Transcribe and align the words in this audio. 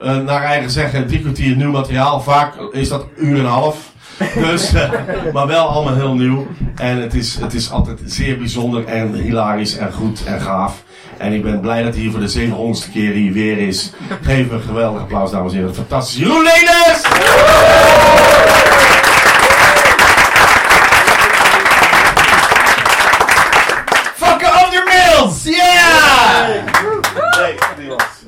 eh, 0.00 0.16
naar 0.16 0.42
eigen 0.42 0.70
zeggen 0.70 1.06
drie 1.06 1.20
kwartier 1.20 1.56
nieuw 1.56 1.70
materiaal. 1.70 2.20
Vaak 2.20 2.54
is 2.72 2.88
dat 2.88 3.02
een 3.02 3.26
uur 3.26 3.38
en 3.38 3.44
een 3.44 3.50
half. 3.50 3.76
Dus, 4.34 4.72
eh, 4.74 4.90
maar 5.32 5.46
wel 5.46 5.68
allemaal 5.68 5.94
heel 5.94 6.14
nieuw. 6.14 6.46
En 6.74 7.02
het 7.02 7.14
is, 7.14 7.34
het 7.34 7.54
is 7.54 7.70
altijd 7.70 8.00
zeer 8.04 8.38
bijzonder 8.38 8.86
en 8.86 9.14
hilarisch 9.14 9.76
en 9.76 9.92
goed 9.92 10.24
en 10.24 10.40
gaaf. 10.40 10.82
En 11.16 11.32
ik 11.32 11.42
ben 11.42 11.60
blij 11.60 11.82
dat 11.82 11.92
hij 11.92 12.02
hier 12.02 12.10
voor 12.10 12.20
de 12.20 12.32
700ste 12.32 12.92
keer 12.92 13.12
hier 13.12 13.32
weer 13.32 13.58
is. 13.58 13.92
Geef 14.22 14.50
een 14.50 14.60
geweldig 14.60 15.00
applaus, 15.00 15.30
dames 15.30 15.52
en 15.52 15.58
heren. 15.58 15.74
Fantastisch. 15.74 16.18
Jeroen 16.18 16.42
Leners! 16.42 17.00
Fuck 24.16 24.42
on 24.42 24.72
your 24.72 24.84
mills! 24.84 25.44
Yeah! 25.44 26.76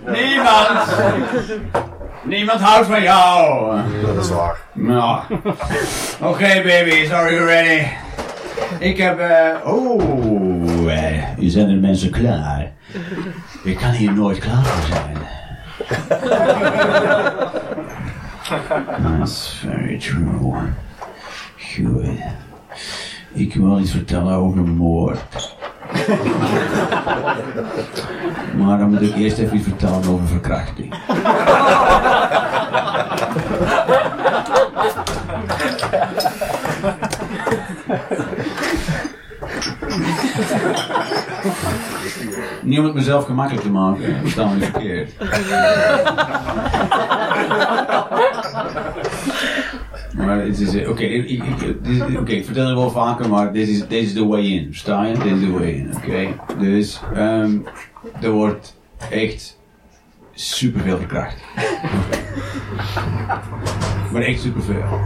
Niemand! 0.06 1.39
Niemand 2.22 2.60
houdt 2.60 2.86
van 2.86 3.02
jou! 3.02 3.76
Dat 4.06 4.24
is 4.24 4.30
waar. 4.30 4.56
Nou. 4.72 5.22
Oké 6.20 6.62
babies, 6.62 7.10
are 7.10 7.34
you 7.34 7.46
ready? 7.46 7.86
Ik 8.78 8.96
heb... 8.96 9.18
eh 9.18 9.66
oh, 9.66 10.92
eh, 10.92 11.38
u 11.38 11.48
zijn 11.48 11.68
er 11.68 11.76
mensen 11.76 12.10
klaar. 12.10 12.72
Ik 13.64 13.76
kan 13.76 13.90
hier 13.90 14.12
nooit 14.12 14.38
klaar 14.38 14.64
voor 14.64 14.86
zijn. 14.96 15.16
That's 19.18 19.54
very 19.66 19.98
true. 19.98 20.54
Goed. 21.74 22.06
Ik 23.32 23.54
wil 23.54 23.78
iets 23.80 23.90
vertellen 23.90 24.34
over 24.34 24.58
een 24.58 24.76
moord. 24.76 25.56
Maar 28.58 28.78
dan 28.78 28.90
moet 28.90 29.02
ik 29.02 29.14
eerst 29.14 29.38
even 29.38 29.56
iets 29.56 29.64
vertellen 29.68 30.08
over 30.08 30.26
verkrachting. 30.26 30.94
Niet 42.62 42.78
om 42.78 42.84
het 42.84 42.94
mezelf 42.94 43.24
gemakkelijk 43.24 43.62
te 43.62 43.70
maken, 43.70 44.18
verstaan 44.20 44.48
we 44.48 44.54
niet 44.54 44.64
verkeerd. 44.64 45.12
Maar 50.16 50.40
het 50.44 50.60
is, 50.60 50.74
eh, 50.74 50.88
oké, 50.88 51.02
ik, 51.02 51.42
ik, 52.26 52.44
vertel 52.44 52.66
het 52.66 52.76
wel 52.76 52.90
vaker, 52.90 53.28
maar 53.28 53.52
dit 53.52 53.68
is, 53.68 53.78
dit 53.78 54.02
is 54.02 54.12
the 54.12 54.26
way 54.26 54.40
in, 54.40 54.66
versta 54.66 55.04
je? 55.04 55.12
Dit 55.12 55.32
is 55.32 55.40
the 55.40 55.52
way 55.52 55.68
in, 55.68 55.96
oké? 55.96 56.28
Dus, 56.58 57.00
ehm, 57.14 57.58
er 58.20 58.30
wordt 58.30 58.76
echt 59.10 59.58
superveel 60.34 60.96
verkracht. 60.96 61.36
maar 64.12 64.22
echt 64.22 64.40
superveel. 64.40 65.00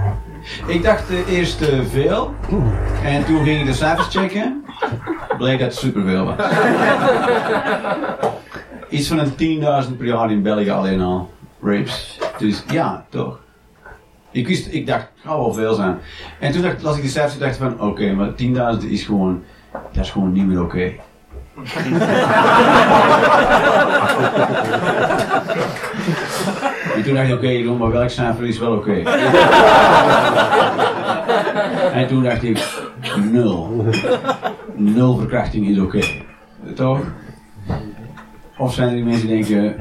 Ik 0.66 0.82
dacht 0.82 1.10
eh, 1.10 1.36
eerst 1.36 1.62
eh, 1.62 1.80
veel, 1.80 2.34
en 3.02 3.24
toen 3.24 3.44
ging 3.44 3.60
ik 3.60 3.66
de 3.66 3.72
cijfers 3.72 4.08
checken, 4.08 4.64
bleek 5.38 5.58
dat 5.58 5.68
het 5.68 5.78
superveel 5.78 6.24
was. 6.24 6.36
Iets 8.88 9.08
van 9.08 9.18
een 9.18 9.86
10.000 9.88 9.96
per 9.96 10.06
jaar 10.06 10.30
in 10.30 10.42
België 10.42 10.70
alleen 10.70 11.00
al, 11.00 11.30
rapes. 11.62 12.18
Dus 12.38 12.64
ja, 12.70 13.06
toch. 13.08 13.43
Ik 14.34 14.46
wist, 14.46 14.68
ik 14.70 14.86
dacht, 14.86 15.06
gaat 15.24 15.36
wel 15.36 15.52
veel 15.52 15.74
zijn. 15.74 15.98
En 16.40 16.52
toen 16.52 16.62
dacht, 16.62 16.82
las 16.82 16.96
ik 16.96 17.02
die 17.02 17.10
cijfers 17.10 17.34
en 17.34 17.40
dacht 17.40 17.56
van, 17.56 17.80
oké, 17.80 18.12
maar 18.12 18.30
10.000 18.82 18.88
is 18.88 19.02
gewoon, 19.02 19.42
dat 19.92 20.04
is 20.04 20.10
gewoon 20.10 20.32
niet 20.32 20.46
meer 20.46 20.62
oké. 20.62 20.92
en 26.94 27.02
toen 27.04 27.14
dacht 27.14 27.28
ik, 27.28 27.34
oké, 27.34 27.48
Jeroen, 27.48 27.78
maar 27.78 27.90
welk 27.90 28.10
cijfer 28.10 28.44
is 28.44 28.58
wel 28.58 28.72
oké? 28.72 29.02
en 32.00 32.06
toen 32.06 32.22
dacht 32.22 32.42
ik, 32.42 32.82
nul. 33.32 33.86
Nul 34.74 35.16
verkrachting 35.16 35.68
is 35.68 35.78
oké. 35.78 36.00
Toch? 36.74 37.00
Of 38.56 38.74
zijn 38.74 38.88
er 38.88 38.94
die 38.94 39.04
mensen 39.04 39.26
die 39.26 39.44
denken, 39.44 39.76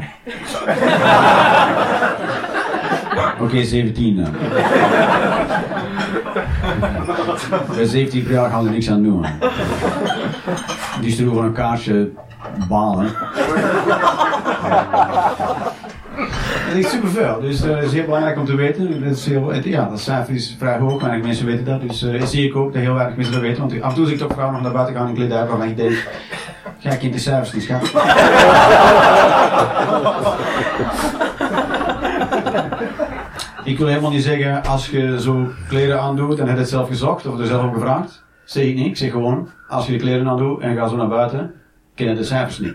Oké, 3.43 3.63
17 3.63 4.15
dan. 4.15 4.31
Bij 7.75 7.85
17 7.85 8.23
per 8.23 8.31
jaar 8.31 8.49
gaan 8.49 8.61
we 8.61 8.67
er 8.67 8.73
niks 8.73 8.89
aan 8.89 9.03
doen. 9.03 9.25
Die 11.01 11.11
gewoon 11.15 11.45
een 11.45 11.53
kaartje 11.53 12.09
balen. 12.69 13.09
Dat 16.67 16.75
is 16.83 16.89
superveel, 16.89 17.39
dus 17.41 17.61
dat 17.61 17.83
is 17.83 17.91
heel 17.93 18.05
belangrijk 18.05 18.37
om 18.37 18.45
te 18.45 18.55
weten. 18.55 19.03
Dat 19.03 19.17
is 19.17 19.25
heel, 19.25 19.47
het- 19.47 19.63
ja, 19.63 19.85
dat 19.89 19.99
cijfer 19.99 20.35
is 20.35 20.55
vrij 20.59 20.77
hoog, 20.77 21.01
weinig 21.01 21.25
mensen 21.25 21.45
weten 21.45 21.65
dat. 21.65 21.81
Dus 21.81 21.99
dat 21.99 22.29
zie 22.29 22.45
ik 22.47 22.55
ook 22.55 22.73
dat 22.73 22.81
heel 22.81 22.93
weinig 22.93 23.15
mensen 23.15 23.33
dat 23.33 23.41
weten. 23.43 23.59
Want 23.67 23.81
af 23.81 23.89
en 23.89 23.95
toe 23.95 24.05
zie 24.05 24.13
ik 24.13 24.19
toch 24.19 24.31
vrouwen 24.31 24.53
nog 24.55 24.63
naar 24.63 24.73
buiten 24.73 24.95
gaan 24.95 25.07
in 25.07 25.13
kledij 25.13 25.37
waarvan 25.47 25.67
ik 25.67 25.77
denk, 25.77 26.07
ga 26.79 26.89
ik 26.89 27.03
in 27.03 27.11
de 27.11 27.17
cijfers 27.17 27.53
niet 27.53 27.63
schat. 27.63 27.91
Ik 33.63 33.77
wil 33.77 33.87
helemaal 33.87 34.11
niet 34.11 34.23
zeggen, 34.23 34.63
als 34.63 34.89
je 34.89 35.21
zo 35.21 35.47
kleren 35.67 36.01
aandoet 36.01 36.39
en 36.39 36.45
heb 36.45 36.55
je 36.55 36.61
het 36.61 36.69
zelf 36.69 36.87
gezocht 36.87 37.25
of 37.25 37.39
er 37.39 37.45
zelf 37.45 37.63
om 37.63 37.73
gevraagd. 37.73 38.23
Zeg 38.45 38.63
ik 38.63 38.75
niet, 38.75 38.85
ik 38.85 38.97
zeg 38.97 39.11
gewoon, 39.11 39.49
als 39.67 39.85
je 39.85 39.91
de 39.91 39.97
kleren 39.97 40.27
aandoet 40.27 40.61
en 40.61 40.75
ga 40.75 40.87
zo 40.87 40.95
naar 40.95 41.07
buiten, 41.07 41.53
ken 41.95 42.09
je 42.09 42.15
de 42.15 42.23
cijfers 42.23 42.59
niet. 42.59 42.73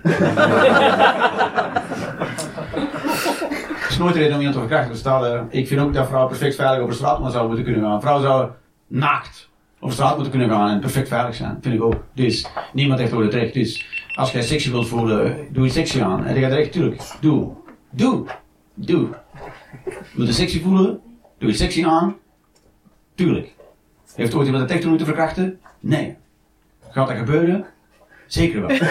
Het 3.73 3.91
is 3.91 3.99
nooit 3.99 4.15
de 4.15 4.21
reden 4.21 4.35
om 4.35 4.39
iemand 4.39 4.55
te 4.55 4.61
verkrachten. 4.61 4.93
Dus 4.93 5.03
dat, 5.03 5.43
ik 5.49 5.67
vind 5.67 5.81
ook 5.81 5.95
dat 5.95 6.07
vrouwen 6.07 6.31
perfect 6.31 6.55
veilig 6.55 6.83
over 6.83 6.95
straat 6.95 7.21
maar 7.21 7.31
zouden 7.31 7.55
moeten 7.55 7.73
kunnen 7.73 7.91
gaan. 7.91 8.01
Vrouwen 8.01 8.25
zouden 8.25 8.55
naakt 8.87 9.49
over 9.81 9.95
straat 9.95 10.15
moeten 10.15 10.31
kunnen 10.31 10.51
gaan 10.51 10.71
en 10.71 10.81
perfect 10.81 11.09
veilig 11.09 11.35
zijn. 11.35 11.59
Vind 11.61 11.75
ik 11.75 11.83
ook. 11.83 12.05
Dus 12.15 12.47
niemand 12.73 13.01
heeft 13.01 13.13
ooit 13.13 13.33
het 13.33 13.43
recht. 13.43 13.55
Dus 13.55 13.87
als 14.15 14.33
jij 14.33 14.43
sexy 14.43 14.71
wilt 14.71 14.89
voelen, 14.89 15.47
doe 15.53 15.65
je 15.65 15.71
sexy 15.71 16.03
aan. 16.03 16.25
En 16.25 16.35
je 16.35 16.41
gaat 16.41 16.53
recht, 16.53 16.73
tuurlijk. 16.73 17.03
Doe. 17.21 17.53
Doe. 17.91 18.27
Doe. 18.75 19.09
Wil 20.15 20.27
je 20.27 20.33
sexy 20.33 20.63
voelen? 20.63 21.01
Doe 21.39 21.49
je 21.49 21.55
sexy 21.57 21.87
aan? 21.87 22.17
Tuurlijk. 23.15 23.55
Heeft 24.15 24.35
ooit 24.35 24.47
iemand 24.47 24.63
het 24.63 24.73
echt 24.73 24.85
moeten 24.85 25.07
verkrachten? 25.07 25.61
Nee. 25.81 26.17
Gaat 26.91 27.09
dat 27.09 27.17
gebeuren? 27.17 27.65
Zeker 28.27 28.67
wel. 28.67 28.79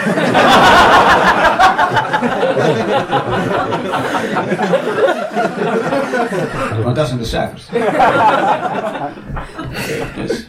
Want 6.84 6.96
dat 6.96 7.06
zijn 7.06 7.18
de 7.18 7.24
cijfers. 7.24 7.68
Dus. 10.14 10.44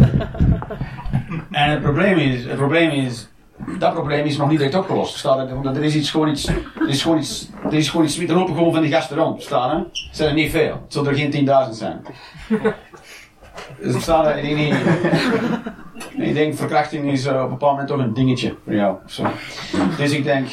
En 1.52 1.70
het 1.70 1.82
probleem 1.82 2.18
is, 2.18 2.46
het 2.46 2.56
probleem 2.56 2.90
is, 2.90 3.28
dat 3.80 3.94
probleem 3.94 4.26
is 4.26 4.38
nog 4.38 4.50
niet 4.50 4.58
direct 4.58 4.78
opgelost. 4.78 5.26
Er, 5.26 5.62
want 5.62 5.78
er 5.78 5.84
is 5.84 5.96
iets 5.96 6.12
gewoon 6.12 6.30
iets, 6.30 6.48
er 6.48 6.88
is 6.88 7.02
gewoon 7.02 7.18
iets, 7.18 7.50
er 7.64 7.74
is 7.74 7.90
gewoon 7.90 8.06
iets, 8.06 8.20
er 8.20 8.34
lopen 8.34 8.56
gewoon 8.56 8.74
van 8.74 8.82
die 8.82 8.92
gasten 8.92 9.18
rond, 9.18 9.42
staan 9.42 9.78
hè. 9.78 9.84
Zijn 10.12 10.30
er 10.30 10.36
niet 10.36 10.52
veel. 10.52 10.72
Het 10.72 10.94
zullen 10.94 11.10
er 11.10 11.18
geen 11.18 11.48
10.000 11.68 11.72
zijn. 11.72 12.02
Dus 13.82 13.94
er 13.94 14.02
staan 14.02 14.26
er, 14.26 14.38
en 14.38 14.58
ik, 14.58 14.74
en 16.18 16.22
ik 16.24 16.34
denk 16.34 16.56
verkrachting 16.56 17.12
is 17.12 17.26
eh, 17.26 17.36
op 17.36 17.42
een 17.42 17.50
bepaald 17.50 17.72
moment 17.72 17.88
toch 17.88 18.00
een 18.00 18.14
dingetje 18.14 18.56
voor 18.64 18.74
jou. 18.74 18.98
Dus 19.98 20.12
ik 20.12 20.24
denk, 20.24 20.48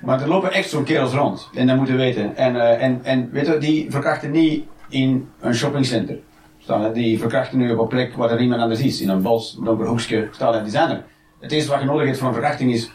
maar 0.00 0.22
er 0.22 0.28
lopen 0.28 0.52
echt 0.52 0.70
zo'n 0.70 0.84
kerels 0.84 1.12
rond. 1.12 1.50
En 1.54 1.66
dat 1.66 1.76
moeten 1.76 1.96
we 1.96 2.00
weten. 2.00 2.36
En, 2.36 2.56
eh, 2.56 2.82
en, 2.82 3.00
en 3.02 3.30
weet 3.32 3.46
je, 3.46 3.58
die 3.58 3.90
verkrachten 3.90 4.30
niet 4.30 4.64
in 4.88 5.28
een 5.40 5.54
shoppingcenter. 5.54 6.18
Staan 6.58 6.92
die 6.92 7.18
verkrachten 7.18 7.58
nu 7.58 7.72
op 7.72 7.78
een 7.78 7.86
plek 7.86 8.14
waar 8.14 8.30
er 8.30 8.38
niemand 8.38 8.60
anders 8.60 8.80
is. 8.80 9.00
In 9.00 9.08
een 9.08 9.22
bos, 9.22 9.58
donker 9.64 9.86
hoekje. 9.86 10.28
Staan 10.32 10.62
die 10.62 10.72
zijn 10.72 10.90
er. 10.90 11.04
Het 11.46 11.54
eerste 11.54 11.70
wat 11.70 11.80
je 11.80 11.86
nodig 11.86 12.06
hebt 12.06 12.18
voor 12.18 12.28
een 12.28 12.34
verkrachting 12.34 12.72
is 12.72 12.90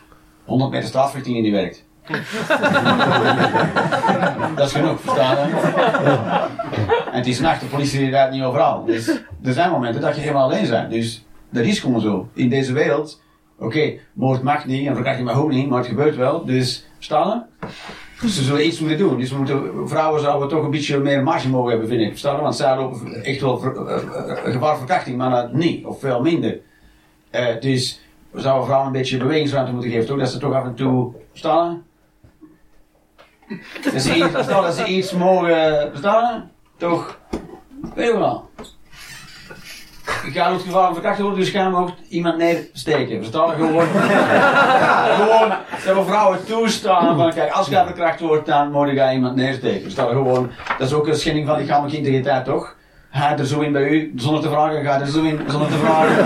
100 0.45 0.71
meter 0.71 0.87
straatverlichting 0.87 1.43
die 1.43 1.51
werkt. 1.51 1.85
dat 4.55 4.67
is 4.67 4.73
genoeg, 4.73 5.01
verstaan? 5.01 5.37
En 7.11 7.17
het 7.17 7.27
is 7.27 7.39
nacht, 7.39 7.61
de 7.61 7.65
politie 7.65 8.09
rijdt 8.09 8.33
niet 8.33 8.43
overal. 8.43 8.85
Dus 8.85 9.07
er 9.43 9.53
zijn 9.53 9.71
momenten 9.71 10.01
dat 10.01 10.15
je 10.15 10.21
helemaal 10.21 10.43
alleen 10.43 10.69
bent. 10.69 10.89
Dus 10.89 11.25
dat 11.49 11.63
is 11.63 11.79
gewoon 11.79 12.01
zo. 12.01 12.29
In 12.33 12.49
deze 12.49 12.73
wereld, 12.73 13.21
oké, 13.59 13.93
moord 14.13 14.43
mag 14.43 14.65
niet 14.65 14.87
en 14.87 14.93
verkrachting 14.93 15.27
mag 15.27 15.37
ook 15.37 15.51
niet, 15.51 15.69
maar 15.69 15.79
het 15.79 15.87
gebeurt 15.87 16.15
wel. 16.15 16.45
Dus, 16.45 16.85
verstaan? 16.95 17.45
Dus 18.21 18.35
ze 18.35 18.43
zullen 18.43 18.65
iets 18.65 18.79
moeten 18.79 18.97
doen. 18.97 19.17
Dus 19.17 19.31
we 19.31 19.37
moeten, 19.37 19.89
vrouwen 19.89 20.21
zouden 20.21 20.49
toch 20.49 20.63
een 20.63 20.71
beetje 20.71 20.99
meer 20.99 21.23
marge 21.23 21.49
mogen 21.49 21.69
hebben, 21.69 21.87
vind 21.87 22.01
ik. 22.01 22.09
Verstaan? 22.09 22.41
Want 22.41 22.55
zij 22.55 22.75
lopen 22.75 23.23
echt 23.23 23.41
wel 23.41 23.59
ver, 23.59 23.73
gevaar 24.45 24.77
verkrachting, 24.77 25.17
maar 25.17 25.29
dat 25.29 25.53
niet, 25.53 25.85
of 25.85 25.99
veel 25.99 26.21
minder. 26.21 26.59
Dus 27.59 28.01
we 28.31 28.41
zouden 28.41 28.65
vrouwen 28.65 28.87
een 28.87 28.97
beetje 28.97 29.17
bewegingsruimte 29.17 29.71
moeten 29.71 29.91
geven, 29.91 30.05
toch? 30.05 30.19
Dat 30.19 30.29
ze 30.29 30.37
toch 30.37 30.53
af 30.53 30.63
en 30.63 30.75
toe, 30.75 31.13
verstaan 31.29 31.69
je? 31.71 31.79
Dat 33.91 34.01
ze, 34.01 34.15
iets, 34.15 34.47
dat 34.47 34.73
ze 34.73 34.85
iets 34.85 35.11
mogen, 35.11 35.89
verstaan 35.89 36.33
je? 36.33 36.41
Toch? 36.77 37.19
Weet 37.95 38.07
je 38.07 38.17
wel. 38.17 38.49
ik 40.25 40.33
ga 40.33 40.51
het 40.53 40.61
geval 40.61 40.83
van 40.83 40.93
verkrachting 40.93 41.27
worden, 41.27 41.43
dus 41.43 41.53
gaan 41.53 41.71
we 41.71 41.77
ook 41.77 41.89
iemand 42.09 42.37
neersteken. 42.37 43.17
Verstaan 43.17 43.49
je? 43.49 43.55
Gewoon, 43.55 43.87
gewoon, 45.21 45.49
ze 45.79 45.85
hebben 45.85 46.05
vrouwen 46.05 46.45
toestaan 46.45 47.17
van, 47.17 47.33
kijk, 47.33 47.51
als 47.51 47.67
je 47.67 47.83
verkracht 47.85 48.19
wordt, 48.19 48.45
dan 48.45 48.71
moet 48.71 48.89
je 48.89 49.11
iemand 49.11 49.35
neersteken. 49.35 49.81
Verstaan 49.81 50.07
je? 50.07 50.13
Gewoon, 50.13 50.51
dat 50.77 50.87
is 50.87 50.93
ook 50.93 51.07
een 51.07 51.15
schending 51.15 51.47
van 51.47 51.57
lichamelijke 51.57 51.97
integriteit, 51.97 52.45
toch? 52.45 52.75
Ga 53.13 53.37
er 53.37 53.45
zo 53.45 53.59
in 53.59 53.71
bij 53.71 53.89
u, 53.89 54.13
zonder 54.15 54.41
te 54.41 54.49
vragen, 54.49 54.83
ga 54.83 54.99
er 54.99 55.07
zo 55.07 55.23
in, 55.23 55.39
zonder 55.47 55.67
te 55.67 55.77
vragen. 55.77 56.25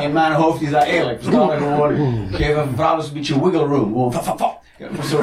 in 0.06 0.12
mijn 0.12 0.32
hoofd 0.32 0.62
is 0.62 0.70
dat 0.70 0.84
eerlijk. 0.84 1.22
Verstaan? 1.22 1.50
Gewoon, 1.50 2.28
geef 2.30 2.56
een 2.56 2.72
vrouw 2.74 2.96
eens 2.96 3.06
een 3.06 3.12
beetje 3.12 3.44
wiggle 3.44 3.64
room. 3.64 3.92
Gewoon, 3.92 4.12
fa, 4.12 4.22
fa, 4.22 4.36
fa. 4.36 4.52
Ja, 4.76 4.86
zo. 5.08 5.18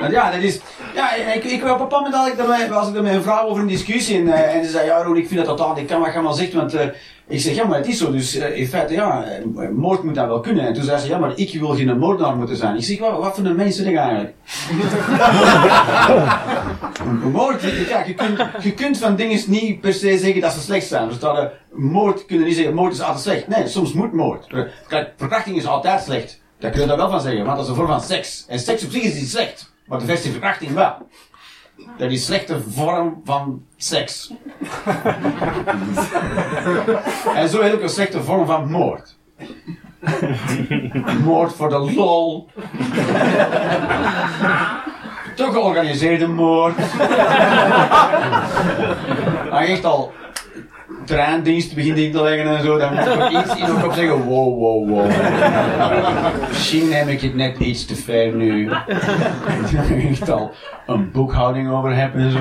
Want 0.00 0.12
ja, 0.12 0.30
dat 0.30 0.40
is. 0.40 0.60
Ja, 0.94 1.14
ik, 1.14 1.44
ik 1.44 1.62
op 1.62 1.70
een 1.70 1.76
bepaald 1.76 2.04
moment 2.04 2.14
had 2.14 2.26
ik 2.26 2.36
daarmee, 2.36 2.68
was 2.68 2.88
ik 2.88 2.96
er 2.96 3.02
met 3.02 3.14
een 3.14 3.22
vrouw 3.22 3.48
over 3.48 3.62
een 3.62 3.68
discussie 3.68 4.16
en, 4.16 4.26
uh, 4.26 4.54
en 4.54 4.64
ze 4.64 4.70
zei: 4.70 4.86
Ja, 4.86 5.02
Roel, 5.02 5.16
ik 5.16 5.28
vind 5.28 5.46
dat 5.46 5.56
totaal, 5.56 5.78
ik 5.78 5.86
kan 5.86 6.00
wat 6.00 6.12
je 6.12 6.20
maar 6.20 6.34
zegt, 6.34 6.52
want. 6.52 6.74
Uh, 6.74 6.80
ik 7.28 7.40
zeg, 7.40 7.54
ja, 7.54 7.66
maar 7.66 7.78
het 7.78 7.86
is 7.86 7.98
zo. 7.98 8.10
Dus 8.10 8.36
uh, 8.36 8.58
in 8.58 8.66
feite, 8.66 8.94
ja, 8.94 9.24
moord 9.72 10.02
moet 10.02 10.14
dat 10.14 10.26
wel 10.26 10.40
kunnen. 10.40 10.66
En 10.66 10.74
toen 10.74 10.84
zei 10.84 11.00
ze, 11.00 11.08
ja, 11.08 11.18
maar 11.18 11.32
ik 11.34 11.60
wil 11.60 11.74
geen 11.74 11.98
moordenaar 11.98 12.36
moeten 12.36 12.56
zijn. 12.56 12.76
Ik 12.76 12.84
zeg, 12.84 12.98
wat, 12.98 13.18
wat 13.18 13.34
voor 13.34 13.44
een 13.44 13.56
mens 13.56 13.76
ben 13.76 13.86
ik 13.86 13.96
eigenlijk? 13.96 14.34
moord, 17.32 17.62
ja, 17.88 18.04
je 18.04 18.14
kunt, 18.14 18.44
je 18.62 18.72
kunt 18.74 18.98
van 18.98 19.16
dingen 19.16 19.40
niet 19.46 19.80
per 19.80 19.92
se 19.92 20.18
zeggen 20.18 20.40
dat 20.40 20.52
ze 20.52 20.60
slecht 20.60 20.86
zijn. 20.86 21.08
Dus 21.08 21.18
dat, 21.18 21.50
moord 21.72 22.26
kunnen 22.26 22.46
niet 22.46 22.56
zeggen, 22.56 22.74
moord 22.74 22.92
is 22.92 23.00
altijd 23.00 23.22
slecht. 23.22 23.48
Nee, 23.48 23.68
soms 23.68 23.92
moet 23.92 24.12
moord. 24.12 24.46
Kijk, 24.88 25.12
verkrachting 25.16 25.56
is 25.56 25.66
altijd 25.66 26.02
slecht. 26.02 26.40
Daar 26.58 26.70
kun 26.70 26.80
je 26.80 26.86
daar 26.86 26.96
wel 26.96 27.10
van 27.10 27.20
zeggen, 27.20 27.44
want 27.44 27.56
dat 27.56 27.64
is 27.64 27.70
een 27.70 27.76
vorm 27.76 27.88
van 27.88 28.00
seks. 28.00 28.44
En 28.48 28.58
seks 28.58 28.84
op 28.84 28.90
zich 28.90 29.02
is 29.02 29.14
niet 29.14 29.28
slecht, 29.28 29.72
maar 29.86 29.98
de 29.98 30.04
versie 30.04 30.30
verkrachting 30.30 30.72
wel. 30.72 30.94
Dat 31.76 32.10
is 32.10 32.12
een 32.12 32.18
slechte 32.18 32.60
vorm 32.70 33.20
van 33.24 33.62
seks. 33.76 34.32
en 37.34 37.48
zo 37.48 37.60
is 37.60 37.72
ook 37.72 37.82
een 37.82 37.88
slechte 37.88 38.22
vorm 38.22 38.46
van 38.46 38.70
moord. 38.70 39.16
moord 41.24 41.52
voor 41.52 41.68
de 41.68 41.78
lol. 41.78 42.48
Toch 45.34 45.52
georganiseerde 45.52 46.26
moord. 46.26 46.74
Hij 49.50 49.66
echt 49.66 49.84
al 49.84 50.12
treindienst 51.06 51.74
begint 51.74 51.98
in 51.98 52.12
te 52.12 52.22
leggen 52.22 52.56
en 52.56 52.62
zo, 52.64 52.78
dan 52.78 52.94
moet 52.94 53.06
ik 53.06 53.30
iets 53.30 53.56
in 53.56 53.80
kop 53.80 53.92
zeggen, 53.92 54.22
wow, 54.24 54.58
wow, 54.58 54.88
wow. 54.88 55.10
Misschien 56.48 56.88
neem 56.88 57.08
ik 57.08 57.20
het 57.20 57.34
net 57.34 57.58
iets 57.58 57.84
te 57.84 57.94
ver 57.94 58.32
nu. 58.32 58.70
Ik 59.90 60.10
echt 60.10 60.30
al 60.30 60.54
een 60.86 61.10
boekhouding 61.10 61.70
over 61.70 61.96
heb 61.96 62.14
en 62.14 62.30
zo. 62.30 62.38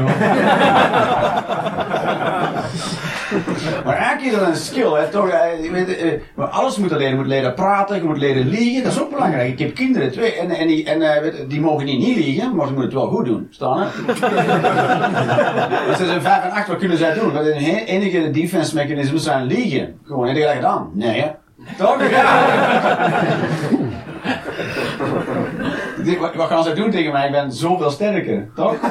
Maar 3.86 3.96
eigenlijk 3.96 4.34
is 4.34 4.40
dat 4.40 4.48
een 4.48 4.56
skill, 4.56 4.92
hè, 4.92 5.08
toch? 5.08 5.32
Je 5.62 5.70
weet, 5.72 5.98
eh, 5.98 6.54
alles 6.54 6.78
moet 6.78 6.92
leren. 6.92 7.10
Je 7.10 7.16
moet 7.16 7.28
leren 7.28 7.54
praten, 7.54 7.96
je 7.96 8.04
moet 8.04 8.18
leren 8.18 8.48
liegen. 8.48 8.84
Dat 8.84 8.92
is 8.92 9.02
ook 9.02 9.10
belangrijk. 9.10 9.52
Ik 9.52 9.60
heb 9.60 9.76
kinderen, 9.76 10.12
twee, 10.12 10.34
en, 10.34 10.50
en, 10.50 10.68
die, 10.68 10.86
en 10.86 11.02
uh, 11.02 11.10
die 11.48 11.62
mogen 11.62 11.86
niet, 11.86 12.00
niet 12.00 12.18
liegen, 12.18 12.56
maar 12.56 12.68
ze 12.68 12.74
moeten 12.74 12.92
het 12.92 12.94
wel 12.94 13.08
goed 13.08 13.26
doen. 13.26 13.48
Staan, 13.50 13.80
hè? 13.80 13.86
Als 15.90 15.98
ze 15.98 16.06
zijn 16.06 16.22
vijf 16.22 16.44
en 16.44 16.52
acht, 16.52 16.68
wat 16.68 16.78
kunnen 16.78 16.98
zij 16.98 17.14
doen? 17.14 17.34
Wat 17.34 17.46
een 17.46 17.86
enige 17.86 18.30
defense 18.30 18.76
mechanisme 18.76 19.18
zijn 19.18 19.46
liegen. 19.46 20.00
Gewoon, 20.04 20.28
heb 20.28 20.36
je 20.36 20.44
dat 20.44 20.52
gedaan? 20.52 20.90
Nee, 20.94 21.22
hè? 21.22 21.30
Toch? 21.78 21.98
wat 26.36 26.48
gaan 26.48 26.64
ze 26.64 26.74
doen 26.74 26.92
tegen 26.92 27.12
mij? 27.12 27.26
Ik 27.26 27.32
ben 27.32 27.52
zoveel 27.52 27.90
sterker, 27.90 28.48
toch? 28.56 28.76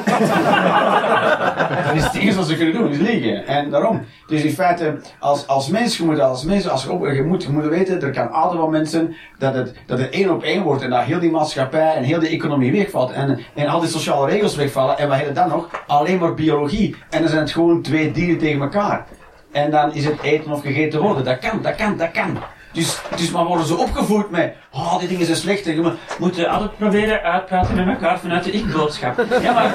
dat 1.85 1.95
is 1.95 2.03
het 2.03 2.15
enige 2.15 2.37
wat 2.37 2.47
ze 2.47 2.55
kunnen 2.55 2.73
doen, 2.73 2.91
is 2.91 2.97
liegen. 2.97 3.47
En 3.47 3.69
daarom. 3.69 4.05
Dus 4.27 4.43
in 4.43 4.51
feite, 4.51 4.97
als, 5.19 5.47
als 5.47 5.67
mens, 5.67 5.97
je 5.97 6.03
moet 6.03 6.19
als 6.19 6.43
mens, 6.43 6.69
als 6.69 6.83
je, 6.83 6.91
op, 6.91 7.05
je, 7.05 7.23
moet, 7.23 7.43
je 7.43 7.49
moet 7.49 7.65
weten, 7.65 8.01
er 8.01 8.11
kan 8.11 8.31
altijd 8.31 8.59
wel 8.59 8.69
mensen, 8.69 9.15
dat 9.37 9.53
het, 9.53 9.73
dat 9.85 9.99
het 9.99 10.09
één 10.09 10.31
op 10.31 10.43
één 10.43 10.63
wordt 10.63 10.81
en 10.81 10.89
dat 10.89 11.03
heel 11.03 11.19
die 11.19 11.31
maatschappij 11.31 11.93
en 11.95 12.03
heel 12.03 12.19
die 12.19 12.29
economie 12.29 12.71
wegvalt 12.71 13.11
en, 13.11 13.39
en 13.55 13.67
al 13.67 13.79
die 13.79 13.89
sociale 13.89 14.29
regels 14.29 14.55
wegvallen 14.55 14.97
en 14.97 15.09
we 15.09 15.15
hebben 15.15 15.33
dan 15.33 15.49
nog 15.49 15.83
alleen 15.87 16.19
maar 16.19 16.33
biologie. 16.33 16.95
En 17.09 17.19
dan 17.19 17.29
zijn 17.29 17.41
het 17.41 17.51
gewoon 17.51 17.81
twee 17.81 18.11
dieren 18.11 18.37
tegen 18.37 18.61
elkaar. 18.61 19.05
En 19.51 19.71
dan 19.71 19.93
is 19.93 20.05
het 20.05 20.21
eten 20.21 20.51
of 20.51 20.61
gegeten 20.61 21.01
worden. 21.01 21.23
Dat 21.23 21.39
kan, 21.39 21.61
dat 21.61 21.75
kan, 21.75 21.97
dat 21.97 22.11
kan. 22.11 22.37
Dus, 22.75 22.97
dus 23.15 23.31
maar 23.31 23.45
worden 23.45 23.65
ze 23.65 23.75
opgevoed 23.75 24.29
met, 24.29 24.53
oh, 24.71 24.99
die 24.99 25.07
dingen 25.07 25.25
zijn 25.25 25.37
slecht. 25.37 25.65
En 25.65 25.75
je 25.75 25.93
moet 26.19 26.45
altijd 26.45 26.77
proberen 26.77 27.21
uitpraten 27.21 27.75
met 27.75 27.87
elkaar 27.87 28.19
vanuit 28.19 28.43
de 28.43 28.51
ik-boodschap. 28.51 29.25
Ja, 29.41 29.53
maar... 29.53 29.71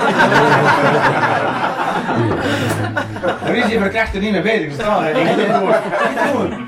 Daar 3.44 3.56
is 3.56 3.66
die 3.66 3.78
verkrachter 3.78 4.20
niet 4.20 4.32
mee 4.32 4.42
bezig, 4.42 4.74
verstaan 4.74 5.06
je? 5.06 5.14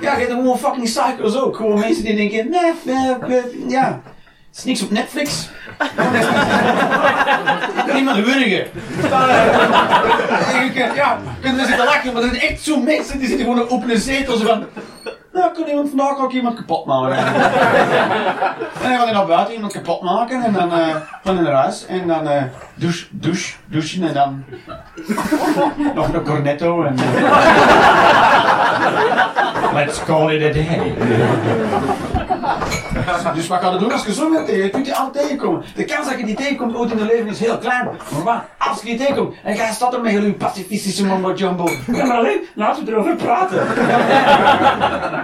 Ja, 0.00 0.12
je 0.12 0.19
hebt 0.19 0.32
gewoon 0.32 0.58
fucking 0.58 0.88
cycles 0.88 1.40
ook. 1.40 1.56
Gewoon 1.56 1.79
mensen 1.79 2.05
die 2.05 2.17
denken, 2.17 2.50
nee, 2.50 2.73
nee, 2.84 3.43
ja... 3.69 4.00
Het 4.52 4.61
is 4.61 4.67
niks 4.67 4.82
op 4.82 4.90
Netflix. 4.90 5.49
Niemand 7.94 8.25
wurgen. 8.25 8.67
Ja, 10.94 11.20
kunnen 11.40 11.61
we 11.61 11.67
zitten 11.67 11.84
lachen, 11.84 12.12
maar 12.12 12.23
er 12.23 12.29
zijn 12.29 12.40
echt 12.40 12.62
zo 12.62 12.81
mensen 12.81 13.19
die 13.19 13.29
zitten 13.29 13.46
gewoon 13.46 13.69
op 13.69 13.90
een 13.90 13.99
zetel 13.99 14.37
zo 14.37 14.46
van... 14.46 14.67
Nou, 15.32 15.52
kan 15.52 15.67
iemand 15.67 15.88
vandaag 15.88 16.19
ook 16.19 16.32
iemand 16.32 16.56
kapot 16.56 16.84
maken. 16.87 17.17
en 17.17 17.32
dan 18.82 18.96
gaat 18.96 19.05
hij 19.05 19.12
naar 19.12 19.26
buiten 19.26 19.55
iemand 19.55 19.73
kapot 19.73 20.02
maken 20.02 20.44
en 20.44 20.52
dan 20.52 20.69
uh, 20.69 20.96
gaan 21.25 21.34
hij 21.37 21.44
naar 21.44 21.52
huis 21.52 21.87
en 21.87 22.06
dan 22.06 22.26
uh, 22.26 22.43
douche, 22.75 23.06
douche, 23.11 23.55
douchen 23.67 24.02
en 24.08 24.14
dan 24.14 24.44
nog 25.94 26.12
een 26.12 26.23
cornetto 26.23 26.82
en 26.82 26.94
let's 29.75 30.05
call 30.05 30.34
it 30.34 30.43
a 30.43 30.52
day. 30.52 30.94
dus 33.34 33.49
wat 33.49 33.60
ga 33.60 33.70
je 33.70 33.78
doen 33.78 33.93
als 33.93 34.04
je 34.04 34.14
zo 34.14 34.31
bent 34.31 34.46
tegen? 34.46 34.62
Je 34.62 34.70
kunt 34.70 34.87
je 34.87 34.94
altijd 34.96 35.25
tegenkomen. 35.25 35.64
De 35.75 35.84
kans 35.84 36.08
dat 36.08 36.19
je 36.19 36.25
die 36.25 36.34
tegenkomt 36.37 36.75
ooit 36.76 36.90
in 36.90 36.99
je 36.99 37.04
leven 37.04 37.26
is 37.28 37.40
heel 37.40 37.58
klein. 37.58 37.84
Maar 37.84 38.22
wat, 38.25 38.43
als 38.58 38.81
je 38.81 38.84
die 38.84 38.96
tegenkomt 38.96 39.34
en 39.43 39.54
je 39.54 39.69
staat 39.72 39.94
er 39.94 40.00
met 40.00 40.12
je 40.12 40.32
pacifistische 40.32 41.06
mumbo 41.06 41.32
jumbo. 41.32 41.69
Ja, 41.93 42.04
maar 42.04 42.16
alleen, 42.16 42.40
laten 42.54 42.84
we 42.84 42.90
erover 42.90 43.16
praten. 43.16 43.60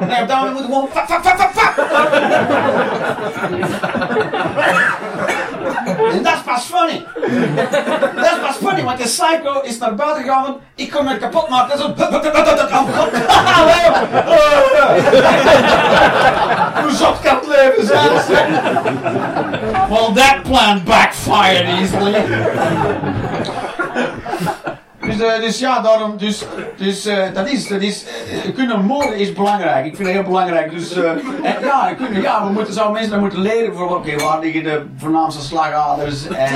Nee, 0.08 0.22
op 0.22 0.28
dat 0.28 0.36
moment 0.38 0.56
moet 0.56 0.64
gewoon 0.64 0.88
fuck, 0.92 1.04
fuck, 1.06 1.20
fuck, 1.25 1.38
fuck, 1.38 1.50
fuck. 1.50 1.86
Pas 6.48 6.64
funny. 6.64 7.04
Dat 8.14 8.24
is 8.24 8.38
pas 8.40 8.56
funny, 8.56 8.82
want 8.82 8.98
psycho 9.04 9.60
is 9.60 9.78
naar 9.78 9.94
buiten 9.94 10.22
gegaan. 10.22 10.56
Ik 10.74 10.90
kapot 11.18 11.48
maken. 11.48 11.80
Hoe 16.82 16.90
zot 16.90 17.20
kan 17.20 17.36
het 17.36 17.46
leven 17.46 17.86
zijn? 17.86 18.10
Well, 19.88 20.12
that 20.14 20.42
plan 20.42 20.82
backfired 20.84 21.66
easily. 21.66 22.14
Dus, 25.08 25.20
uh, 25.20 25.41
dus 25.41 25.58
ja, 25.58 25.81
daarom, 25.81 26.17
dus, 26.17 26.44
dus 26.77 27.06
uh, 27.06 27.24
dat 27.34 27.48
is, 27.48 27.69
dat 27.69 27.81
is, 27.81 28.05
uh, 28.46 28.55
kunnen 28.55 28.84
moorden 28.84 29.17
is 29.17 29.32
belangrijk. 29.32 29.86
Ik 29.86 29.96
vind 29.96 30.08
het 30.08 30.17
heel 30.17 30.27
belangrijk. 30.27 30.70
Dus 30.70 30.93
en, 30.93 31.20
ja, 31.60 31.94
ja, 32.12 32.46
we 32.46 32.53
moeten, 32.53 32.74
zouden 32.74 33.00
mensen 33.00 33.20
moeten 33.20 33.41
leren 33.41 33.74
voor, 33.74 33.96
oké, 33.96 34.12
okay, 34.12 34.17
waar 34.17 34.41
liggen 34.41 34.62
de 34.62 34.86
voornaamste 34.96 35.43
slagaders 35.43 36.27
en, 36.27 36.50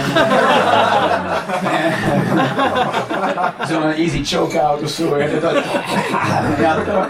zo'n 3.69 3.93
easy 3.93 4.25
choke-out 4.25 4.83
of 4.83 4.89
zo. 4.89 5.19
Dat, 5.41 5.65
ja, 6.61 6.75
dat, 6.75 7.09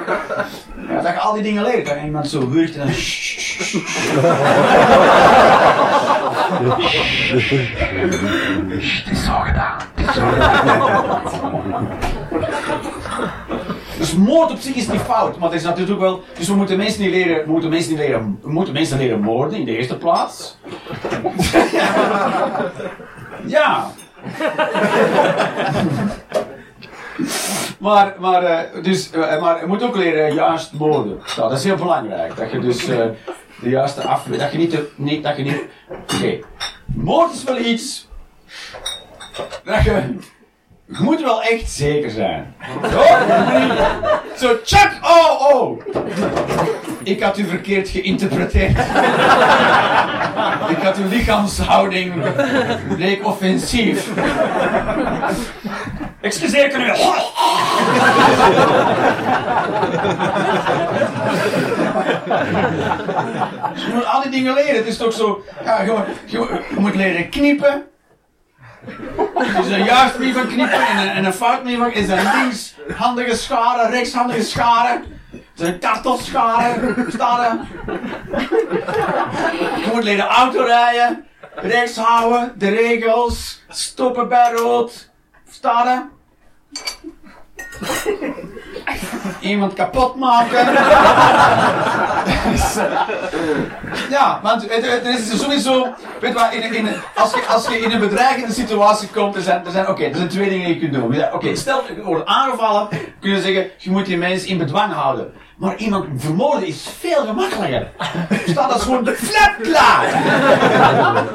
dat 1.02 1.12
je 1.12 1.18
al 1.18 1.32
die 1.32 1.42
dingen 1.42 1.62
leert. 1.62 1.86
Dat 1.86 1.96
iemand 2.04 2.28
zo 2.28 2.48
wurgt 2.48 2.76
en 2.76 2.80
dan... 2.80 2.88
Het 8.68 9.10
is 9.10 9.24
zo 9.24 9.32
gedaan. 9.32 9.91
Dus 14.02 14.14
moord 14.14 14.50
op 14.50 14.58
zich 14.58 14.74
is 14.74 14.88
niet 14.88 15.00
fout, 15.00 15.38
maar 15.38 15.50
het 15.50 15.58
is 15.58 15.64
natuurlijk 15.64 16.00
wel. 16.00 16.22
Dus 16.38 16.48
we 16.48 16.54
moeten 16.54 16.76
mensen 16.76 17.02
niet 17.02 17.10
leren, 17.10 17.44
we 17.44 17.50
moeten 17.50 17.70
mensen 17.70 17.90
niet 17.90 18.00
leren, 18.00 18.38
we 18.42 18.52
moeten 18.52 18.74
mensen 18.74 18.98
leren 18.98 19.20
moorden 19.20 19.58
in 19.58 19.64
de 19.64 19.76
eerste 19.76 19.96
plaats. 19.96 20.56
ja. 23.46 23.90
maar, 27.78 28.14
maar, 28.18 28.42
uh, 28.42 28.58
dus, 28.82 29.10
uh, 29.14 29.40
maar 29.40 29.60
je 29.60 29.66
moet 29.66 29.82
ook 29.82 29.96
leren 29.96 30.34
juist 30.34 30.72
moorden. 30.72 31.20
Nou, 31.36 31.48
dat 31.48 31.58
is 31.58 31.64
heel 31.64 31.76
belangrijk. 31.76 32.36
Dat 32.36 32.50
je 32.50 32.58
dus 32.58 32.88
uh, 32.88 33.04
de 33.60 33.68
juiste 33.68 34.02
af... 34.02 34.24
Dat 34.24 34.52
je 34.52 34.58
niet... 34.58 34.78
Niet 34.94 35.22
dat 35.22 35.36
je 35.36 35.42
niet... 35.42 35.62
Oké. 35.88 36.38
Moord 36.84 37.32
is 37.32 37.44
wel 37.44 37.58
iets... 37.58 38.08
Dat 39.64 39.82
je... 39.84 40.16
Je 40.86 40.98
moet 41.02 41.22
wel 41.22 41.42
echt 41.42 41.70
zeker 41.70 42.10
zijn. 42.10 42.54
Zo, 44.36 44.56
Chuck, 44.64 44.90
oh, 45.02 45.54
oh. 45.54 45.80
Ik 47.02 47.22
had 47.22 47.38
u 47.38 47.44
verkeerd 47.44 47.88
geïnterpreteerd. 47.88 48.78
Ik 50.68 50.82
had 50.82 50.96
uw 50.96 51.08
lichaamshouding 51.08 52.14
bleek 52.96 53.26
offensief. 53.26 54.08
Excuseer, 56.20 56.68
kan 56.70 56.80
u... 56.80 56.84
Je 63.74 63.90
moet 63.94 64.06
al 64.06 64.22
die 64.22 64.30
dingen 64.30 64.54
leren. 64.54 64.74
Het 64.76 64.86
is 64.86 64.96
toch 64.96 65.12
zo... 65.12 65.44
Ja, 65.64 65.82
je, 65.82 65.96
je, 66.26 66.60
moet- 66.78 66.94
leren 66.94 67.28
kniepen. 67.28 67.82
Dus 69.56 69.66
een 69.66 69.84
juist 69.84 70.14
van 70.14 70.46
kniepen 70.46 70.86
en 70.86 70.98
een, 70.98 71.08
en 71.08 71.24
een 71.24 71.32
fout. 71.32 71.66
Is 71.66 72.08
een 72.08 72.30
linkshandige 72.34 73.36
schade, 73.36 73.90
rechtshandige 73.90 74.42
is 75.56 75.68
een 75.68 75.78
kartelschade. 75.78 76.94
Schade. 77.08 77.60
Je 79.76 79.90
moet 79.92 80.04
leren 80.04 80.26
autorijden. 80.26 81.26
Rechts 81.54 81.96
houden, 81.96 82.52
de 82.58 82.68
regels. 82.68 83.64
Stoppen 83.68 84.28
bij 84.28 84.52
rood. 84.52 85.10
Staan. 85.50 86.10
Iemand 89.40 89.72
kapot 89.72 90.16
maken. 90.16 90.58
ja, 94.16 94.40
want 94.42 94.62
het 94.68 95.04
is 95.04 95.40
sowieso. 95.40 95.86
Weet 96.20 96.32
wat, 96.32 96.52
in, 96.52 96.74
in, 96.74 96.88
als, 97.14 97.34
je, 97.34 97.46
als 97.48 97.68
je 97.68 97.78
in 97.78 97.90
een 97.90 98.00
bedreigende 98.00 98.52
situatie 98.52 99.08
komt, 99.08 99.36
er 99.36 99.42
zijn, 99.42 99.64
er 99.64 99.70
zijn, 99.70 99.88
oké, 99.88 100.04
er 100.04 100.16
zijn 100.16 100.28
twee 100.28 100.48
dingen 100.48 100.66
die 100.66 100.74
je 100.74 100.80
kunt 100.80 100.92
doen. 100.92 101.32
Oké, 101.32 101.56
stel 101.56 101.82
je 101.96 102.02
wordt 102.02 102.26
aangevallen, 102.26 102.88
kun 103.20 103.30
je 103.30 103.40
zeggen, 103.40 103.70
je 103.78 103.90
moet 103.90 104.06
die 104.06 104.18
mensen 104.18 104.48
in 104.48 104.58
bedwang 104.58 104.92
houden. 104.92 105.32
Maar 105.62 105.76
iemand 105.76 106.06
vermoorden 106.16 106.66
is 106.66 106.88
veel 107.00 107.24
gemakkelijker. 107.26 107.88
Staat 108.46 108.74
is 108.76 108.82
gewoon 108.82 109.06
flap 109.06 109.54
klaar. 109.62 110.04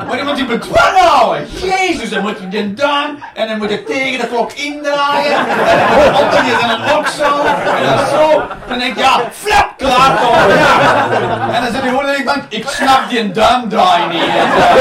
Maar 0.08 0.18
iemand 0.18 0.38
die 0.38 0.46
bedwang 0.46 0.98
houden. 0.98 1.48
Jezus, 1.50 2.10
dan 2.10 2.22
moet 2.22 2.40
je 2.40 2.48
die 2.48 2.74
duim 2.74 3.18
en 3.34 3.48
dan 3.48 3.58
moet 3.58 3.70
je 3.70 3.84
tegen 3.84 4.20
de 4.20 4.28
klok 4.28 4.52
indraaien. 4.52 5.38
En 5.38 5.78
dan 5.80 5.88
moet 5.96 6.18
je 6.18 6.44
je 6.46 6.58
en 6.62 6.68
dan 6.68 6.98
ook 6.98 7.08
zo. 7.08 7.46
En 7.76 7.96
dan 7.96 8.08
zo. 8.08 8.42
Dan 8.68 8.80
denk 8.80 8.96
je, 8.96 9.02
ja, 9.02 9.22
flap 9.32 9.74
klaar 9.78 10.20
toch. 10.22 10.48
Ja. 10.48 11.54
En 11.54 11.64
dan 11.64 11.72
zit 11.72 11.84
je 11.84 11.90
gewoon 11.90 12.10
in 12.10 12.18
de 12.18 12.24
bank, 12.24 12.44
ik 12.50 12.68
snap 12.68 13.10
die 13.10 13.32
duimdraai 13.32 14.08
niet. 14.08 14.22
En, 14.22 14.28
eh, 14.38 14.76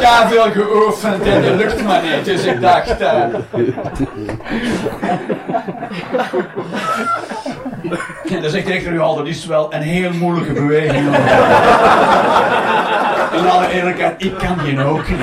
ik 0.00 0.28
veel 0.28 0.50
geoefend 0.52 1.22
en 1.22 1.42
dat 1.42 1.54
lukt 1.54 1.84
me 1.84 2.00
niet. 2.00 2.24
Dus 2.24 2.44
ik 2.44 2.60
dacht... 2.60 3.00
eh, 3.00 3.24
Ja, 8.24 8.40
dan 8.40 8.50
zegt 8.50 8.66
de 8.66 8.72
rechter 8.72 8.92
u 8.92 9.00
al, 9.00 9.14
dat 9.16 9.26
is 9.26 9.46
wel 9.46 9.74
een 9.74 9.82
heel 9.82 10.12
moeilijke 10.12 10.52
beweging. 10.52 11.06
In 13.32 13.48
alle 13.50 13.68
eerlijkheid, 13.72 14.24
ik 14.24 14.34
kan 14.38 14.58
die 14.64 14.84
ook 14.84 15.08
niet. 15.08 15.18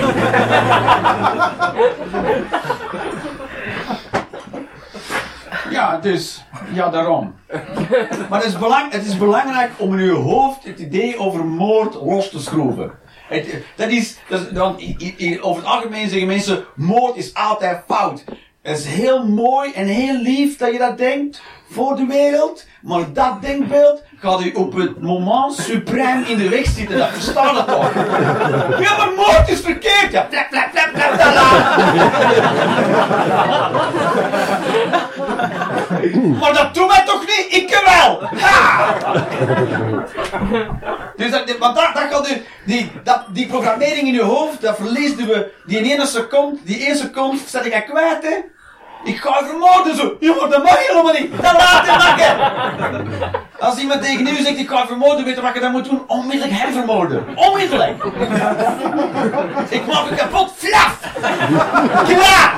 Ja, 5.69 5.97
dus, 5.97 6.43
ja, 6.73 6.89
daarom. 6.89 7.35
Maar 8.29 8.39
het 8.39 8.43
is, 8.47 8.57
belang, 8.57 8.91
het 8.91 9.05
is 9.05 9.17
belangrijk 9.17 9.71
om 9.77 9.93
in 9.93 9.99
uw 9.99 10.15
hoofd 10.15 10.63
het 10.63 10.79
idee 10.79 11.17
over 11.19 11.45
moord 11.45 11.93
los 11.93 12.29
te 12.29 12.39
schroeven. 12.39 12.91
Het, 13.27 13.55
dat 13.75 13.89
is, 13.89 14.17
dat 14.51 14.81
i- 14.81 15.37
over 15.41 15.63
het 15.63 15.71
algemeen 15.71 16.09
zeggen 16.09 16.27
mensen, 16.27 16.63
moord 16.75 17.15
is 17.15 17.33
altijd 17.33 17.81
fout. 17.87 18.23
Het 18.69 18.77
is 18.77 18.85
heel 18.85 19.25
mooi 19.25 19.71
en 19.71 19.85
heel 19.85 20.15
lief 20.15 20.57
dat 20.57 20.71
je 20.71 20.77
dat 20.77 20.97
denkt 20.97 21.41
voor 21.71 21.95
de 21.95 22.05
wereld, 22.05 22.65
maar 22.81 23.13
dat 23.13 23.41
denkbeeld 23.41 24.03
gaat 24.19 24.41
u 24.41 24.51
op 24.51 24.73
het 24.73 25.01
moment 25.01 25.53
suprem 25.53 26.23
in 26.23 26.37
de 26.37 26.49
weg 26.49 26.65
zitten, 26.65 26.97
dat 26.97 27.09
verstaat 27.09 27.57
het 27.57 27.67
toch? 27.67 27.93
Ja, 28.85 28.97
maar 28.97 29.11
moord 29.15 29.49
is 29.49 29.59
verkeerd! 29.59 30.11
Ja, 30.11 30.27
flap, 30.29 30.47
flap, 30.51 30.69
flap, 30.73 30.89
flap. 30.93 31.17
Maar 36.39 36.53
dat 36.53 36.73
doen 36.73 36.87
wij 36.87 37.03
toch 37.05 37.21
niet? 37.21 37.47
Ik 37.49 37.81
wel! 37.85 38.23
Ha! 38.35 38.95
Dus 41.15 41.31
dat, 41.31 41.57
want 41.57 41.75
dat, 41.75 41.93
dat 41.93 42.03
gaat 42.09 42.29
u, 42.29 42.43
die, 42.65 42.91
dat, 43.03 43.25
die 43.29 43.47
programmering 43.47 44.07
in 44.07 44.13
uw 44.13 44.21
hoofd, 44.21 44.61
dat 44.61 44.75
verliest 44.75 45.19
u 45.19 45.25
die 45.65 45.77
in 45.77 45.99
één 45.99 46.07
seconde, 46.07 46.59
die 46.63 46.85
één 46.85 46.97
seconde, 46.97 47.37
zet 47.47 47.65
ik 47.65 47.85
kwijt 47.89 48.23
hè. 48.23 48.57
Ik 49.03 49.17
ga 49.17 49.39
je 49.39 49.45
vermoorden 49.45 49.95
zo. 49.95 50.15
Ja, 50.19 50.33
maar 50.39 50.49
dat 50.49 50.63
mag 50.63 50.87
helemaal 50.87 51.13
niet. 51.13 51.31
Dat 51.41 51.53
laat 51.53 51.85
je 51.85 51.91
maken. 51.91 52.37
Als 53.59 53.77
iemand 53.77 54.01
tegen 54.01 54.27
u 54.27 54.35
zegt 54.35 54.57
ik 54.57 54.69
ga 54.69 54.79
je 54.79 54.87
vermoorden, 54.87 55.25
weet 55.25 55.35
je 55.35 55.41
wat 55.41 55.53
je 55.53 55.59
dan 55.59 55.71
moet 55.71 55.89
doen? 55.89 56.03
Onmiddellijk 56.07 56.59
hem 56.59 56.73
vermoorden. 56.73 57.25
Onmiddellijk. 57.35 58.03
Ik 59.69 59.85
maak 59.85 60.09
je 60.09 60.15
kapot. 60.15 60.53
Flaf. 60.57 60.99
Klaar. 62.07 62.53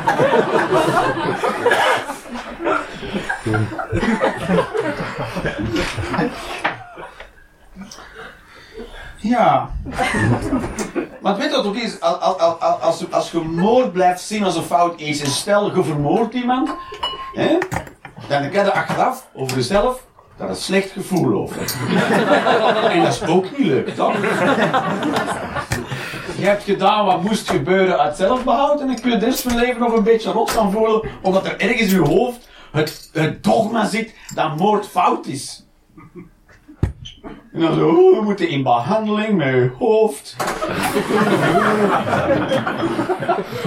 Ja. 9.22 9.70
Maar 11.22 11.38
weet 11.38 11.51
wat 11.51 11.66
ook 11.66 11.75
is? 11.75 12.01
Als, 12.01 12.38
als, 12.38 12.60
als, 12.82 13.12
als, 13.12 13.32
je 13.32 13.40
moord 13.40 13.92
blijft 13.92 14.22
zien 14.22 14.44
als 14.44 14.56
een 14.56 14.63
fout 14.63 15.00
is, 15.00 15.22
en 15.22 15.30
stel 15.30 15.75
je 15.75 15.84
vermoordt 15.84 16.34
iemand, 16.34 16.70
hè, 17.34 17.58
dan 18.28 18.50
kan 18.50 18.66
je 18.66 18.74
achteraf 18.74 19.28
over 19.34 19.56
jezelf 19.58 20.06
dat 20.38 20.50
een 20.50 20.56
slecht 20.56 20.92
gevoel 20.92 21.42
over. 21.42 21.58
en 22.92 23.04
dat 23.04 23.13
is 23.13 23.28
ook 23.28 23.58
niet 23.58 23.68
leuk, 23.68 23.96
toch? 23.96 24.13
Je 26.38 26.46
hebt 26.48 26.63
gedaan 26.63 27.06
wat 27.06 27.24
moest 27.24 27.50
gebeuren 27.50 28.00
uit 28.00 28.18
zelfbehoud 28.18 28.80
en 28.82 28.88
dan 28.88 29.00
kun 29.00 29.12
je 29.12 29.18
de 29.18 29.25
rest 29.25 29.42
van 29.42 29.56
leven 29.56 29.80
nog 29.80 29.94
een 29.94 30.04
beetje 30.04 30.32
rot 30.32 30.50
gaan 30.50 30.72
voelen, 30.72 31.10
omdat 31.22 31.46
er 31.46 31.60
ergens 31.60 31.94
in 31.94 32.04
je 32.04 32.10
hoofd 32.10 32.50
het 32.72 33.44
dogma 33.44 33.86
zit 33.86 34.16
dat 34.34 34.58
moord 34.58 34.88
fout 34.88 35.25
is. 35.25 35.66
En 37.24 37.60
dan 37.60 37.74
zo, 37.74 37.88
oh, 37.88 38.18
we 38.18 38.24
moeten 38.24 38.50
in 38.50 38.63
behandeling 38.63 39.38
met 39.38 39.48
je 39.48 39.72
hoofd. 39.78 40.36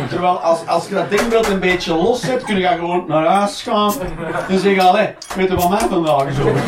Terwijl 0.08 0.38
als, 0.40 0.66
als 0.66 0.88
je 0.88 0.94
dat 0.94 1.11
denkbeeld 1.11 1.49
een 1.49 1.61
beetje 1.61 1.94
los 1.94 2.23
hebt, 2.23 2.44
kun 2.44 2.58
je 2.58 2.66
gewoon 2.66 3.04
naar 3.08 3.26
huis 3.26 3.62
gaan 3.62 3.92
en 4.49 4.58
zeggen, 4.58 4.88
allee, 4.88 5.14
weet 5.37 5.49
je 5.49 5.54
wat 5.54 5.70
mij 5.70 5.78
vandaag 5.78 6.40
over? 6.40 6.62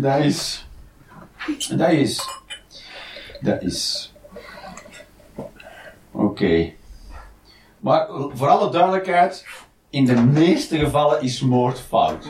Dat 0.00 0.18
is... 0.18 0.66
Dat 1.68 1.90
is... 1.90 2.42
Dat 3.44 3.62
is... 3.62 4.12
Oké. 6.10 6.72
Maar 7.78 8.06
voor 8.34 8.48
alle 8.48 8.70
duidelijkheid, 8.70 9.46
in 9.90 10.04
de 10.04 10.14
meeste 10.14 10.78
gevallen 10.78 11.22
is 11.22 11.40
moord 11.40 11.80
fout. 11.80 12.26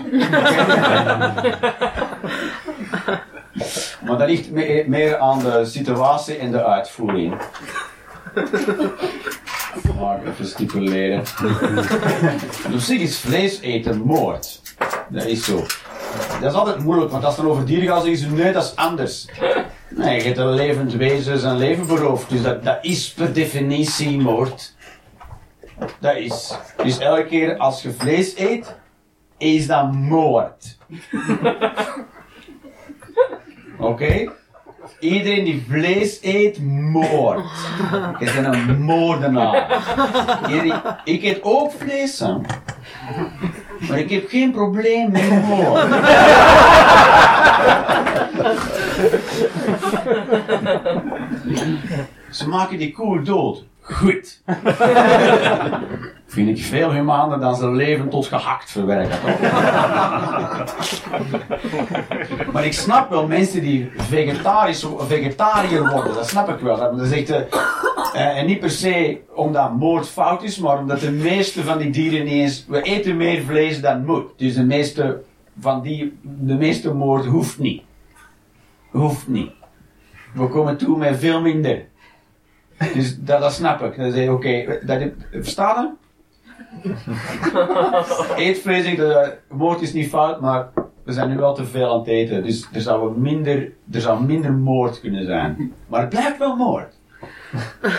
maar 4.05 4.19
dat 4.19 4.29
ligt 4.29 4.51
me- 4.51 4.85
meer 4.87 5.19
aan 5.19 5.39
de 5.39 5.65
situatie 5.65 6.37
en 6.37 6.51
de 6.51 6.65
uitvoering. 6.65 7.35
Maar 10.01 10.27
even 10.27 10.47
stipuleren. 10.47 11.21
Op 12.73 12.79
zich 12.79 13.01
is 13.01 13.19
vlees 13.19 13.61
eten 13.61 14.01
moord. 14.01 14.61
Dat 15.09 15.25
is 15.25 15.45
zo. 15.45 15.57
Dat 16.41 16.51
is 16.53 16.59
altijd 16.59 16.79
moeilijk, 16.79 17.11
want 17.11 17.25
als 17.25 17.37
het 17.37 17.43
dan 17.45 17.53
over 17.53 17.67
dieren 17.67 17.89
gaat, 17.89 18.03
zeggen 18.05 18.19
ze 18.19 18.31
nee, 18.31 18.53
dat 18.53 18.65
is 18.65 18.77
anders. 18.77 19.27
Nee, 19.97 20.17
je 20.17 20.23
hebt 20.25 20.39
een 20.39 20.55
levend 20.55 20.93
wezen 20.93 21.39
zijn 21.39 21.57
leven 21.57 21.87
beroofd, 21.87 22.31
dus 22.31 22.43
dat, 22.43 22.65
dat 22.65 22.79
is 22.83 23.13
per 23.13 23.33
definitie 23.33 24.19
moord. 24.19 24.75
Dat 25.99 26.17
is. 26.17 26.59
Dus 26.83 26.99
elke 26.99 27.25
keer 27.25 27.57
als 27.57 27.83
je 27.83 27.93
vlees 27.93 28.37
eet, 28.37 28.75
is 29.39 29.67
dat 29.67 29.93
moord. 29.93 30.79
Oké? 33.79 34.33
Iedereen 35.01 35.45
die 35.45 35.65
vlees 35.69 36.19
eet, 36.23 36.63
moord. 36.63 37.45
Je 38.19 38.31
bent 38.35 38.55
een 38.55 38.83
moordenaar. 38.83 39.83
Ik 41.05 41.23
eet 41.23 41.43
ook 41.43 41.73
vlees, 41.73 42.19
hè. 42.19 42.35
Maar 43.81 43.99
ik 43.99 44.11
heb 44.11 44.29
geen 44.29 44.53
probleem 44.53 45.11
met. 45.11 45.23
Ze 52.31 52.49
maken 52.49 52.79
die 52.79 52.93
koe 52.93 53.23
dood. 53.23 53.65
Goed. 53.85 54.43
Vind 56.27 56.59
ik 56.59 56.65
veel 56.65 56.93
humaner 56.93 57.41
dan 57.41 57.57
zijn 57.57 57.75
leven 57.75 58.09
tot 58.09 58.27
gehakt 58.27 58.71
verwerken. 58.71 59.19
Maar 62.53 62.65
ik 62.65 62.73
snap 62.73 63.11
wel 63.11 63.27
mensen 63.27 63.61
die 63.61 63.91
vegetarisch, 63.97 64.87
vegetariër 64.99 65.91
worden, 65.91 66.15
dat 66.15 66.29
snap 66.29 66.49
ik 66.49 66.59
wel. 66.59 66.77
Dat 66.77 67.01
is 67.01 67.31
eh, 67.31 67.41
eh, 68.15 68.39
en 68.39 68.47
niet 68.47 68.61
per 68.61 68.71
se 68.71 69.21
omdat 69.35 69.77
moord 69.77 70.09
fout 70.09 70.43
is, 70.43 70.59
maar 70.59 70.79
omdat 70.79 71.01
de 71.01 71.11
meeste 71.11 71.63
van 71.63 71.79
die 71.79 71.91
dieren 71.91 72.25
niet 72.25 72.33
eens. 72.33 72.65
We 72.69 72.83
eten 72.83 73.17
meer 73.17 73.43
vlees 73.43 73.81
dan 73.81 74.05
moet. 74.05 74.27
Dus 74.37 74.55
de 74.55 74.65
meeste 74.65 75.23
van 75.61 75.83
die. 75.83 76.19
De 76.23 76.55
meeste 76.55 76.95
moord 76.95 77.25
hoeft 77.25 77.59
niet. 77.59 77.83
Hoeft 78.91 79.29
niet. 79.29 79.51
We 80.35 80.49
komen 80.49 80.77
toe 80.77 80.99
met 80.99 81.19
veel 81.19 81.41
minder. 81.41 81.93
Dus 82.95 83.19
dat, 83.19 83.41
dat 83.41 83.53
snap 83.53 83.83
ik. 83.83 83.97
Dan 83.97 84.13
zeg 84.13 84.25
je, 84.25 84.33
oké, 84.33 84.79
dat 84.87 85.03
verstaan? 85.31 85.97
Eetvlees, 88.37 88.99
moord 89.49 89.81
is 89.81 89.93
niet 89.93 90.09
fout, 90.09 90.41
maar 90.41 90.69
we 91.05 91.13
zijn 91.13 91.29
nu 91.29 91.37
wel 91.37 91.55
te 91.55 91.65
veel 91.65 91.93
aan 91.93 91.99
het 91.99 92.09
eten. 92.09 92.43
Dus 92.43 92.69
er 92.73 92.81
zou 92.81 93.19
minder, 93.19 93.73
er 93.93 94.01
zou 94.01 94.25
minder 94.25 94.53
moord 94.53 95.01
kunnen 95.01 95.25
zijn. 95.25 95.73
Maar 95.87 96.01
het 96.01 96.09
blijft 96.09 96.39
wel 96.39 96.57
moord. 96.57 96.95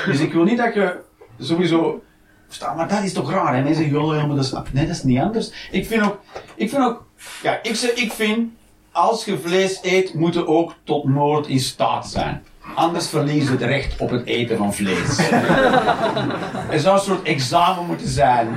Dus 0.05 0.19
ik 0.19 0.33
wil 0.33 0.43
niet 0.43 0.57
dat 0.57 0.73
je 0.73 0.99
sowieso. 1.39 1.99
Verstaan, 2.47 2.75
maar 2.77 2.87
dat 2.87 3.03
is 3.03 3.13
toch 3.13 3.31
raar. 3.31 3.53
En 3.53 3.63
mensen 3.63 3.83
zeggen, 3.83 4.27
maar 4.27 4.35
dat 4.35 4.45
is, 4.45 4.51
nee, 4.73 4.85
dat 4.85 4.95
is 4.95 5.03
niet 5.03 5.19
anders. 5.19 5.69
Ik 5.71 5.85
vind 5.85 6.03
ook, 6.03 6.19
ik 6.55 6.69
vind 6.69 6.83
ook, 6.83 7.05
ja, 7.43 7.59
ik, 7.63 7.79
ik 7.95 8.11
vind, 8.11 8.51
als 8.91 9.25
je 9.25 9.37
vlees 9.37 9.79
eet, 9.81 10.13
moet 10.13 10.33
je 10.33 10.47
ook 10.47 10.75
tot 10.83 11.03
moord 11.03 11.47
in 11.47 11.59
staat 11.59 12.07
zijn. 12.07 12.43
Anders 12.75 13.07
verliezen 13.09 13.57
we 13.57 13.63
het 13.63 13.71
recht 13.71 13.99
op 13.99 14.09
het 14.09 14.25
eten 14.25 14.57
van 14.57 14.73
vlees. 14.73 15.17
er 16.71 16.79
zou 16.79 16.95
een 16.95 17.03
soort 17.03 17.23
examen 17.23 17.85
moeten 17.85 18.07
zijn. 18.07 18.47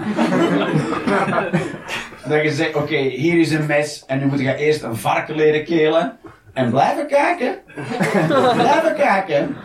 dat 2.29 2.43
je 2.43 2.51
zegt, 2.53 2.75
oké, 2.75 2.97
hier 2.97 3.39
is 3.39 3.51
een 3.51 3.67
mes 3.67 4.05
en 4.07 4.19
nu 4.19 4.27
moet 4.27 4.41
je 4.41 4.57
eerst 4.57 4.83
een 4.83 4.97
varken 4.97 5.35
leren 5.35 5.65
kelen. 5.65 6.19
En 6.53 6.71
blijven 6.71 7.07
kijken. 7.07 7.59
blijven 8.55 8.95
kijken. 8.97 9.57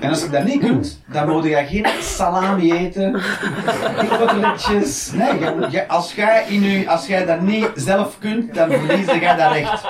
En 0.00 0.08
als 0.08 0.22
je 0.22 0.28
dat 0.30 0.44
niet 0.44 0.60
kunt, 0.60 1.02
dan 1.06 1.30
moet 1.30 1.44
je 1.44 1.64
geen 1.66 1.86
salami 2.00 2.72
eten. 2.72 3.20
Geen 3.20 4.08
koteletjes. 4.08 5.12
Nee, 5.12 5.80
als, 5.88 6.14
jij 6.14 6.44
in 6.48 6.64
u, 6.64 6.86
als 6.86 7.06
jij 7.06 7.24
dat 7.24 7.40
niet 7.40 7.70
zelf 7.74 8.18
kunt, 8.18 8.54
dan 8.54 8.70
verlies 8.70 9.06
je 9.06 9.34
dat 9.36 9.52
recht. 9.52 9.84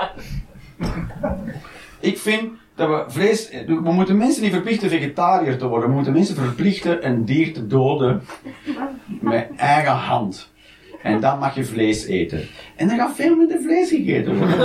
Ik 2.00 2.18
vind 2.18 2.50
dat 2.76 2.88
we 2.88 3.04
vlees. 3.09 3.50
We 3.66 3.92
moeten 3.92 4.16
mensen 4.16 4.42
niet 4.42 4.52
verplichten 4.52 4.90
vegetariër 4.90 5.59
te 5.59 5.66
worden. 5.66 5.88
We 5.88 5.95
moeten 5.95 6.12
mensen 6.12 6.37
verplichten 6.37 7.06
een 7.06 7.25
dier 7.25 7.52
te 7.52 7.66
doden 7.66 8.23
met 9.21 9.49
eigen 9.56 9.92
hand. 9.92 10.54
En 11.02 11.21
dan 11.21 11.38
mag 11.38 11.54
je 11.54 11.64
vlees 11.64 12.04
eten. 12.04 12.49
En 12.76 12.88
dan 12.88 12.97
gaat 12.97 13.14
veel 13.14 13.37
minder 13.37 13.61
vlees 13.61 13.88
gegeten 13.88 14.38
worden. 14.38 14.59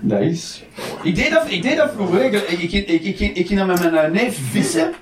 dat 0.00 0.20
is. 0.20 0.64
Ik 1.02 1.14
deed 1.14 1.30
dat, 1.30 1.50
ik 1.50 1.62
deed 1.62 1.76
dat 1.76 1.92
vroeger. 1.92 2.24
Ik, 2.24 2.32
ik, 2.32 2.72
ik, 2.72 3.02
ik, 3.02 3.18
ik, 3.36 3.46
ging 3.46 3.58
dan 3.58 3.66
met 3.66 3.80
mijn 3.80 3.94
eh, 3.94 4.10
neef 4.10 4.38
vissen. 4.50 4.92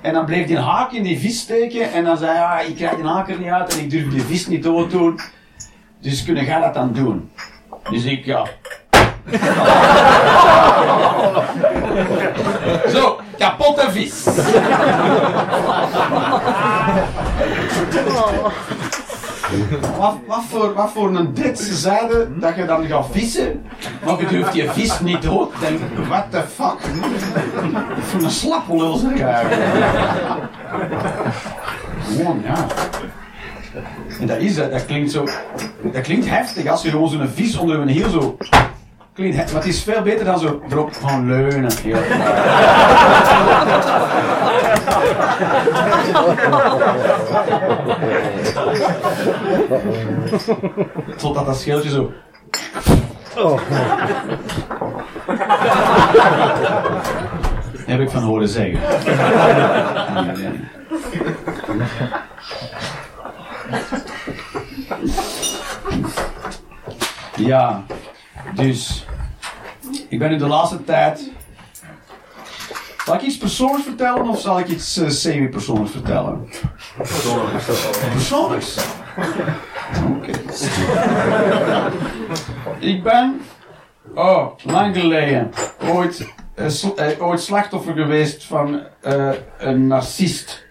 En 0.00 0.12
dan 0.12 0.24
bleef 0.24 0.46
die 0.46 0.58
haak 0.58 0.92
in 0.92 1.02
die 1.02 1.18
vis 1.18 1.40
steken. 1.40 1.92
En 1.92 2.04
dan 2.04 2.16
zei 2.16 2.30
hij, 2.30 2.40
ja, 2.40 2.60
ik 2.60 2.74
krijg 2.74 2.94
die 2.94 3.04
haak 3.04 3.28
er 3.28 3.38
niet 3.38 3.48
uit 3.48 3.72
en 3.72 3.80
ik 3.84 3.90
durf 3.90 4.08
die 4.08 4.22
vis 4.22 4.46
niet 4.46 4.62
dood 4.62 4.90
doen. 4.90 5.20
Dus 6.00 6.24
kunnen 6.24 6.44
jij 6.44 6.60
dat 6.60 6.74
dan 6.74 6.92
doen? 6.92 7.30
Dus 7.90 8.04
ik, 8.04 8.24
ja. 8.24 8.46
Zo, 12.92 13.20
kapotte 13.38 13.90
vis. 13.90 14.24
Wat, 19.98 20.16
wat, 20.26 20.42
voor, 20.50 20.74
wat 20.74 20.90
voor 20.90 21.16
een 21.16 21.32
Britse 21.32 21.74
zijde 21.74 22.38
dat 22.38 22.56
je 22.56 22.64
dan 22.64 22.86
gaat 22.86 23.06
vissen, 23.10 23.62
maar 24.04 24.20
je 24.20 24.26
durft 24.26 24.54
je 24.54 24.70
vis 24.70 25.00
niet 25.00 25.22
dood. 25.22 25.52
Denk, 25.60 25.80
what 26.08 26.24
the 26.30 26.42
fuck? 26.54 26.76
Voor 28.00 28.22
een 28.22 28.30
slappelul 28.30 28.96
zeg 28.96 29.18
Gewoon, 32.04 32.42
ja. 32.44 32.66
En 34.20 34.26
dat 34.26 34.38
is 34.38 34.54
dat, 34.54 34.70
dat 34.70 34.86
klinkt 34.86 35.10
zo, 35.10 35.28
dat 35.82 36.02
klinkt 36.02 36.28
heftig 36.28 36.66
als 36.66 36.82
je 36.82 36.90
gewoon 36.90 37.08
zo'n 37.08 37.28
vis 37.28 37.56
onder 37.56 37.78
een 37.78 37.88
heel 37.88 38.08
zo 38.08 38.36
klinkt 39.14 39.36
heftig, 39.36 39.54
maar 39.54 39.62
het 39.62 39.72
is 39.72 39.82
veel 39.82 40.02
beter 40.02 40.24
dan 40.24 40.38
zo 40.38 40.62
erop 40.70 40.94
van 40.94 41.26
leunen. 41.26 41.70
Ja. 41.84 41.98
Totdat 51.16 51.46
dat 51.46 51.56
scheeltje 51.56 51.90
zo. 51.90 52.12
Oh. 53.36 53.60
Heb 57.86 58.00
ik 58.00 58.10
van 58.10 58.22
horen 58.22 58.48
zeggen. 58.48 58.80
Ja, 67.44 67.84
dus 68.54 69.06
ik 70.08 70.18
ben 70.18 70.30
nu 70.30 70.36
de 70.36 70.46
laatste 70.46 70.84
tijd. 70.84 71.30
Zal 73.04 73.14
ik 73.14 73.20
iets 73.20 73.36
persoonlijks 73.36 73.84
vertellen 73.84 74.28
of 74.28 74.40
zal 74.40 74.58
ik 74.58 74.68
iets 74.68 74.98
uh, 74.98 75.08
semi-persoonlijks 75.08 75.92
vertellen? 75.92 76.48
Persoonlijks. 76.96 77.64
Persoonlijks? 78.12 78.76
Oké. 80.16 80.30
ik 82.78 83.02
ben, 83.02 83.40
oh, 84.14 84.46
lang 84.62 84.96
geleden, 84.96 85.50
ooit, 85.82 86.28
uh, 86.56 86.68
sl 86.68 86.88
uh, 86.96 87.22
ooit 87.26 87.40
slachtoffer 87.40 87.94
geweest 87.94 88.44
van 88.44 88.80
een 89.58 89.86
narcist. 89.86 90.66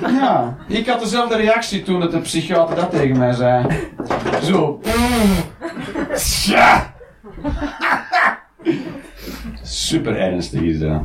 Ja, 0.00 0.56
ik 0.68 0.86
had 0.86 1.00
dezelfde 1.00 1.36
reactie 1.36 1.82
toen 1.82 2.00
het 2.00 2.10
de 2.10 2.20
psychiater 2.20 2.76
dat 2.76 2.90
tegen 2.90 3.18
mij 3.18 3.32
zei. 3.32 3.66
Zo. 4.42 4.80
Ja. 6.44 6.94
Super 9.62 10.16
ernstig 10.16 10.60
is 10.60 10.78
dat. 10.78 11.00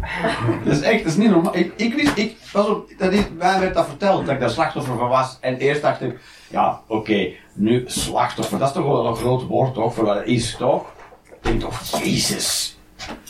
Dat 0.64 0.74
is 0.74 0.82
echt, 0.82 1.04
dat 1.04 1.12
is 1.12 1.18
niet 1.18 1.30
normaal. 1.30 1.56
Ik, 1.76 1.94
wist, 1.94 2.18
ik, 2.18 2.38
pas 2.52 2.68
op, 2.68 2.90
dat 2.98 3.12
is, 3.12 3.24
mij 3.38 3.60
werd 3.60 3.74
dat 3.74 3.88
verteld 3.88 4.26
dat 4.26 4.34
ik 4.36 4.40
daar 4.40 4.50
slachtoffer 4.50 4.98
van 4.98 5.10
was. 5.10 5.38
En 5.42 5.58
eerst 5.58 5.82
dacht 5.82 6.02
ik, 6.02 6.20
ja, 6.50 6.82
oké, 6.88 7.30
nu 7.54 7.84
slachtoffer, 7.88 8.60
dat 8.60 8.68
is 8.68 8.74
toch 8.74 8.86
wel 8.86 9.08
een 9.08 9.16
groot 9.16 9.48
woord 9.48 9.74
toch, 9.74 9.94
voor 9.94 10.06
wat 10.06 10.16
het 10.16 10.28
is 10.28 10.56
toch? 10.56 10.86
Ik 11.26 11.38
denk 11.42 11.60
toch, 11.60 12.04
Jezus, 12.04 12.78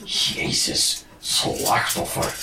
Jezus 0.03 1.05
slachtoffer. 1.21 2.33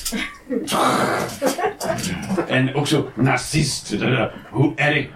en 2.47 2.75
ook 2.75 2.87
zo 2.87 3.11
narcist. 3.15 3.95
Hoe 4.51 4.73
erg. 4.75 5.09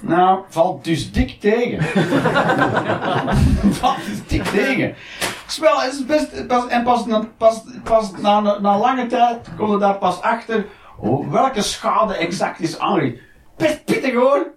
Nou, 0.00 0.40
valt 0.48 0.84
dus 0.84 1.12
dik 1.12 1.40
tegen. 1.40 1.82
valt 3.80 4.06
dus 4.06 4.26
dik 4.26 4.44
tegen. 4.44 4.94
Spel 5.46 5.82
is 5.82 6.06
best, 6.06 6.46
pas, 6.46 6.66
en 6.66 6.82
pas, 6.82 7.04
pas, 7.82 8.10
na, 8.20 8.40
na 8.40 8.78
lange 8.78 9.06
tijd 9.06 9.48
komt 9.56 9.72
er 9.72 9.78
daar 9.78 9.98
pas 9.98 10.20
achter 10.20 10.66
oh, 10.98 11.32
welke 11.32 11.62
schade 11.62 12.14
exact 12.14 12.60
is 12.60 12.78
aangericht. 12.78 13.20
Best 13.56 13.84
pittig 13.84 14.14
hoor. 14.14 14.54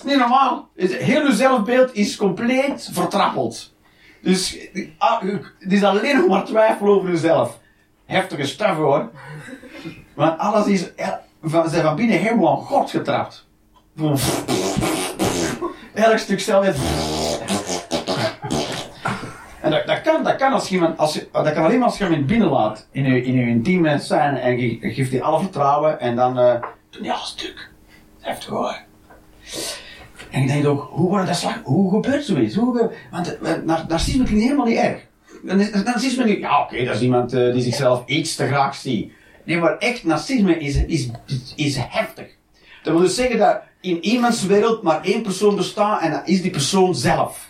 Is 0.00 0.06
niet 0.06 0.18
normaal. 0.18 0.68
Heel 0.76 1.22
uw 1.22 1.32
zelfbeeld 1.32 1.94
is 1.94 2.16
compleet 2.16 2.88
vertrappeld. 2.92 3.74
Dus 4.22 4.58
ah, 4.98 5.22
het 5.58 5.72
is 5.72 5.82
alleen 5.82 6.16
nog 6.16 6.26
maar 6.26 6.44
twijfel 6.44 6.86
over 6.86 7.10
jezelf. 7.10 7.58
Heftige 8.06 8.46
staf 8.46 8.76
hoor. 8.76 9.10
Want 10.14 10.38
alles 10.38 10.66
is 10.66 10.90
van, 11.42 11.68
zijn 11.68 11.82
van 11.82 11.96
binnen 11.96 12.18
helemaal 12.18 12.58
aan 12.58 12.64
God 12.64 12.90
getrapt. 12.90 13.46
Elk 15.94 16.18
stuk 16.18 16.40
zelf 16.40 16.66
En 19.60 19.70
dat, 19.70 19.86
dat, 19.86 20.00
kan, 20.00 20.24
dat, 20.24 20.36
kan 20.36 20.52
als 20.52 20.70
iemand, 20.70 20.98
als 20.98 21.14
je, 21.14 21.28
dat 21.32 21.52
kan 21.52 21.64
alleen 21.64 21.78
maar 21.78 21.88
als 21.88 21.98
je 21.98 22.04
hem 22.04 22.26
binnenlaat 22.26 22.88
in 22.90 23.04
je, 23.04 23.22
in 23.22 23.34
je 23.34 23.46
intieme 23.46 23.98
zijn 23.98 24.36
en 24.36 24.58
je, 24.58 24.80
je 24.80 24.92
geeft 24.94 25.10
die 25.10 25.22
alle 25.22 25.40
vertrouwen 25.40 26.00
en 26.00 26.16
dan 26.16 26.38
uh, 26.38 26.54
doe 26.90 27.02
je 27.04 27.12
alles 27.12 27.28
stuk. 27.28 27.70
Heftig 28.20 28.50
hoor. 28.50 28.88
En 30.30 30.42
ik 30.42 30.48
denk 30.48 30.66
ook, 30.66 30.90
hoe 30.92 31.08
wordt 31.08 31.26
dat 31.26 31.36
slag, 31.36 31.60
hoe 31.64 31.90
gebeurt 31.90 32.24
zoiets? 32.24 32.54
Hoe 32.54 32.90
want 33.10 33.38
uh, 33.42 33.84
narcisme 33.88 34.24
klinkt 34.24 34.44
helemaal 34.44 34.66
niet 34.66 34.78
erg. 34.78 35.08
Narcisme, 35.84 36.24
niet, 36.24 36.38
ja 36.38 36.62
oké, 36.62 36.84
dat 36.84 36.94
is 36.94 37.00
iemand 37.00 37.34
uh, 37.34 37.52
die 37.52 37.62
zichzelf 37.62 38.02
iets 38.06 38.34
te 38.34 38.46
graag 38.46 38.74
ziet. 38.74 39.12
Nee, 39.44 39.58
maar 39.58 39.78
echt, 39.78 40.04
narcisme 40.04 40.58
is, 40.58 40.84
is, 40.84 41.08
is 41.56 41.76
heftig. 41.88 42.26
Dat 42.82 42.92
wil 42.92 43.02
dus 43.02 43.14
zeggen 43.14 43.38
dat 43.38 43.60
in 43.80 44.04
iemands 44.04 44.46
wereld 44.46 44.82
maar 44.82 45.04
één 45.04 45.22
persoon 45.22 45.56
bestaat 45.56 46.02
en 46.02 46.10
dat 46.10 46.28
is 46.28 46.42
die 46.42 46.50
persoon 46.50 46.94
zelf. 46.94 47.48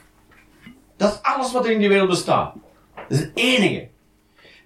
Dat 0.97 1.13
is 1.13 1.19
alles 1.23 1.53
wat 1.53 1.65
er 1.65 1.71
in 1.71 1.79
die 1.79 1.89
wereld 1.89 2.09
bestaat. 2.09 2.55
Dat 2.95 3.19
is 3.19 3.19
het 3.19 3.31
enige. 3.35 3.89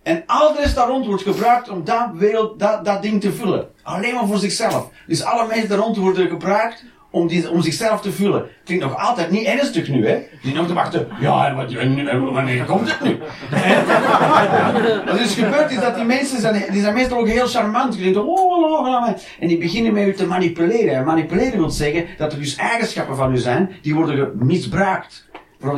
En 0.03 0.23
al 0.27 0.53
de 0.53 0.61
rest 0.61 0.75
daar 0.75 0.89
rond 0.89 1.07
wordt 1.07 1.23
gebruikt 1.23 1.69
om 1.69 1.85
dat, 1.85 2.11
wereld, 2.15 2.59
dat, 2.59 2.85
dat 2.85 3.03
ding 3.03 3.21
te 3.21 3.33
vullen. 3.33 3.69
Alleen 3.83 4.15
maar 4.15 4.27
voor 4.27 4.39
zichzelf. 4.39 4.89
Dus 5.07 5.25
alle 5.25 5.47
mensen 5.47 5.69
daar 5.69 5.79
rond 5.79 5.97
worden 5.97 6.29
gebruikt 6.29 6.85
om, 7.15 7.31
om 7.53 7.63
zichzelf 7.63 8.01
te 8.01 8.13
vullen. 8.13 8.47
Klinkt 8.65 8.85
nog 8.85 8.99
altijd 8.99 9.31
niet 9.31 9.47
ernstig 9.47 9.89
nu, 9.89 10.09
hè? 10.09 10.19
Die 10.43 10.55
nog 10.55 10.67
te 10.67 10.75
wachten. 10.75 11.09
Ja, 11.21 11.55
wat, 11.55 11.73
wanneer 12.33 12.65
komt 12.65 12.93
het 12.93 13.01
nu? 13.03 13.19
Wat 15.11 15.21
is 15.21 15.35
gebeurd 15.35 15.71
is 15.71 15.81
dat 15.81 15.95
die 15.95 16.05
mensen 16.05 16.41
zijn, 16.41 16.65
die 16.71 16.81
zijn 16.81 16.95
meestal 16.95 17.19
ook 17.19 17.29
heel 17.29 17.47
charmant. 17.47 17.93
Die 17.93 18.03
denken, 18.03 18.27
oh, 18.27 18.87
oh. 18.87 19.09
En 19.41 19.49
die 19.49 19.59
beginnen 19.59 19.93
met 19.93 20.07
u 20.07 20.15
te 20.15 20.27
manipuleren. 20.27 20.95
En 20.95 21.05
manipuleren 21.05 21.59
wil 21.59 21.71
zeggen 21.71 22.07
dat 22.17 22.33
er 22.33 22.39
dus 22.39 22.57
eigenschappen 22.57 23.17
van 23.17 23.33
u 23.33 23.39
zijn 23.39 23.71
die 23.83 23.95
worden 23.95 24.33
misbruikt. 24.39 25.29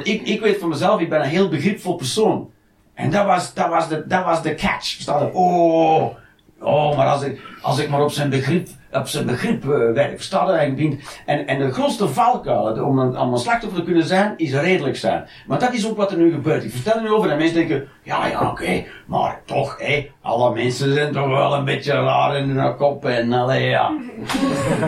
Ik, 0.02 0.22
ik 0.22 0.40
weet 0.40 0.58
van 0.58 0.68
mezelf, 0.68 1.00
ik 1.00 1.08
ben 1.08 1.20
een 1.20 1.28
heel 1.28 1.48
begripvol 1.48 1.94
persoon. 1.94 2.50
En 2.94 3.10
dat 3.10 3.26
was, 3.26 3.54
dat 3.54 3.68
was, 3.68 3.88
de, 3.88 4.06
dat 4.06 4.24
was 4.24 4.42
de 4.42 4.54
catch. 4.54 5.08
Oh, 5.32 6.16
oh, 6.60 6.96
maar 6.96 7.06
als 7.06 7.22
ik, 7.22 7.40
als 7.62 7.78
ik 7.78 7.88
maar 7.88 8.02
op 8.02 8.10
zijn 8.10 8.30
begrip, 8.30 8.68
op 8.98 9.08
zijn 9.08 9.26
begrip 9.26 9.64
uh, 9.64 9.92
werk, 9.92 10.14
verstaat 10.14 10.48
je? 10.48 10.98
En, 11.26 11.46
en, 11.46 11.58
de 11.58 11.72
grootste 11.72 12.08
valkuil 12.08 12.84
om 12.84 12.98
een, 12.98 13.18
om 13.18 13.32
een 13.32 13.38
slachtoffer 13.38 13.78
te 13.78 13.84
kunnen 13.84 14.06
zijn, 14.06 14.34
is 14.36 14.52
redelijk 14.52 14.96
zijn. 14.96 15.28
Maar 15.46 15.58
dat 15.58 15.72
is 15.72 15.88
ook 15.88 15.96
wat 15.96 16.10
er 16.10 16.18
nu 16.18 16.32
gebeurt. 16.32 16.64
Ik 16.64 16.70
vertel 16.70 16.94
er 16.94 17.02
nu 17.02 17.10
over 17.10 17.30
en 17.30 17.38
mensen 17.38 17.56
denken, 17.56 17.88
ja, 18.02 18.26
ja, 18.26 18.50
oké, 18.50 18.84
maar 19.06 19.40
toch, 19.44 19.76
hé, 19.78 20.10
alle 20.22 20.54
mensen 20.54 20.94
zijn 20.94 21.12
toch 21.12 21.28
wel 21.28 21.54
een 21.54 21.64
beetje 21.64 21.92
raar 21.92 22.36
in 22.36 22.48
hun 22.48 22.76
kop 22.76 23.04
en, 23.04 23.32
allee, 23.32 23.68
ja. 23.68 23.90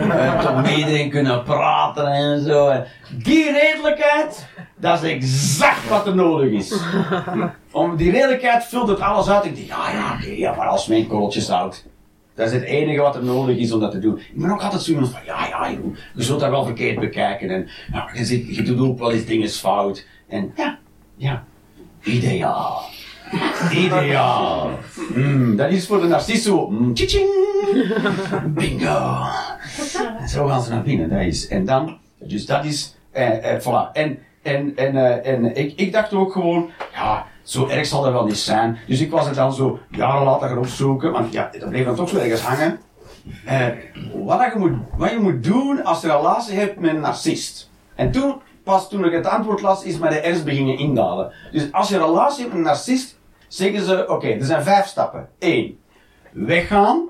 En 0.09 0.39
toch 0.39 0.55
met 0.55 0.77
iedereen 0.77 1.09
kunnen 1.09 1.43
praten 1.43 2.07
en 2.07 2.41
zo. 2.41 2.67
En 2.67 2.85
die 3.23 3.51
redelijkheid, 3.51 4.47
dat 4.75 5.03
is 5.03 5.11
exact 5.11 5.89
wat 5.89 6.07
er 6.07 6.15
nodig 6.15 6.51
is. 6.51 6.79
Om 7.71 7.95
die 7.95 8.11
redelijkheid 8.11 8.65
vult 8.65 8.87
het 8.87 8.99
alles 8.99 9.29
uit. 9.29 9.45
Ik 9.45 9.55
denk, 9.55 9.67
ja, 9.67 9.91
ja, 9.91 10.13
oké, 10.13 10.29
ja, 10.29 10.55
maar 10.55 10.67
als 10.67 10.87
mijn 10.87 11.07
korreltje 11.07 11.41
zout. 11.41 11.85
Dat 12.39 12.47
is 12.47 12.53
het 12.53 12.63
enige 12.63 13.01
wat 13.01 13.15
er 13.15 13.23
nodig 13.23 13.57
is 13.57 13.71
om 13.71 13.79
dat 13.79 13.91
te 13.91 13.99
doen. 13.99 14.17
Ik 14.17 14.41
ben 14.41 14.51
ook 14.51 14.61
altijd 14.61 14.81
zo 14.81 14.93
van, 14.93 15.21
ja, 15.25 15.47
ja, 15.47 15.67
je, 15.67 15.91
je 16.15 16.23
zult 16.23 16.39
dat 16.39 16.49
wel 16.49 16.65
verkeerd 16.65 16.99
bekijken. 16.99 17.49
En 17.49 17.67
ja, 17.91 18.09
je, 18.23 18.61
doet 18.63 18.79
ook 18.79 18.99
wel 18.99 19.11
eens 19.11 19.25
dingen 19.25 19.49
fout. 19.49 20.05
En 20.27 20.51
ja, 20.55 20.79
ja, 21.15 21.43
ideaal. 22.03 22.81
Ideaal. 23.71 24.79
Mm, 25.15 25.55
dat 25.55 25.71
is 25.71 25.87
voor 25.87 26.01
de 26.01 26.07
narcist 26.07 26.43
zo, 26.43 26.69
mm, 26.69 26.93
tjitjing. 26.93 27.29
Bingo. 28.45 29.25
Zo 30.27 30.47
gaan 30.47 30.61
ze 30.61 30.69
naar 30.69 30.83
binnen, 30.83 31.09
dat 31.09 31.21
is. 31.21 31.47
En 31.47 31.65
dan, 31.65 31.97
dus 32.19 32.45
dat 32.45 32.65
is, 32.65 32.95
eh, 33.11 33.53
eh, 33.53 33.61
voilà. 33.61 33.91
En, 33.93 34.19
en, 34.41 34.75
en, 34.75 34.95
eh, 34.95 35.33
en 35.33 35.55
ik, 35.55 35.73
ik 35.75 35.91
dacht 35.91 36.13
ook 36.13 36.31
gewoon, 36.31 36.69
ja, 36.93 37.25
zo 37.49 37.67
erg 37.67 37.85
zal 37.85 38.01
dat 38.01 38.11
wel 38.11 38.25
niet 38.25 38.37
zijn. 38.37 38.77
Dus 38.87 39.01
ik 39.01 39.11
was 39.11 39.25
het 39.25 39.35
dan 39.35 39.53
zo 39.53 39.79
jaren 39.91 40.23
later 40.23 40.47
gaan 40.47 40.57
opzoeken, 40.57 41.11
want 41.11 41.33
ja, 41.33 41.49
dat 41.59 41.69
bleef 41.69 41.85
dan 41.85 41.95
toch 41.95 42.09
zo 42.09 42.17
ergens 42.17 42.41
hangen. 42.41 42.79
Eh, 43.45 43.67
wat, 44.13 44.53
je 44.53 44.59
moet, 44.59 44.71
wat 44.97 45.09
je 45.09 45.19
moet 45.19 45.43
doen 45.43 45.83
als 45.83 46.01
je 46.01 46.07
een 46.07 46.15
relatie 46.15 46.57
hebt 46.57 46.79
met 46.79 46.93
een 46.93 46.99
narcist. 46.99 47.69
En 47.95 48.11
toen, 48.11 48.35
pas 48.63 48.89
toen 48.89 49.05
ik 49.05 49.11
het 49.11 49.25
antwoord 49.25 49.61
las, 49.61 49.83
is 49.83 49.97
mij 49.97 50.09
de 50.09 50.19
ernst 50.19 50.45
beginnen 50.45 50.77
indalen. 50.77 51.31
Dus 51.51 51.71
als 51.71 51.89
je 51.89 51.95
een 51.95 52.05
relatie 52.05 52.39
hebt 52.39 52.49
met 52.49 52.57
een 52.57 52.67
narcist, 52.67 53.19
zeggen 53.47 53.85
ze, 53.85 54.07
oké, 54.07 54.27
er 54.27 54.45
zijn 54.45 54.63
vijf 54.63 54.85
stappen. 54.85 55.29
Eén, 55.39 55.79
weggaan. 56.31 57.09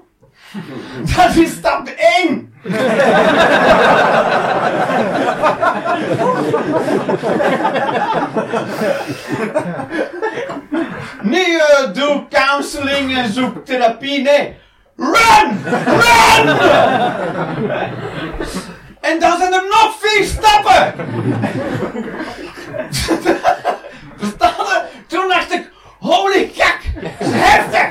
Dat 1.15 1.35
is 1.35 1.51
stap 1.51 1.87
1! 1.87 2.53
Nee, 11.21 11.51
uh, 11.51 11.93
doe 11.93 12.25
counseling 12.29 13.17
en 13.17 13.33
zoek 13.33 13.65
therapie. 13.65 14.21
Nee. 14.21 14.57
Run! 14.95 15.63
Run! 15.85 16.57
en 19.01 19.19
dan 19.19 19.37
zijn 19.37 19.53
er 19.53 19.63
nog 19.69 19.95
vier 19.99 20.25
stappen! 20.25 20.93
Toen 25.07 25.27
dacht 25.27 25.53
ik, 25.53 25.71
holy 25.99 26.51
kak, 26.57 26.79
heftig! 27.23 27.87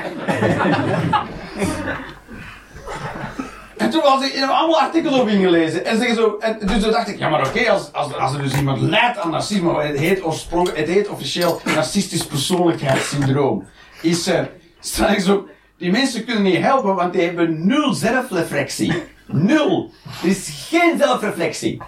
En 3.79 3.89
toen 3.89 4.01
was 4.01 4.25
ik 4.25 4.33
heb 4.33 4.49
allemaal 4.49 4.79
artikels 4.79 5.19
op 5.19 5.27
ingelezen. 5.27 5.85
En 5.85 5.97
zeggen 5.97 6.15
zo, 6.15 6.37
en 6.39 6.59
dus 6.61 6.81
toen 6.81 6.91
dacht 6.91 7.07
ik, 7.07 7.19
ja 7.19 7.29
maar 7.29 7.47
oké, 7.47 7.69
als, 7.69 7.93
als, 7.93 8.13
als 8.13 8.33
er 8.33 8.41
dus 8.41 8.55
iemand 8.55 8.81
leidt 8.81 9.17
aan 9.17 9.29
narcisme, 9.29 9.81
het 9.81 9.99
heet, 9.99 10.23
oorspronkelijk, 10.23 10.79
het 10.79 10.89
heet 10.89 11.07
officieel 11.07 11.61
narcistisch 11.65 12.25
persoonlijkheidssyndroom. 12.25 13.67
Is, 14.01 14.27
eh 14.27 14.43
straks 14.79 15.23
zo, 15.23 15.47
die 15.77 15.91
mensen 15.91 16.25
kunnen 16.25 16.43
niet 16.43 16.61
helpen, 16.61 16.95
want 16.95 17.13
die 17.13 17.21
hebben 17.21 17.67
nul 17.67 17.93
zelfreflectie. 17.93 19.03
Nul. 19.27 19.91
Er 20.23 20.29
is 20.29 20.67
geen 20.69 20.97
zelfreflectie. 20.97 21.81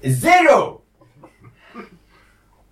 Zero. 0.00 0.82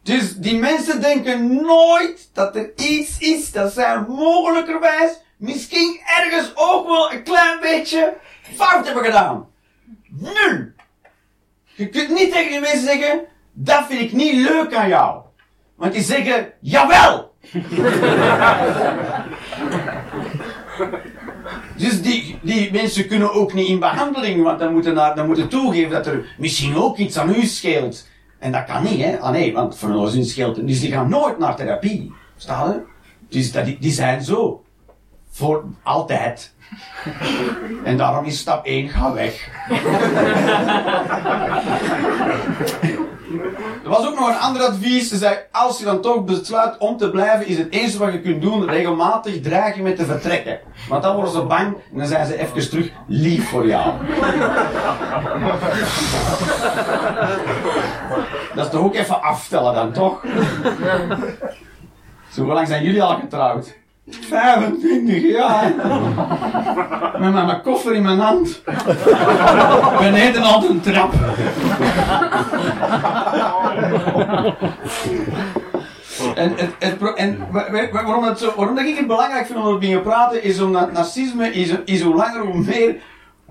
Dus 0.02 0.34
die 0.36 0.58
mensen 0.58 1.00
denken 1.00 1.62
nooit 1.62 2.30
dat 2.32 2.56
er 2.56 2.72
iets 2.76 3.18
is 3.18 3.52
dat 3.52 3.72
zij 3.72 4.04
mogelijkerwijs, 4.08 5.10
misschien 5.36 6.00
ergens 6.18 6.52
ook 6.54 6.86
wel 6.86 7.12
een 7.12 7.22
klein 7.22 7.60
beetje 7.60 8.14
fout 8.54 8.84
hebben 8.84 9.04
gedaan. 9.04 9.46
Nul. 10.08 10.74
Je 11.74 11.88
kunt 11.88 12.08
niet 12.08 12.32
tegen 12.32 12.50
die 12.50 12.60
mensen 12.60 12.84
zeggen, 12.84 13.20
dat 13.52 13.86
vind 13.86 14.00
ik 14.00 14.12
niet 14.12 14.34
leuk 14.34 14.74
aan 14.74 14.88
jou. 14.88 15.22
Want 15.74 15.92
die 15.92 16.02
zeggen, 16.02 16.52
jawel. 16.60 17.34
Dus 21.76 22.02
die, 22.02 22.38
die 22.42 22.72
mensen 22.72 23.06
kunnen 23.06 23.32
ook 23.32 23.52
niet 23.52 23.68
in 23.68 23.78
behandeling, 23.78 24.42
want 24.42 24.58
dan 24.58 24.72
moeten, 24.72 24.94
naar, 24.94 25.14
dan 25.14 25.26
moeten 25.26 25.48
toegeven 25.48 25.90
dat 25.90 26.06
er 26.06 26.34
misschien 26.38 26.76
ook 26.76 26.96
iets 26.96 27.18
aan 27.18 27.34
u 27.34 27.44
scheelt. 27.44 28.06
En 28.38 28.52
dat 28.52 28.64
kan 28.64 28.82
niet, 28.82 29.00
hè? 29.02 29.18
Ah 29.18 29.30
nee, 29.30 29.52
want 29.52 29.78
voor 29.78 29.94
ons 29.94 30.30
scheelt 30.30 30.56
het. 30.56 30.66
Dus 30.66 30.80
die 30.80 30.92
gaan 30.92 31.08
nooit 31.08 31.38
naar 31.38 31.56
therapie. 31.56 32.12
Staan 32.36 32.68
je? 32.68 32.82
Dus 33.28 33.52
dat, 33.52 33.64
die, 33.64 33.76
die 33.80 33.92
zijn 33.92 34.22
zo. 34.22 34.64
Voor 35.36 35.64
altijd. 35.82 36.54
En 37.84 37.96
daarom 37.96 38.24
is 38.24 38.38
stap 38.38 38.64
1, 38.64 38.88
ga 38.88 39.12
weg. 39.12 39.48
Er 43.84 43.88
was 43.88 44.06
ook 44.06 44.18
nog 44.18 44.28
een 44.28 44.38
ander 44.38 44.62
advies. 44.62 45.08
Ze 45.08 45.16
zei, 45.16 45.36
als 45.52 45.78
je 45.78 45.84
dan 45.84 46.00
toch 46.00 46.24
besluit 46.24 46.78
om 46.78 46.96
te 46.96 47.10
blijven, 47.10 47.46
is 47.46 47.58
het 47.58 47.72
eerste 47.72 47.98
wat 47.98 48.12
je 48.12 48.20
kunt 48.20 48.42
doen, 48.42 48.68
regelmatig 48.68 49.40
dreigen 49.40 49.82
met 49.82 49.96
te 49.96 50.04
vertrekken. 50.04 50.58
Want 50.88 51.02
dan 51.02 51.14
worden 51.14 51.32
ze 51.32 51.42
bang 51.42 51.66
en 51.92 51.98
dan 51.98 52.06
zijn 52.06 52.26
ze 52.26 52.38
even 52.38 52.70
terug 52.70 52.90
lief 53.06 53.48
voor 53.48 53.66
jou. 53.66 53.92
Dat 58.54 58.64
is 58.64 58.70
toch 58.70 58.82
ook 58.82 58.94
even 58.94 59.22
aftellen 59.22 59.74
dan, 59.74 59.92
toch? 59.92 60.24
Zo, 62.32 62.42
hoe 62.42 62.52
lang 62.52 62.68
zijn 62.68 62.84
jullie 62.84 63.02
al 63.02 63.18
getrouwd? 63.18 63.74
25 64.08 65.22
jaar. 65.22 65.72
Met 67.18 67.32
mijn 67.32 67.60
koffer 67.62 67.94
in 67.94 68.02
mijn 68.02 68.18
hand. 68.18 68.62
Beneden 69.98 70.42
al 70.42 70.64
een 70.70 70.80
trap. 70.80 71.12
En, 76.34 76.52
het, 76.56 76.70
het, 76.78 77.14
en 77.14 77.38
wa- 77.50 77.70
wa- 77.70 77.90
wa- 77.90 78.02
waarom, 78.04 78.24
het 78.24 78.38
zo, 78.38 78.74
dat 78.74 78.78
ik 78.78 78.96
het 78.96 79.06
belangrijk 79.06 79.46
vind 79.46 79.58
om 79.58 79.64
erover 79.64 79.88
te 79.88 80.00
praten, 80.02 80.42
is 80.42 80.60
omdat 80.60 80.92
narcisme 80.92 81.52
is, 81.52 81.74
is 81.84 82.00
hoe 82.02 82.14
langer 82.14 82.40
hoe 82.46 82.64
meer, 82.64 82.96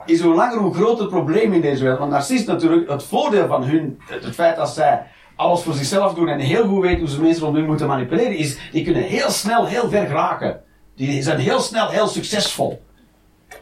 is 0.06 0.22
hoe 0.22 0.34
langer 0.36 0.58
hoe 0.58 0.74
groter 0.74 1.00
het 1.04 1.10
probleem 1.14 1.54
in 1.54 1.62
deze 1.62 1.82
wereld. 1.82 2.00
Want 2.00 2.12
narcisten 2.12 2.54
natuurlijk, 2.54 2.90
het 2.90 3.04
voordeel 3.04 3.48
van 3.48 3.64
hun, 3.64 4.00
het, 4.10 4.24
het 4.24 4.34
feit 4.36 4.56
dat 4.56 4.70
zij 4.70 5.04
alles 5.36 5.62
voor 5.62 5.74
zichzelf 5.74 6.14
doen 6.14 6.28
en 6.28 6.40
heel 6.40 6.68
goed 6.68 6.82
weten 6.82 7.00
hoe 7.00 7.10
ze 7.10 7.22
mensen 7.22 7.44
rond 7.44 7.56
hun 7.56 7.66
moeten 7.66 7.88
manipuleren, 7.88 8.36
is 8.36 8.58
die 8.72 8.84
kunnen 8.84 9.04
heel 9.04 9.30
snel 9.30 9.66
heel 9.66 9.90
ver 9.90 10.08
geraken. 10.08 10.62
Die 10.96 11.22
zijn 11.22 11.40
heel 11.40 11.60
snel 11.60 11.90
heel 11.90 12.08
succesvol. 12.08 12.82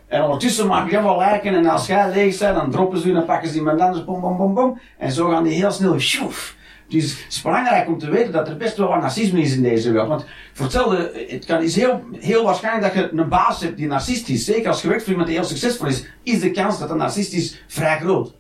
En 0.08 0.24
ondertussen 0.24 0.68
maken 0.68 0.90
die 0.90 0.98
allemaal 0.98 1.18
lijken 1.18 1.56
en 1.56 1.66
als 1.66 1.88
jij 1.88 2.12
leeg 2.14 2.38
bent, 2.38 2.56
dan 2.56 2.72
droppen 2.72 3.00
ze 3.00 3.08
u 3.08 3.16
en 3.16 3.26
pakken 3.26 3.50
ze 3.50 3.56
iemand 3.56 3.82
anders, 3.82 4.06
bom, 4.06 4.22
bom, 4.22 4.38
bom, 4.38 4.54
bom. 4.54 4.80
En 4.98 5.12
zo 5.12 5.30
gaan 5.30 5.44
die 5.44 5.54
heel 5.54 5.72
snel, 5.72 6.00
sjoef. 6.00 6.56
Dus 6.88 7.24
het 7.24 7.34
is 7.34 7.42
belangrijk 7.42 7.88
om 7.88 7.98
te 7.98 8.10
weten 8.10 8.32
dat 8.32 8.48
er 8.48 8.58
best 8.58 8.78
wel 8.78 8.88
wat 8.88 9.02
narcisme 9.02 9.42
is 9.42 9.56
in 9.56 9.62
deze 9.62 9.92
wereld. 9.92 10.08
Want 10.08 10.26
voor 10.54 10.66
hetzelfde, 10.66 11.26
het 11.28 11.46
kan, 11.46 11.62
is 11.62 11.76
heel, 11.76 12.04
heel 12.20 12.44
waarschijnlijk 12.44 12.94
dat 12.94 13.04
je 13.04 13.18
een 13.18 13.30
baas 13.30 13.62
hebt 13.62 13.78
die 13.78 13.88
narcist 13.88 14.30
is. 14.30 14.46
Zeker 14.46 14.68
als 14.68 14.82
je 14.82 14.88
werkt 14.88 15.04
voor 15.04 15.12
iemand 15.12 15.30
die 15.30 15.38
heel 15.38 15.48
succesvol 15.48 15.88
is, 15.88 16.06
is 16.24 16.40
de 16.40 16.52
kans 16.52 16.80
dat 16.80 16.90
een 16.90 16.98
narcist 16.98 17.34
is 17.34 17.64
vrij 17.68 17.98
groot. 17.98 18.34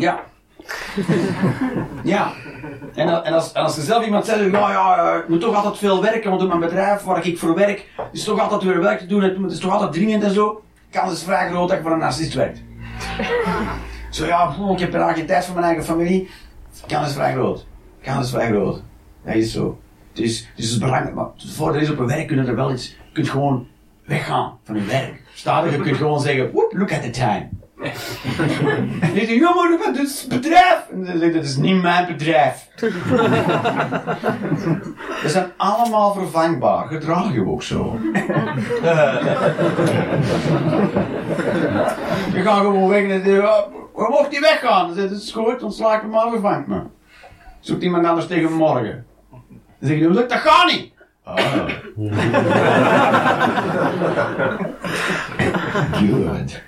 Ja. 0.00 0.20
ja. 2.04 2.32
En, 2.94 3.24
en, 3.24 3.32
als, 3.32 3.52
en 3.52 3.62
als 3.62 3.76
er 3.76 3.82
zelf 3.82 4.04
iemand 4.04 4.24
zegt, 4.24 4.50
ja, 4.50 4.70
ja, 4.70 5.12
eh, 5.12 5.18
ik 5.18 5.28
moet 5.28 5.40
toch 5.40 5.54
altijd 5.54 5.78
veel 5.78 6.02
werken, 6.02 6.30
want 6.30 6.42
op 6.42 6.48
mijn 6.48 6.60
bedrijf 6.60 7.02
waar 7.02 7.26
ik 7.26 7.38
voor 7.38 7.54
werk, 7.54 7.86
is 8.12 8.24
toch 8.24 8.40
altijd 8.40 8.62
weer 8.62 8.80
werk 8.80 8.98
te 8.98 9.06
doen, 9.06 9.22
het 9.22 9.52
is 9.52 9.58
toch 9.58 9.72
altijd 9.72 9.92
dringend 9.92 10.22
en 10.22 10.34
zo. 10.34 10.62
Kans 10.90 11.12
is 11.12 11.22
vrij 11.22 11.48
groot 11.48 11.68
dat 11.68 11.76
ik 11.76 11.82
voor 11.82 11.92
een 11.92 11.98
narcist 11.98 12.34
werkt. 12.34 12.62
Zo 14.10 14.26
ja, 14.26 14.56
oh, 14.60 14.72
ik 14.72 14.78
heb 14.78 14.90
bijna 14.90 15.12
geen 15.12 15.26
tijd 15.26 15.44
voor 15.44 15.54
mijn 15.54 15.66
eigen 15.66 15.84
familie. 15.84 16.30
Kans 16.86 17.08
is 17.08 17.14
vrij 17.14 17.32
groot. 17.32 17.66
Kans 18.02 18.24
is 18.24 18.30
vrij 18.30 18.48
groot. 18.48 18.82
Dat 19.24 19.34
is 19.34 19.52
zo. 19.52 19.78
Dus, 20.12 20.24
dus 20.24 20.64
het 20.64 20.64
is 20.64 20.78
belangrijk, 20.78 21.14
maar 21.14 21.26
voor 21.36 21.74
er 21.74 21.80
is 21.80 21.90
op 21.90 21.98
een 21.98 22.06
werk 22.06 22.26
kunnen 22.26 22.46
er 22.46 22.54
wel 22.54 22.72
iets, 22.72 22.88
je 22.88 23.12
kunt 23.12 23.28
gewoon 23.28 23.66
weggaan 24.04 24.58
van 24.64 24.76
je 24.76 24.84
werk. 24.84 25.22
Er, 25.44 25.72
je 25.72 25.80
kunt 25.80 25.96
gewoon 25.96 26.20
zeggen, 26.20 26.50
look 26.52 26.92
at 26.92 27.02
the 27.02 27.10
time. 27.10 27.48
En 27.80 29.12
die 29.12 29.26
zegt, 29.26 29.38
ja 29.38 29.54
maar 29.54 29.78
dat 29.92 29.96
is 29.96 30.20
het 30.20 30.28
bedrijf. 30.28 30.86
En 30.92 31.04
dan 31.04 31.18
zegt, 31.18 31.34
dat 31.34 31.44
is 31.44 31.56
niet 31.56 31.82
mijn 31.82 32.06
bedrijf. 32.06 32.68
We 35.22 35.28
zijn 35.28 35.46
allemaal 35.56 36.12
vervangbaar, 36.12 36.86
gedraag 36.86 37.32
je 37.32 37.46
ook 37.46 37.62
zo. 37.62 37.98
je 42.34 42.40
gaat 42.42 42.58
gewoon 42.58 42.88
weg 42.88 43.02
en 43.02 43.08
dan 43.08 43.18
zeg 43.18 43.26
je, 43.26 43.32
"Ja, 43.32 43.64
we 43.94 44.06
mocht 44.10 44.30
die 44.30 44.40
weggaan. 44.40 44.86
Dan 44.86 44.94
zegt 44.96 45.10
het 45.10 45.22
is 45.22 45.32
goed, 45.32 45.62
ontslaak 45.62 46.02
me 46.02 46.08
maar, 46.08 46.30
vervangt 46.30 46.66
me. 46.66 46.80
Zoekt 47.60 47.82
iemand 47.82 48.06
anders 48.06 48.26
tegen 48.26 48.52
morgen. 48.52 49.04
Dan 49.30 49.40
zeg 49.88 49.98
je, 49.98 50.08
dat 50.08 50.32
gaat 50.32 50.72
niet. 50.72 50.92
Ah. 51.24 51.36
Good. 55.92 56.60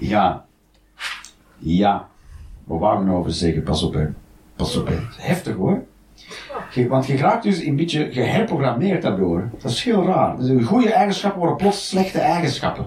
Ja. 0.00 0.44
Ja. 1.58 2.08
Ik 2.68 2.80
nou 2.80 3.10
over 3.10 3.32
zeggen? 3.32 3.62
Pas 3.62 3.82
op, 3.82 3.94
hè. 3.94 4.06
Pas 4.56 4.76
op, 4.76 4.86
hè. 4.86 4.96
Heftig, 5.16 5.54
hoor. 5.54 5.82
Want 6.88 7.06
je 7.06 7.16
raakt 7.16 7.42
dus 7.42 7.62
een 7.62 7.76
beetje 7.76 8.12
geherprogrammeerd 8.12 9.02
daardoor. 9.02 9.48
Dat 9.62 9.70
is 9.70 9.84
heel 9.84 10.06
raar. 10.06 10.36
Dus 10.36 10.66
goede 10.66 10.92
eigenschappen 10.92 11.38
worden 11.40 11.56
plots 11.56 11.88
slechte 11.88 12.18
eigenschappen. 12.18 12.86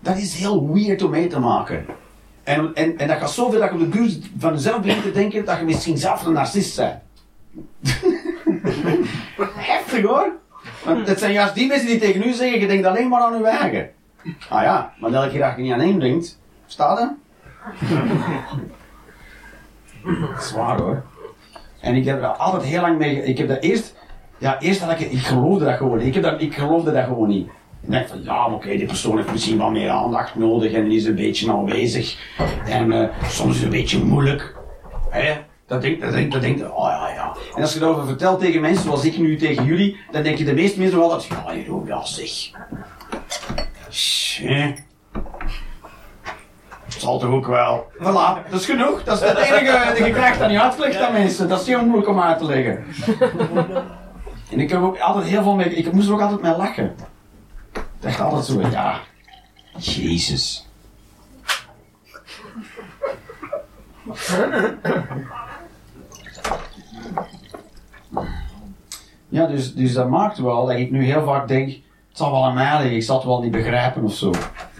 Dat 0.00 0.16
is 0.16 0.34
heel 0.34 0.72
weird 0.72 1.02
om 1.02 1.10
mee 1.10 1.26
te 1.26 1.38
maken. 1.38 1.84
En, 2.42 2.74
en, 2.74 2.98
en 2.98 3.08
dat 3.08 3.16
gaat 3.16 3.30
zoveel 3.30 3.60
dat 3.60 3.68
je 3.68 3.74
op 3.74 3.80
de 3.80 3.88
duur 3.88 4.16
van 4.38 4.52
jezelf 4.52 4.80
begint 4.80 5.02
te 5.02 5.10
denken 5.10 5.44
dat 5.44 5.58
je 5.58 5.64
misschien 5.64 5.98
zelf 5.98 6.26
een 6.26 6.32
narcist 6.32 6.76
bent. 6.76 6.94
Heftig 9.56 10.04
hoor. 10.04 10.32
Want 10.84 11.08
het 11.08 11.18
zijn 11.18 11.32
juist 11.32 11.54
die 11.54 11.66
mensen 11.66 11.86
die 11.86 11.98
tegen 11.98 12.22
u 12.22 12.32
zeggen, 12.32 12.60
je 12.60 12.66
denkt 12.66 12.86
alleen 12.86 13.08
maar 13.08 13.22
aan 13.22 13.34
uw 13.34 13.44
eigen. 13.44 13.90
Ah 14.48 14.62
ja, 14.62 14.92
maar 15.00 15.10
dat 15.10 15.32
je 15.32 15.52
niet 15.56 15.72
aan 15.72 15.80
één 15.80 16.00
denkt, 16.00 16.38
staat 16.66 17.00
er? 17.00 17.14
Zwaar 20.38 20.80
hoor. 20.80 21.02
En 21.80 21.94
ik 21.94 22.04
heb 22.04 22.20
daar 22.20 22.30
altijd 22.30 22.62
heel 22.62 22.80
lang 22.80 22.98
mee, 22.98 23.24
ik 23.24 23.38
heb 23.38 23.48
dat 23.48 23.62
eerst, 23.62 23.94
ja 24.38 24.60
eerst 24.60 24.80
had 24.80 25.00
ik, 25.00 25.10
ik 25.10 25.18
geloofde 25.18 25.64
dat 25.64 25.76
gewoon. 25.76 26.00
Ik, 26.00 26.14
heb 26.14 26.22
dat, 26.22 26.40
ik 26.40 26.54
geloofde 26.54 26.92
dat 26.92 27.04
gewoon 27.04 27.28
niet. 27.28 27.48
Ik 27.80 27.90
dacht 27.90 28.08
van, 28.08 28.22
ja, 28.22 28.46
maar 28.46 28.56
oké, 28.56 28.68
die 28.68 28.86
persoon 28.86 29.16
heeft 29.16 29.32
misschien 29.32 29.58
wat 29.58 29.70
meer 29.70 29.90
aandacht 29.90 30.34
nodig 30.34 30.72
en 30.72 30.90
is 30.90 31.04
een 31.04 31.14
beetje 31.14 31.52
aanwezig. 31.52 32.18
En 32.66 32.92
eh, 32.92 33.08
soms 33.28 33.50
is 33.50 33.56
het 33.56 33.64
een 33.64 33.70
beetje 33.70 34.04
moeilijk. 34.04 34.56
Hè? 35.10 35.34
Dat 35.66 35.82
denkt, 35.82 36.00
dat 36.00 36.12
denkt, 36.12 36.60
dat 36.60 36.70
oh 36.70 36.88
ja, 36.88 37.08
ja. 37.08 37.36
En 37.54 37.62
als 37.62 37.72
je 37.72 37.78
daarover 37.78 38.06
vertelt 38.06 38.40
tegen 38.40 38.60
mensen 38.60 38.84
zoals 38.84 39.04
ik 39.04 39.18
nu 39.18 39.36
tegen 39.36 39.64
jullie, 39.64 39.96
dan 40.10 40.22
denk 40.22 40.38
je 40.38 40.44
de 40.44 40.54
meeste 40.54 40.78
mensen 40.78 40.98
wel 40.98 41.08
dat, 41.08 41.24
ja, 41.24 41.54
Jeroen, 41.54 41.86
ja 41.86 42.04
zeg. 42.04 42.50
Het 46.84 47.02
zal 47.02 47.18
toch 47.18 47.30
ook 47.30 47.46
wel. 47.46 47.86
Voilà, 47.98 48.50
dat 48.50 48.60
is 48.60 48.66
genoeg. 48.66 49.04
Dat 49.04 49.22
is 49.22 49.28
het 49.28 49.38
enige. 49.38 50.04
Je 50.04 50.12
krijgt 50.12 50.38
dat 50.38 50.48
niet 50.48 50.58
uitgelegd 50.58 51.00
aan 51.00 51.12
mensen. 51.12 51.48
Dat 51.48 51.60
is 51.60 51.66
heel 51.66 51.84
moeilijk 51.84 52.08
om 52.08 52.20
uit 52.20 52.38
te 52.38 52.44
leggen. 52.44 52.84
En 54.50 54.60
ik 54.60 54.70
heb 54.70 54.80
ook 54.80 54.98
altijd 54.98 55.26
heel 55.26 55.42
veel 55.42 55.54
mee. 55.54 55.74
Ik 55.74 55.92
moest 55.92 56.08
er 56.08 56.14
ook 56.14 56.20
altijd 56.20 56.42
mee 56.42 56.56
lachen. 56.56 56.94
Ik 57.72 57.82
dacht 58.00 58.20
altijd 58.20 58.44
zo, 58.44 58.60
ja. 58.60 59.00
Jezus. 59.76 60.68
Ja, 69.28 69.46
dus, 69.46 69.74
dus 69.74 69.92
dat 69.92 70.08
maakt 70.08 70.38
wel 70.38 70.66
dat 70.66 70.76
ik 70.76 70.90
nu 70.90 71.04
heel 71.04 71.24
vaak 71.24 71.48
denk, 71.48 71.76
het 72.14 72.22
zal 72.22 72.32
wel 72.32 72.44
aan 72.44 72.54
mij 72.54 72.78
liggen, 72.78 72.96
ik 72.96 73.02
zal 73.02 73.16
het 73.16 73.24
wel 73.24 73.40
niet 73.42 73.50
begrijpen 73.50 74.04
of 74.04 74.14
zo. 74.14 74.32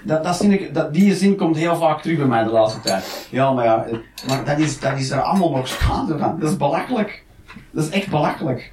Dat, 0.04 0.24
dat, 0.24 0.36
zin 0.36 0.52
ik, 0.52 0.74
dat, 0.74 0.94
die 0.94 1.14
zin 1.14 1.36
komt 1.36 1.56
heel 1.56 1.76
vaak 1.76 2.02
terug 2.02 2.16
bij 2.16 2.26
mij 2.26 2.44
de 2.44 2.50
laatste 2.50 2.80
tijd. 2.80 3.28
Ja, 3.30 3.52
maar 3.52 3.64
ja, 3.64 3.84
maar 4.28 4.44
dat 4.44 4.58
is, 4.58 4.80
dat 4.80 4.98
is 4.98 5.10
er 5.10 5.20
allemaal 5.20 5.50
nog 5.50 5.68
schade 5.68 6.18
van. 6.18 6.40
Dat 6.40 6.50
is 6.50 6.56
belachelijk. 6.56 7.24
Dat 7.70 7.84
is 7.84 7.90
echt 7.90 8.08
belachelijk. 8.10 8.72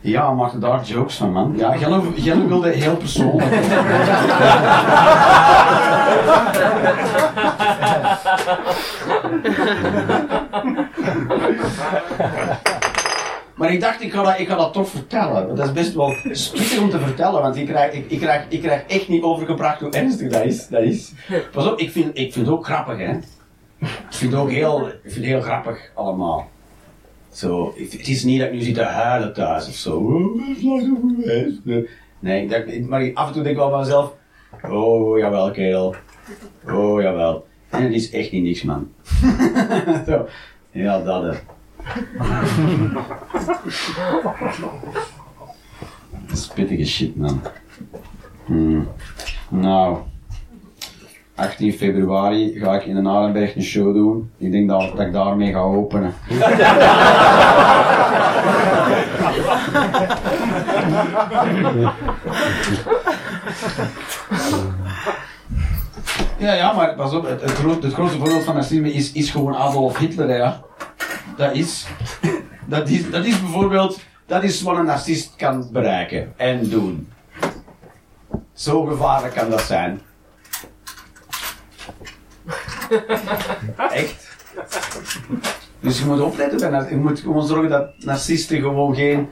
Ja, 0.00 0.32
maak 0.32 0.52
er 0.52 0.60
daar 0.60 0.82
jokes 0.82 1.16
van, 1.16 1.32
man. 1.32 1.54
Ja, 1.56 1.76
Gelle 1.76 2.46
wilde 2.48 2.70
heel 2.70 2.96
persoonlijk. 2.96 3.54
Maar 13.56 13.72
ik 13.72 13.80
dacht, 13.80 14.02
ik 14.02 14.12
ga, 14.12 14.22
dat, 14.22 14.38
ik 14.38 14.48
ga 14.48 14.56
dat 14.56 14.72
toch 14.72 14.88
vertellen. 14.88 15.54
Dat 15.56 15.66
is 15.66 15.72
best 15.72 15.94
wel 15.94 16.14
spittig 16.30 16.80
om 16.80 16.90
te 16.90 16.98
vertellen, 16.98 17.42
want 17.42 17.56
ik 17.56 17.66
krijg, 17.66 17.92
ik, 18.08 18.18
krijg, 18.20 18.44
ik 18.48 18.60
krijg 18.62 18.84
echt 18.86 19.08
niet 19.08 19.22
overgebracht 19.22 19.80
hoe 19.80 19.90
ernstig 19.90 20.30
dat 20.30 20.44
is. 20.44 20.68
Dat 20.68 20.82
is. 20.82 21.12
Pas 21.52 21.66
op, 21.70 21.78
ik 21.78 21.90
vind, 21.90 22.18
ik 22.18 22.32
vind 22.32 22.46
het 22.46 22.54
ook 22.54 22.64
grappig, 22.64 22.98
hè. 22.98 23.12
Ik 23.78 23.88
vind 24.08 24.32
het 24.32 24.40
ook 24.40 24.50
heel, 24.50 24.88
ik 24.88 25.12
vind 25.12 25.24
heel 25.24 25.40
grappig 25.40 25.90
allemaal. 25.94 26.48
Zo, 27.32 27.74
het 27.76 28.08
is 28.08 28.24
niet 28.24 28.38
dat 28.38 28.48
ik 28.48 28.54
nu 28.54 28.60
zit 28.60 28.74
te 28.74 28.82
huilen 28.82 29.34
thuis 29.34 29.68
of 29.68 29.74
zo. 29.74 29.96
Oh. 29.96 30.40
Nee, 32.18 32.42
ik 32.42 32.48
denk- 32.48 32.88
maar 32.88 33.10
af 33.14 33.26
en 33.26 33.32
toe 33.32 33.42
denk 33.42 33.54
ik 33.54 33.60
wel 33.60 33.70
van 33.70 33.78
mezelf, 33.80 34.12
oh 34.70 35.18
jawel 35.18 35.50
kerel. 35.50 35.94
Oh 36.68 37.02
jawel. 37.02 37.46
En 37.70 37.82
het 37.82 37.92
is 37.92 38.10
echt 38.10 38.32
niet 38.32 38.42
niks 38.42 38.62
man. 38.62 38.88
zo. 40.06 40.26
Ja, 40.70 41.00
dat 41.02 41.22
hè. 41.22 41.38
Spittige 46.32 46.84
shit, 46.86 47.16
man. 47.16 47.40
Hmm. 48.46 48.88
Nou, 49.48 49.96
18 51.34 51.72
februari 51.72 52.52
ga 52.58 52.74
ik 52.74 52.84
in 52.86 53.02
de 53.02 53.08
Arenberg 53.08 53.56
een 53.56 53.62
show 53.62 53.94
doen. 53.94 54.30
Ik 54.38 54.52
denk 54.52 54.68
dat, 54.68 55.00
ik 55.00 55.12
daarmee 55.12 55.52
ga 55.52 55.58
openen. 55.60 56.14
Ja, 66.38 66.52
ja, 66.52 66.72
maar 66.72 66.94
pas 66.94 67.14
op, 67.14 67.26
het, 67.26 67.40
het, 67.40 67.50
gro- 67.50 67.80
het 67.80 67.92
grootste 67.92 68.18
voorbeeld 68.18 68.44
van 68.44 68.54
narcisme 68.54 68.92
is, 68.92 69.12
is 69.12 69.30
gewoon 69.30 69.56
Adolf 69.56 69.98
Hitler, 69.98 70.36
ja. 70.36 70.60
Dat 71.36 71.54
is, 71.54 71.86
dat 72.64 72.88
is, 72.88 73.10
dat 73.10 73.24
is 73.24 73.40
bijvoorbeeld, 73.40 74.00
dat 74.26 74.42
is 74.42 74.62
wat 74.62 74.76
een 74.76 74.84
narcist 74.84 75.32
kan 75.36 75.68
bereiken 75.72 76.32
en 76.36 76.68
doen. 76.68 77.08
Zo 78.52 78.84
gevaarlijk 78.84 79.34
kan 79.34 79.50
dat 79.50 79.60
zijn. 79.62 80.00
Echt. 83.90 84.34
Dus 85.80 85.98
je 85.98 86.04
moet 86.04 86.20
opletten 86.20 86.70
bij 86.70 86.88
Je 86.90 86.96
moet 86.96 87.20
gewoon 87.20 87.46
zorgen 87.46 87.70
dat 87.70 87.88
narcisten 87.98 88.60
gewoon 88.60 88.94
geen 88.94 89.28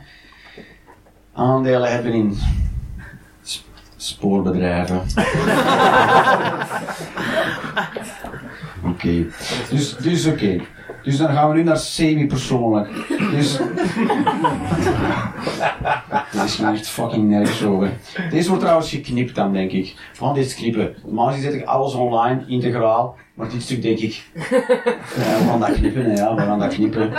aandelen 1.33 1.93
hebben 1.93 2.13
in 2.13 2.39
sp- 3.43 3.67
spoorbedrijven. 3.97 5.03
Oké. 8.91 9.27
Dus, 9.71 9.97
dus 9.97 10.27
oké. 10.27 10.61
Dus 11.05 11.17
dan 11.17 11.29
gaan 11.29 11.49
we 11.49 11.55
nu 11.55 11.63
naar 11.63 11.79
semi-persoonlijk. 11.79 12.89
Dus. 13.31 13.59
Dit 16.33 16.43
is 16.43 16.61
echt 16.61 16.89
fucking 16.89 17.29
nergens 17.29 17.65
over. 17.65 17.93
Deze 18.31 18.49
wordt 18.49 18.63
trouwens 18.63 18.91
geknipt 18.91 19.35
dan, 19.35 19.53
denk 19.53 19.71
ik. 19.71 19.95
Van 20.13 20.35
dit 20.35 20.55
knippen. 20.55 20.95
Normaal 21.05 21.27
gezien 21.27 21.43
zet 21.43 21.55
ik 21.55 21.65
alles 21.65 21.95
online, 21.95 22.45
integraal. 22.47 23.17
Maar 23.35 23.49
dit 23.49 23.63
stuk 23.63 23.83
denk 23.83 23.99
ik. 23.99 24.23
Ja, 24.35 24.43
we 25.39 25.45
gaan 25.47 25.61
dat 25.61 25.73
knippen, 25.73 26.05
hè, 26.05 26.13
ja, 26.13 26.35
we 26.35 26.41
gaan 26.41 26.59
dat 26.59 26.75
knippen. 26.75 27.13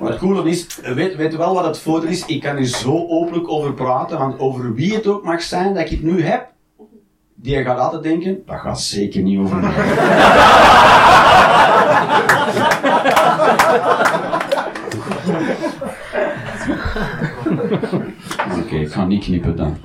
Maar 0.00 0.10
het 0.10 0.18
coole 0.18 0.50
is, 0.50 0.80
weet, 0.82 1.16
weet 1.16 1.32
je 1.32 1.38
wel 1.38 1.54
wat 1.54 1.64
het 1.64 1.78
voordeel 1.78 2.10
is? 2.10 2.26
Ik 2.26 2.40
kan 2.40 2.56
er 2.56 2.66
zo 2.66 3.06
openlijk 3.08 3.48
over 3.48 3.72
praten, 3.74 4.18
want 4.18 4.38
over 4.38 4.74
wie 4.74 4.94
het 4.94 5.06
ook 5.06 5.24
mag 5.24 5.42
zijn 5.42 5.74
dat 5.74 5.82
ik 5.82 5.90
het 5.90 6.02
nu 6.02 6.22
heb, 6.22 6.52
die 7.44 7.62
gaat 7.62 7.78
altijd 7.78 8.02
denken, 8.02 8.42
dat 8.46 8.60
gaat 8.60 8.80
zeker 8.80 9.22
niet 9.22 9.38
over 9.38 9.56
mij. 9.56 9.70
Oké, 18.60 18.74
ik 18.74 18.92
ga 18.92 19.04
niet 19.04 19.24
knippen 19.24 19.56
dan. 19.56 19.76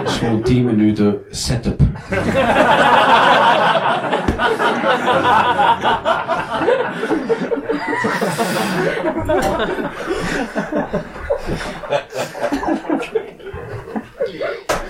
Het 0.00 0.08
is 0.08 0.16
gewoon 0.16 0.42
10 0.42 0.64
minuten 0.64 1.18
setup. 1.30 1.80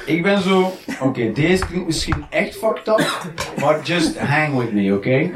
Ik 0.06 0.22
ben 0.22 0.40
zo, 0.42 0.72
Oké, 1.00 1.32
deze 1.32 1.66
klinkt 1.66 1.86
misschien 1.86 2.26
echt 2.30 2.56
fucked 2.56 2.88
up, 2.88 3.32
maar 3.60 3.82
just 3.82 4.18
hang 4.18 4.58
with 4.58 4.72
me, 4.72 4.94
oké? 4.94 5.30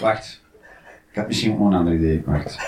Wacht. 0.00 0.42
Ik 1.10 1.14
heb 1.14 1.26
misschien 1.26 1.52
gewoon 1.52 1.72
een 1.72 1.78
ander 1.78 1.94
idee. 1.94 2.22
Wacht. 2.26 2.58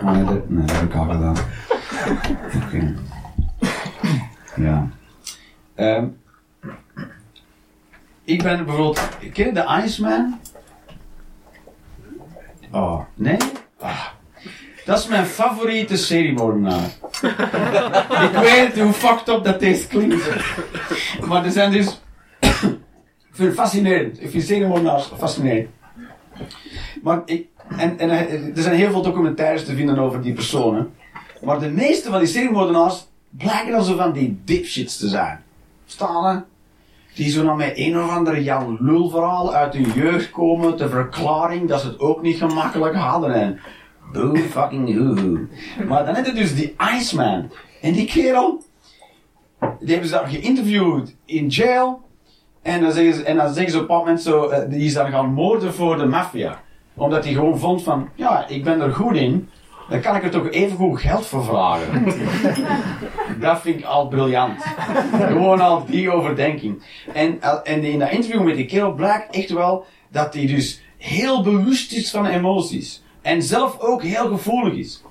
Nee, 0.00 0.24
dat, 0.24 0.48
nee, 0.48 0.64
heb 0.72 0.82
ik 0.82 0.94
al 0.94 1.08
gedaan. 1.08 1.36
Oké. 2.64 2.94
Ja. 4.56 4.88
Ehm, 5.74 6.06
ik 8.24 8.42
ben 8.42 8.64
bijvoorbeeld... 8.64 9.08
Ken 9.32 9.46
je 9.46 9.52
de 9.52 9.80
Iceman? 9.84 10.40
Oh, 12.70 13.00
nee? 13.14 13.36
Ah. 13.78 14.06
Dat 14.84 14.98
is 14.98 15.06
mijn 15.06 15.26
favoriete 15.26 15.96
seriemoordenaar. 15.96 16.90
ik 18.30 18.38
weet 18.40 18.80
hoe 18.80 18.92
fucked 18.92 19.28
up 19.28 19.44
dat 19.44 19.60
deze 19.60 19.86
klinkt. 19.86 20.30
Maar 21.26 21.44
er 21.44 21.50
zijn 21.50 21.70
dus... 21.70 22.00
ik 22.40 23.32
vind 23.32 23.48
het 23.48 23.54
fascinerend. 23.54 24.22
Ik 24.22 24.30
vind 24.30 24.42
seriemoordenaars 24.42 25.10
fascinerend. 25.18 25.68
Maar 27.02 27.22
ik... 27.24 27.46
En, 27.76 27.98
en 27.98 28.10
er 28.56 28.62
zijn 28.62 28.76
heel 28.76 28.90
veel 28.90 29.02
documentaires 29.02 29.64
te 29.64 29.74
vinden 29.74 29.98
over 29.98 30.22
die 30.22 30.32
personen. 30.32 30.94
Maar 31.42 31.60
de 31.60 31.70
meeste 31.70 32.10
van 32.10 32.18
die 32.18 32.28
seriemoordenaars 32.28 33.06
blijken 33.30 33.72
dan 33.72 33.84
zo 33.84 33.96
van 33.96 34.12
die 34.12 34.40
dipshits 34.44 34.96
te 34.96 35.08
zijn. 35.08 35.42
Staan 35.86 36.44
Die 37.14 37.30
zo 37.30 37.44
dan 37.44 37.56
met 37.56 37.72
een 37.74 37.98
of 37.98 38.10
andere 38.10 38.42
Jan 38.42 38.78
Lul 38.80 39.08
verhaal 39.08 39.54
uit 39.54 39.74
hun 39.74 39.92
jeugd 39.94 40.30
komen. 40.30 40.76
De 40.76 40.88
verklaring 40.88 41.68
dat 41.68 41.80
ze 41.80 41.86
het 41.86 41.98
ook 41.98 42.22
niet 42.22 42.38
gemakkelijk 42.38 42.94
hadden. 42.94 43.34
En 43.34 43.60
boo 44.14 44.36
fucking 44.36 44.96
hoo 44.96 45.38
Maar 45.86 46.04
dan 46.06 46.14
heb 46.14 46.26
je 46.26 46.32
dus 46.32 46.54
die 46.54 46.74
Iceman. 46.96 47.50
En 47.80 47.92
die 47.92 48.06
kerel. 48.06 48.62
Die 49.80 49.90
hebben 49.90 50.08
ze 50.08 50.14
dan 50.14 50.28
geïnterviewd 50.28 51.14
in 51.24 51.46
jail. 51.48 52.02
En 52.62 52.80
dan 52.80 52.92
zeggen 52.92 53.14
ze, 53.14 53.22
en 53.22 53.36
dan 53.36 53.54
zeggen 53.54 53.72
ze 53.72 53.78
op 53.80 53.88
een 53.90 53.96
moment 53.96 54.22
zo. 54.22 54.48
eh, 54.48 54.70
Die 54.70 54.84
is 54.84 54.94
dan 54.94 55.10
gaan 55.10 55.32
moorden 55.32 55.74
voor 55.74 55.96
de 55.98 56.04
maffia. 56.06 56.60
Omdat 56.94 57.24
hij 57.24 57.32
gewoon 57.32 57.58
vond 57.58 57.82
van. 57.82 58.08
Ja, 58.14 58.48
ik 58.48 58.64
ben 58.64 58.80
er 58.80 58.92
goed 58.92 59.16
in. 59.16 59.48
Dan 59.88 60.00
kan 60.00 60.16
ik 60.16 60.22
er 60.24 60.30
toch 60.30 60.50
even 60.50 60.76
goed 60.76 61.00
geld 61.00 61.26
voor 61.26 61.44
vragen. 61.44 62.04
dat 63.40 63.60
vind 63.60 63.78
ik 63.78 63.84
al 63.84 64.08
briljant. 64.08 64.62
Gewoon 65.18 65.60
al 65.60 65.84
die 65.86 66.10
overdenking. 66.10 66.82
En, 67.14 67.38
en 67.64 67.82
in 67.84 67.98
dat 67.98 68.10
interview 68.10 68.42
met 68.42 68.56
die 68.56 68.66
kerel 68.66 68.92
blijkt 68.92 69.34
echt 69.34 69.50
wel 69.50 69.84
dat 70.10 70.34
hij 70.34 70.46
dus 70.46 70.82
heel 70.96 71.42
bewust 71.42 71.92
is 71.92 72.10
van 72.10 72.26
emoties. 72.26 73.02
En 73.24 73.42
zelf 73.42 73.78
ook 73.78 74.02
heel 74.02 74.28
gevoelig 74.28 74.74
is. 74.74 75.02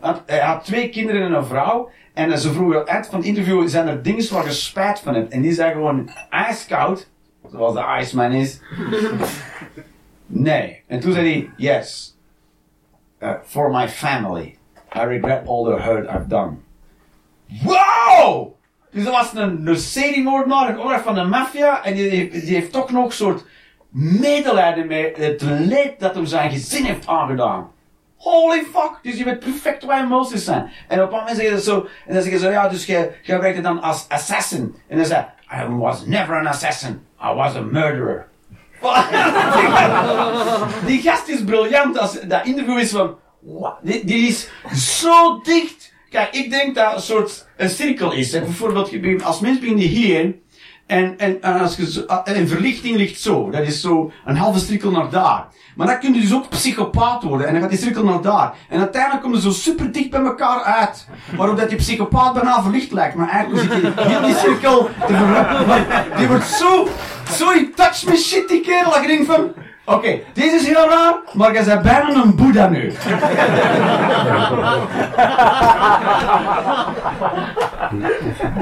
Want 0.00 0.22
hij 0.26 0.38
had 0.38 0.64
twee 0.64 0.88
kinderen 0.88 1.22
en 1.22 1.32
een 1.32 1.44
vrouw. 1.44 1.90
En 2.12 2.38
ze 2.38 2.52
vroegen 2.52 2.86
uit 2.86 3.06
van 3.06 3.18
het 3.18 3.26
interview, 3.26 3.68
zijn 3.68 3.88
er 3.88 4.02
dingen 4.02 4.32
waar 4.32 4.48
je 4.48 4.96
van 5.02 5.14
hebt? 5.14 5.32
En 5.32 5.42
die 5.42 5.52
zei 5.52 5.72
gewoon, 5.72 6.10
ijskoud, 6.30 7.08
zoals 7.50 7.74
de 7.74 7.98
Iceman 8.00 8.32
is. 8.32 8.60
nee. 10.26 10.82
En 10.86 11.00
toen 11.00 11.12
zei 11.12 11.32
hij, 11.32 11.50
yes. 11.56 12.16
Uh, 13.20 13.32
for 13.44 13.70
my 13.70 13.88
family. 13.88 14.56
I 14.96 15.00
regret 15.00 15.48
all 15.48 15.64
the 15.64 15.82
hurt 15.82 16.08
I've 16.08 16.26
done. 16.26 16.52
Wow! 17.62 18.54
Dus 18.90 19.04
dat 19.04 19.12
was 19.12 19.34
een, 19.34 19.76
seriemoordenaar, 19.76 20.78
een 20.78 21.00
van 21.00 21.14
de 21.14 21.24
maffia. 21.24 21.84
En 21.84 21.94
die, 21.94 22.30
die 22.30 22.54
heeft 22.54 22.72
toch 22.72 22.90
nog 22.90 23.04
een 23.04 23.12
soort 23.12 23.44
medelijden 23.94 24.86
met 24.86 25.16
het 25.16 25.42
leed 25.42 26.00
dat 26.00 26.14
hem 26.14 26.26
zijn 26.26 26.50
gezin 26.50 26.84
heeft 26.84 27.06
aangedaan. 27.06 27.70
Holy 28.16 28.64
fuck! 28.72 28.98
Dus 29.02 29.16
je 29.16 29.24
weet 29.24 29.38
perfect 29.38 29.84
waar 29.84 30.04
emoties 30.04 30.44
zijn. 30.44 30.70
En 30.88 31.02
op 31.02 31.12
een 31.12 31.18
moment 31.18 31.36
zeggen 31.36 31.58
ze 31.58 31.64
zo, 31.64 31.86
en 32.06 32.14
dan 32.14 32.22
zeggen 32.22 32.40
ze, 32.40 32.48
ja, 32.48 32.68
dus 32.68 32.86
je, 32.86 33.10
je 33.22 33.38
werkte 33.38 33.60
dan 33.60 33.82
als 33.82 34.04
assassin. 34.08 34.76
En 34.88 34.96
dan 34.96 35.06
zei 35.06 35.24
I 35.52 35.66
was 35.68 36.06
never 36.06 36.34
an 36.34 36.46
assassin. 36.46 37.00
I 37.22 37.34
was 37.34 37.54
a 37.54 37.60
murderer. 37.60 38.26
die 40.86 41.00
gast 41.00 41.28
is 41.28 41.44
briljant 41.44 41.98
als 41.98 42.20
dat 42.20 42.46
interview 42.46 42.78
is 42.78 42.90
van, 42.90 43.18
wow, 43.40 43.72
die, 43.82 44.26
is 44.26 44.48
zo 44.74 45.40
dicht. 45.42 45.92
Kijk, 46.10 46.34
ik 46.34 46.50
denk 46.50 46.74
dat 46.74 46.94
een 46.94 47.00
soort 47.00 47.46
een 47.56 47.68
cirkel 47.68 48.12
is. 48.12 48.32
Hè. 48.32 48.40
Bijvoorbeeld, 48.40 48.90
je 48.90 49.20
als 49.24 49.40
mens 49.40 49.58
begin 49.58 49.78
je 49.78 49.86
hierin. 49.86 50.42
En, 50.86 51.18
en, 51.18 51.42
en, 51.42 51.60
als 51.60 51.76
je 51.76 51.90
zo, 51.90 52.00
en 52.24 52.48
verlichting 52.48 52.96
ligt 52.96 53.20
zo. 53.20 53.50
Dat 53.50 53.62
is 53.62 53.80
zo 53.80 54.12
een 54.24 54.36
halve 54.36 54.58
cirkel 54.58 54.90
naar 54.90 55.10
daar. 55.10 55.46
Maar 55.76 55.86
dan 55.86 55.98
kun 55.98 56.14
je 56.14 56.20
dus 56.20 56.34
ook 56.34 56.48
psychopaat 56.48 57.22
worden. 57.22 57.46
En 57.46 57.52
dan 57.52 57.62
gaat 57.62 57.70
die 57.70 57.78
cirkel 57.78 58.04
naar 58.04 58.20
daar. 58.20 58.54
En 58.68 58.78
uiteindelijk 58.78 59.22
komen 59.22 59.40
ze 59.40 59.52
zo 59.52 59.54
super 59.54 59.92
dicht 59.92 60.10
bij 60.10 60.20
elkaar 60.20 60.62
uit. 60.62 61.06
Waarop 61.36 61.56
dat 61.56 61.70
je 61.70 61.76
psychopaat 61.76 62.34
bijna 62.34 62.62
verlicht 62.62 62.92
lijkt. 62.92 63.14
Maar 63.14 63.28
eigenlijk 63.28 63.72
zit 63.72 63.82
je 63.82 63.92
heel 63.96 64.26
die 64.26 64.36
cirkel 64.36 64.88
te 65.06 66.12
Die 66.16 66.26
wordt 66.26 66.46
zo, 66.46 66.88
zo 67.30 67.50
in 67.50 67.72
touch 67.74 68.04
met 68.04 68.18
shit, 68.18 68.48
die 68.48 68.60
kerel. 68.60 68.90
Dat 68.90 69.04
je 69.04 69.24
van... 69.24 69.52
Oké, 69.86 70.20
deze 70.34 70.56
is 70.56 70.66
heel 70.66 70.88
raar, 70.88 71.14
maar 71.32 71.52
jij 71.52 71.64
bent 71.64 71.82
bijna 71.82 72.22
een 72.22 72.36
boeddha 72.36 72.68
nu. 72.68 72.92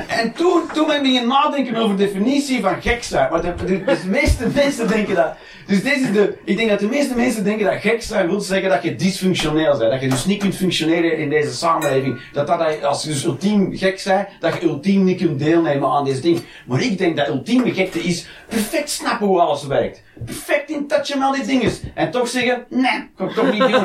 En 0.07 0.33
toen, 0.33 0.63
toen 0.73 0.87
ben 0.87 0.97
ik 0.97 1.03
beginnen 1.03 1.29
nadenken 1.29 1.77
over 1.77 1.97
de 1.97 2.05
definitie 2.05 2.61
van 2.61 2.83
gek 2.83 3.03
zijn. 3.03 3.31
Want 3.31 3.43
de, 3.43 3.55
de, 3.67 3.99
meeste 4.07 4.49
mensen 4.55 4.89
denken 4.89 5.15
dat. 5.15 5.35
Dus 5.67 5.83
deze 5.83 6.01
is 6.01 6.13
de. 6.13 6.39
Ik 6.45 6.57
denk 6.57 6.71
dat 6.71 6.79
de 6.79 6.87
meeste 6.87 7.15
mensen 7.15 7.45
denken 7.45 7.65
dat 7.65 7.81
gek 7.81 8.03
zijn 8.03 8.29
wil 8.29 8.41
zeggen 8.41 8.71
dat 8.71 8.83
je 8.83 8.97
dysfunctioneel 8.97 9.79
bent. 9.79 9.91
Dat 9.91 10.01
je 10.01 10.09
dus 10.09 10.25
niet 10.25 10.41
kunt 10.41 10.55
functioneren 10.55 11.19
in 11.19 11.31
deze 11.31 11.53
samenleving. 11.53 12.21
Dat 12.33 12.47
dat 12.47 12.83
als 12.83 13.03
je 13.03 13.09
dus 13.09 13.25
ultiem 13.25 13.77
gek 13.77 14.03
bent, 14.05 14.29
dat 14.41 14.61
je 14.61 14.67
ultiem 14.67 15.05
niet 15.05 15.19
kunt 15.19 15.39
deelnemen 15.39 15.89
aan 15.89 16.05
deze 16.05 16.21
ding. 16.21 16.43
Maar 16.67 16.83
ik 16.83 16.99
denk 16.99 17.17
dat 17.17 17.29
ultieme 17.29 17.75
gekte 17.75 17.99
is 18.03 18.27
perfect 18.49 18.91
snappen 18.91 19.27
hoe 19.27 19.41
alles 19.41 19.67
werkt. 19.67 20.03
Perfect 20.25 20.71
in 20.71 20.87
touch 20.87 21.15
met 21.15 21.23
al 21.23 21.33
die 21.33 21.47
dingen. 21.47 21.73
En 21.95 22.11
toch 22.11 22.29
zeggen, 22.29 22.65
nee, 22.69 23.11
kan 23.17 23.29
ik 23.29 23.35
toch 23.35 23.53
niet 23.53 23.69
doen. 23.69 23.85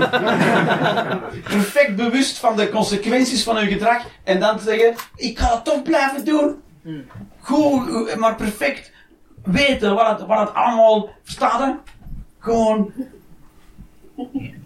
perfect 1.57 1.95
bewust 1.95 2.37
van 2.37 2.55
de 2.55 2.69
consequenties 2.69 3.43
van 3.43 3.57
hun 3.57 3.67
gedrag. 3.67 4.05
En 4.23 4.39
dan 4.39 4.59
zeggen, 4.59 4.95
ik 5.15 5.39
ga 5.39 5.53
het 5.53 5.63
toch 5.63 5.81
blijven 5.81 6.25
doen. 6.25 6.55
Goed, 7.39 8.15
maar 8.15 8.35
perfect 8.35 8.91
weten 9.43 9.95
wat 9.95 10.19
het, 10.19 10.27
wat 10.27 10.39
het 10.39 10.53
allemaal 10.53 11.09
staat. 11.23 11.75
Gewoon. 12.39 12.91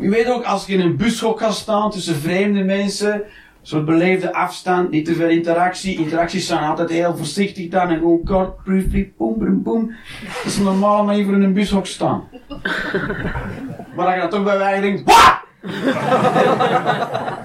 Je 0.00 0.08
weet 0.08 0.26
ook, 0.26 0.44
als 0.44 0.66
je 0.66 0.72
in 0.72 0.80
een 0.80 0.96
bushok 0.96 1.40
gaat 1.40 1.54
staan 1.54 1.90
tussen 1.90 2.14
vreemde 2.14 2.64
mensen, 2.64 3.22
soort 3.66 3.84
beleefde 3.84 4.32
afstand, 4.32 4.90
niet 4.90 5.04
te 5.04 5.14
veel 5.14 5.28
interactie. 5.28 5.98
Interacties 5.98 6.46
zijn 6.46 6.62
altijd 6.64 6.90
heel 6.90 7.16
voorzichtig 7.16 7.68
dan 7.68 7.88
en 7.88 7.98
gewoon 7.98 8.24
kort, 8.24 8.62
briefly, 8.62 9.12
boem, 9.16 9.38
boem, 9.38 9.62
boem. 9.62 9.94
Dat 10.36 10.44
is 10.44 10.58
normaal 10.58 11.00
om 11.00 11.10
even 11.10 11.34
in 11.34 11.42
een 11.42 11.52
bushok 11.52 11.86
staan. 11.86 12.28
Maar 13.96 14.14
je 14.14 14.20
dan 14.20 14.30
toch 14.30 14.44
bij 14.44 14.58
wij 14.58 14.80
denkt, 14.80 15.02
WAH! 15.04 15.42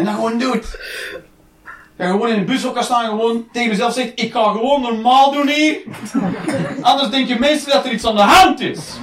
En 0.00 0.06
dan 0.06 0.14
gewoon 0.14 0.38
doet. 0.38 0.78
Je 2.00 2.06
gewoon 2.06 2.28
in 2.28 2.38
een 2.38 2.44
bushok 2.44 2.74
kan 2.74 2.84
staan 2.84 3.02
en 3.02 3.08
gewoon 3.08 3.46
tegen 3.52 3.70
jezelf 3.70 3.92
zegt, 3.92 4.12
ik 4.14 4.32
ga 4.32 4.52
gewoon 4.52 4.80
normaal 4.82 5.32
doen 5.32 5.48
hier. 5.48 5.78
Anders 6.80 7.10
denken 7.10 7.40
mensen 7.40 7.72
dat 7.72 7.84
er 7.84 7.92
iets 7.92 8.06
aan 8.06 8.16
de 8.16 8.22
hand 8.22 8.60
is. 8.60 8.98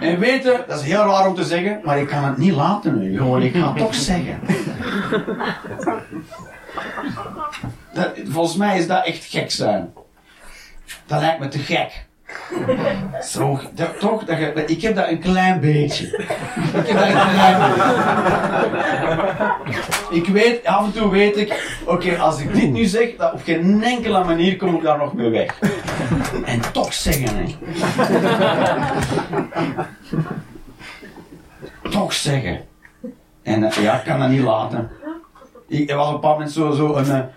en 0.00 0.18
weten, 0.18 0.64
dat 0.68 0.80
is 0.80 0.86
heel 0.86 1.04
raar 1.04 1.28
om 1.28 1.34
te 1.34 1.44
zeggen, 1.44 1.80
maar 1.84 1.98
ik 1.98 2.06
kan 2.06 2.24
het 2.24 2.36
niet 2.36 2.52
laten 2.52 2.98
nu. 2.98 3.16
Gewoon, 3.16 3.42
ik 3.42 3.54
ga 3.54 3.68
het 3.68 3.76
toch 3.76 3.94
zeggen. 3.94 4.40
Dat, 7.92 8.12
volgens 8.24 8.56
mij 8.56 8.78
is 8.78 8.86
dat 8.86 9.04
echt 9.04 9.24
gek 9.24 9.50
zijn. 9.50 9.92
Dat 11.06 11.20
lijkt 11.20 11.40
me 11.40 11.48
te 11.48 11.58
gek. 11.58 12.06
Zo, 13.22 13.60
dat, 13.74 13.98
toch? 13.98 14.24
Dat 14.24 14.38
ik 14.66 14.82
heb 14.82 14.94
dat 14.94 15.08
een 15.08 15.20
klein 15.20 15.60
beetje. 15.60 16.06
Ik 16.06 16.86
heb 16.86 16.98
dat 16.98 17.06
een 17.06 17.32
klein 17.32 17.58
beetje. 17.58 17.84
Ik 20.10 20.26
weet, 20.26 20.66
af 20.66 20.84
en 20.84 20.92
toe 20.92 21.10
weet 21.10 21.36
ik, 21.36 21.80
oké, 21.84 22.18
als 22.18 22.40
ik 22.40 22.54
dit 22.54 22.70
nu 22.70 22.84
zeg, 22.84 23.16
dat 23.16 23.32
op 23.32 23.42
geen 23.44 23.82
enkele 23.82 24.24
manier 24.24 24.56
kom 24.56 24.76
ik 24.76 24.82
daar 24.82 24.98
nog 24.98 25.14
mee 25.14 25.30
weg. 25.30 25.58
En 26.44 26.60
toch 26.72 26.92
zeggen, 26.92 27.28
hè. 27.36 27.54
Toch 31.90 32.12
zeggen. 32.12 32.60
En 33.42 33.64
eh, 33.64 33.82
ja, 33.82 33.98
ik 33.98 34.04
kan 34.04 34.18
dat 34.18 34.28
niet 34.28 34.42
laten. 34.42 34.90
Ik, 35.68 35.90
was 35.90 36.06
een 36.06 36.12
bepaald 36.12 36.34
moment 36.34 36.52
zo, 36.52 36.70
zo 36.70 36.94
een... 36.94 37.28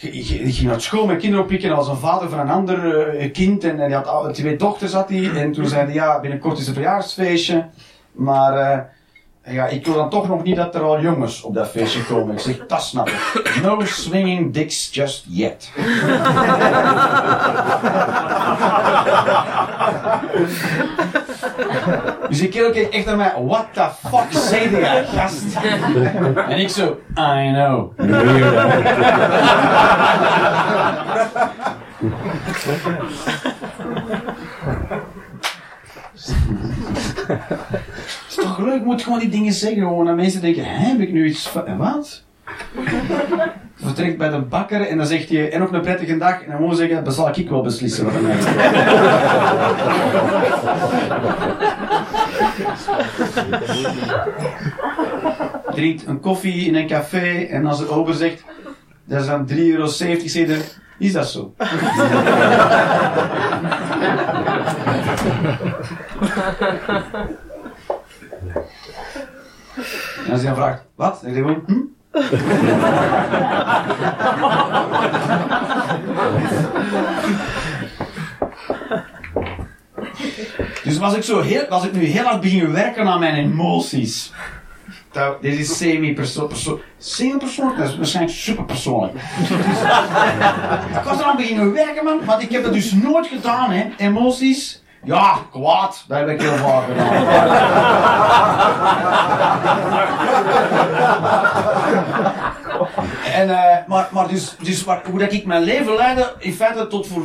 ik, 0.00 0.54
ging 0.54 0.68
naar 0.68 0.80
school 0.80 1.06
met 1.06 1.18
kinderen 1.18 1.44
oppikken 1.44 1.76
als 1.76 1.88
een 1.88 1.96
vader 1.96 2.28
van 2.28 2.38
een 2.38 2.50
ander 2.50 3.08
eh, 3.08 3.32
kind. 3.32 3.64
En, 3.64 3.76
die 3.76 3.96
had 3.96 4.34
twee 4.34 4.56
dochters 4.56 4.92
had 4.92 5.08
hij. 5.08 5.30
En 5.30 5.52
toen 5.52 5.66
zei 5.66 5.84
hij, 5.84 5.94
ja, 5.94 6.20
binnenkort 6.20 6.58
is 6.58 6.66
het 6.66 6.74
verjaarsfeestje. 6.74 7.66
Maar 8.12 8.58
eh, 8.58 8.78
ja, 9.54 9.66
ik 9.66 9.86
wil 9.86 9.94
dan 9.94 10.10
toch 10.10 10.28
nog 10.28 10.42
niet 10.42 10.56
dat 10.56 10.74
er 10.74 10.82
al 10.82 11.00
jongens 11.00 11.42
op 11.42 11.54
dat 11.54 11.68
feestje 11.68 12.04
komen. 12.04 12.34
Ik 12.34 12.40
zeg, 12.40 12.66
dat 12.66 12.82
snap 12.82 13.08
ik. 13.08 13.60
No 13.62 13.84
swinging 13.84 14.52
dicks 14.52 14.88
just 14.92 15.24
yet. 15.28 15.70
Dus 22.28 22.38
die 22.38 22.48
kerel 22.48 22.70
keek 22.70 22.92
echt 22.92 23.06
naar 23.06 23.16
mij, 23.16 23.32
what 23.46 23.66
the 23.72 23.88
fuck 24.08 24.32
zei 24.42 24.70
jij, 24.70 25.04
gast? 25.04 25.42
En 26.52 26.58
ik 26.58 26.68
zo, 26.68 26.98
I 27.18 27.50
know. 27.52 27.92
Het 27.96 28.06
is 38.28 38.34
toch 38.34 38.58
leuk, 38.58 38.74
ik 38.74 38.84
moet 38.84 39.02
gewoon 39.02 39.18
die 39.18 39.28
dingen 39.28 39.52
zeggen, 39.52 39.82
gewoon 39.82 40.06
dat 40.06 40.16
mensen 40.16 40.40
denken, 40.40 40.64
hè, 40.64 40.88
heb 40.88 41.00
ik 41.00 41.12
nu 41.12 41.26
iets 41.28 41.48
van, 41.48 41.76
wat? 41.76 42.24
Vertrekt 43.82 44.18
bij 44.18 44.28
de 44.28 44.38
bakker 44.38 44.80
en 44.80 44.96
dan 44.96 45.06
zegt 45.06 45.28
hij, 45.28 45.52
en 45.52 45.62
op 45.62 45.72
een 45.72 45.80
prettige 45.80 46.16
dag, 46.16 46.42
en 46.42 46.50
dan 46.50 46.60
moet 46.60 46.70
je 46.70 46.76
zeggen, 46.76 47.04
dat 47.04 47.14
zal 47.14 47.28
ik 47.28 47.48
wel 47.48 47.62
beslissen 47.62 48.04
wat 48.04 48.20
mij 48.20 48.36
Drinkt 55.74 56.06
een 56.06 56.20
koffie 56.20 56.66
in 56.66 56.74
een 56.74 56.86
café 56.86 57.46
en 57.50 57.66
als 57.66 57.78
de 57.78 57.88
ober 57.88 58.14
zegt, 58.14 58.44
dat 59.04 59.20
is 59.20 59.26
dan 59.26 59.48
3,70 59.50 59.56
euro, 59.56 59.84
is 60.98 61.12
dat 61.12 61.28
zo? 61.28 61.54
En 70.24 70.32
als 70.32 70.40
hij 70.40 70.50
dan 70.50 70.54
vraagt, 70.54 70.82
wat? 70.94 71.20
Dan 71.22 71.32
zeg 71.32 71.34
je 71.34 71.36
gewoon, 71.36 71.62
hm? 71.66 71.95
Dus 80.84 80.98
was 80.98 81.16
ik, 81.16 81.22
zo 81.22 81.40
heel, 81.40 81.66
was 81.68 81.84
ik 81.84 81.92
nu 81.92 82.04
heel 82.04 82.24
hard 82.24 82.40
beginnen 82.40 82.72
werken 82.72 83.06
aan 83.06 83.20
mijn 83.20 83.34
emoties. 83.34 84.32
Dat, 85.12 85.42
dit 85.42 85.58
is 85.58 85.76
semi-persoonlijk. 85.76 86.82
Semi-persoonlijk, 86.98 87.78
dat 87.78 87.88
is 87.88 87.96
waarschijnlijk 87.96 88.36
superpersoonlijk. 88.36 89.14
Ik 90.98 91.02
was 91.04 91.18
eraan 91.18 91.36
beginnen 91.36 91.72
werken, 91.72 92.04
man. 92.04 92.24
Want 92.24 92.42
ik 92.42 92.50
heb 92.50 92.62
dat 92.62 92.72
dus 92.72 92.92
nooit 92.92 93.26
gedaan, 93.26 93.70
hè. 93.70 93.86
Emoties. 93.96 94.82
Ja, 95.06 95.38
kwaad. 95.50 96.04
Dat 96.08 96.18
heb 96.18 96.28
ik 96.28 96.40
heel 96.40 96.56
vaak 96.56 96.84
gedaan. 96.86 97.24
En, 103.32 103.48
uh, 103.48 103.76
maar, 103.86 104.08
maar 104.10 104.28
dus, 104.28 104.56
dus 104.62 104.84
waar, 104.84 105.02
hoe 105.10 105.18
dat 105.18 105.32
ik 105.32 105.46
mijn 105.46 105.62
leven 105.62 105.94
leidde, 105.94 106.34
in 106.38 106.52
feite 106.52 106.86
tot 106.86 107.06
voor 107.06 107.22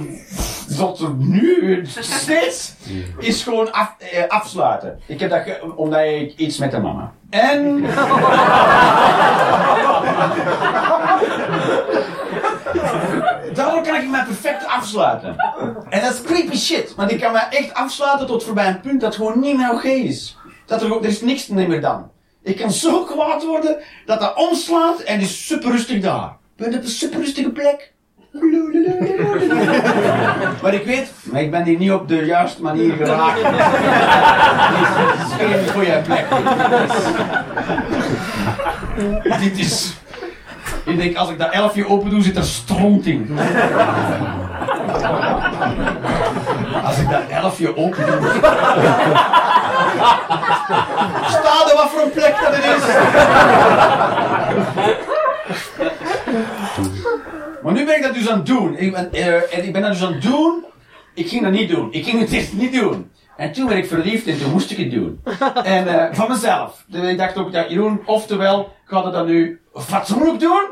tot 0.78 1.18
nu 1.18 1.82
steeds, 1.86 2.74
is 3.18 3.44
gewoon 3.44 3.72
af, 3.72 3.96
eh, 3.98 4.28
afsluiten. 4.28 5.00
Ik 5.06 5.20
heb 5.20 5.30
dat 5.30 5.42
ge, 5.42 5.74
omdat 5.76 6.00
ik 6.00 6.34
iets 6.36 6.58
met 6.58 6.72
de 6.72 6.80
mama. 6.80 7.12
En. 7.30 7.82
Daardoor 13.54 13.82
kan 13.82 13.96
ik 13.96 14.10
mij 14.10 14.24
perfect 14.24 14.66
afsluiten. 14.82 15.36
En 15.90 16.02
dat 16.02 16.14
is 16.14 16.22
creepy 16.22 16.58
shit, 16.58 16.96
want 16.96 17.12
ik 17.12 17.20
kan 17.20 17.32
mij 17.32 17.48
echt 17.50 17.74
afsluiten 17.74 18.28
tot 18.28 18.44
voorbij 18.44 18.68
een 18.68 18.80
punt 18.80 19.02
dat 19.02 19.16
gewoon 19.16 19.40
niet 19.40 19.58
meer 19.58 19.72
oké 19.72 19.88
is. 19.88 20.38
Dat 20.66 20.82
er, 20.82 20.92
er 20.92 21.06
is 21.06 21.22
niks 21.22 21.48
meer 21.48 21.82
dan. 21.82 22.10
Ik 22.44 22.58
kan 22.58 22.72
zo 22.72 23.04
kwaad 23.04 23.46
worden 23.46 23.78
dat 24.06 24.20
dat 24.20 24.36
omslaat 24.36 25.00
en 25.00 25.20
is 25.20 25.48
super 25.48 25.72
rustig 25.72 26.02
daar. 26.02 26.38
Ik 26.56 26.66
ben 26.66 26.76
op 26.78 26.84
een 26.84 26.90
super 26.90 27.20
rustige 27.20 27.50
plek. 27.50 27.94
maar 30.62 30.74
ik 30.74 30.86
weet, 30.86 31.12
maar 31.24 31.42
ik 31.42 31.52
ben 31.52 31.64
hier 31.64 31.78
niet 31.78 31.92
op 31.92 32.08
de 32.08 32.26
juiste 32.26 32.62
manier 32.62 32.94
geraakt. 32.94 33.42
Dit 34.78 34.88
is 35.28 35.34
geen 35.38 35.68
goede 35.74 36.02
plek. 36.06 36.26
Dit 39.40 39.58
is. 39.60 39.94
Ik 40.86 40.98
denk, 40.98 41.18
als 41.18 41.30
ik 41.30 41.38
dat 41.38 41.52
elfje 41.52 41.88
open 41.88 42.10
doe, 42.10 42.22
zit 42.22 42.38
er 42.38 42.44
stront 42.44 43.06
in. 43.06 43.38
Als 46.84 46.98
ik 46.98 47.10
dat 47.10 47.22
elfje 47.30 47.78
open 47.78 48.06
doe. 48.06 48.30
Sta 51.28 51.70
er 51.70 51.76
wat 51.76 51.90
voor 51.90 52.02
een 52.02 52.12
plek 52.12 52.36
dat 52.42 52.56
het 52.56 52.66
is. 52.66 52.84
Maar 57.64 57.74
nu 57.74 57.86
ben 57.86 57.96
ik 57.96 58.04
dat 58.04 58.14
dus 58.14 58.30
aan 58.30 58.38
het 58.38 58.46
doen. 58.46 58.78
Ik 58.78 58.92
ben, 58.92 59.14
en 59.52 59.66
ik 59.66 59.74
ben 59.74 59.82
dat 59.82 59.92
dus 59.92 60.04
aan 60.04 60.14
het 60.14 60.22
doen. 60.22 60.66
Ik 61.14 61.30
ging 61.30 61.44
dat 61.44 61.52
niet 61.52 61.70
doen. 61.70 61.88
Ik 61.92 62.06
ging 62.06 62.20
het 62.20 62.32
eerst 62.32 62.54
niet 62.54 62.74
doen. 62.74 63.12
En 63.38 63.52
toen 63.52 63.68
werd 63.68 63.80
ik 63.80 63.88
verliefd 63.88 64.28
en 64.28 64.40
toen 64.40 64.52
moest 64.52 64.72
ik 64.72 64.78
het 64.78 64.92
doen. 64.92 65.22
En 65.64 65.88
uh, 65.88 66.04
van 66.12 66.30
mezelf. 66.30 66.84
Dus 66.88 67.10
ik 67.10 67.18
dacht 67.18 67.38
ook, 67.38 67.52
dat 67.52 67.70
Jeroen, 67.70 68.02
oftewel, 68.06 68.74
ga 68.86 69.04
het 69.04 69.14
dan 69.14 69.26
nu 69.26 69.62
fatsoenlijk 69.74 70.40
doen, 70.40 70.66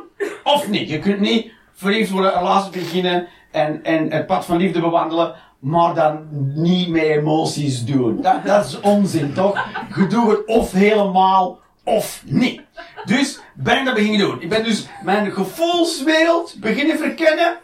of 0.43 0.67
niet. 0.67 0.89
Je 0.89 0.99
kunt 0.99 1.19
niet 1.19 1.51
verliefd 1.73 2.11
worden, 2.11 2.33
relatie 2.33 2.71
beginnen 2.71 3.27
en, 3.51 3.83
en 3.83 4.11
het 4.11 4.25
pad 4.25 4.45
van 4.45 4.57
liefde 4.57 4.79
bewandelen, 4.79 5.35
maar 5.59 5.93
dan 5.93 6.27
niet 6.55 6.89
met 6.89 7.01
emoties 7.01 7.85
doen. 7.85 8.21
Dat, 8.21 8.45
dat 8.45 8.65
is 8.65 8.79
onzin, 8.79 9.33
toch? 9.33 9.65
Je 9.95 10.07
doet 10.07 10.29
het 10.29 10.45
of 10.45 10.71
helemaal 10.71 11.59
of 11.83 12.21
niet. 12.25 12.61
Dus 13.05 13.39
ben 13.53 13.79
ik 13.79 13.85
dat 13.85 13.93
beginnen 13.93 14.19
doen. 14.19 14.41
Ik 14.41 14.49
ben 14.49 14.63
dus 14.63 14.87
mijn 15.03 15.31
gevoelswereld 15.31 16.55
beginnen 16.59 16.97
verkennen. 16.97 17.57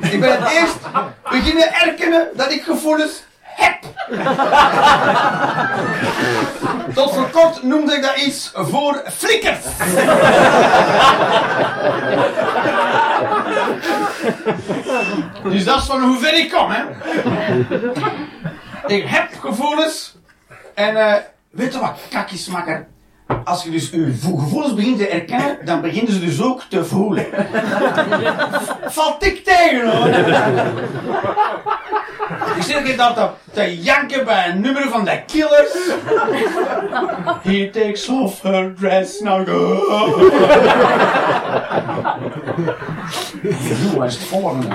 Ik 0.00 0.20
ben 0.20 0.42
het 0.42 0.52
eerst 0.52 0.78
beginnen 1.30 1.74
erkennen 1.74 2.28
dat 2.34 2.52
ik 2.52 2.62
gevoelens 2.62 3.24
heb. 3.56 3.78
Tot 6.94 7.14
voor 7.14 7.30
kort 7.30 7.62
noemde 7.62 7.94
ik 7.94 8.02
dat 8.02 8.16
iets 8.16 8.50
voor 8.54 9.02
flikkers. 9.12 9.58
dus 15.52 15.64
dat 15.64 15.76
is 15.78 15.84
van 15.84 16.02
hoe 16.02 16.18
ver 16.18 16.34
ik 16.38 16.50
kom, 16.50 16.70
hè. 16.70 16.82
Ik 18.86 19.04
heb 19.06 19.28
gevoelens. 19.40 20.14
En 20.74 20.96
uh, 20.96 21.14
weet 21.50 21.72
je 21.72 21.80
wat, 21.80 21.98
kakjesmakker? 22.10 22.86
Als 23.44 23.64
je 23.64 23.70
dus 23.70 23.90
je 23.90 24.12
gevoelens 24.22 24.74
begint 24.74 24.98
te 24.98 25.08
erkennen, 25.08 25.58
dan 25.64 25.80
beginnen 25.80 26.12
ze 26.12 26.20
dus 26.20 26.42
ook 26.42 26.62
te 26.68 26.84
voelen. 26.84 27.26
Valt 28.86 29.24
ik 29.24 29.44
tegen 29.44 29.96
hoor. 29.96 30.08
Ik 32.56 32.62
zit 32.62 32.82
keer 32.82 32.96
dat 32.96 33.14
te, 33.14 33.28
te 33.52 33.82
janken 33.82 34.24
bij 34.24 34.48
een 34.48 34.60
nummer 34.60 34.88
van 34.88 35.04
de 35.04 35.22
Killers. 35.26 35.72
He 37.42 37.70
takes 37.70 38.08
off 38.08 38.42
her 38.42 38.74
dress, 38.74 39.20
now 39.20 39.48
go. 39.48 39.54
Hoe 43.92 44.04
is 44.04 44.14
het 44.14 44.24
volgende? 44.24 44.66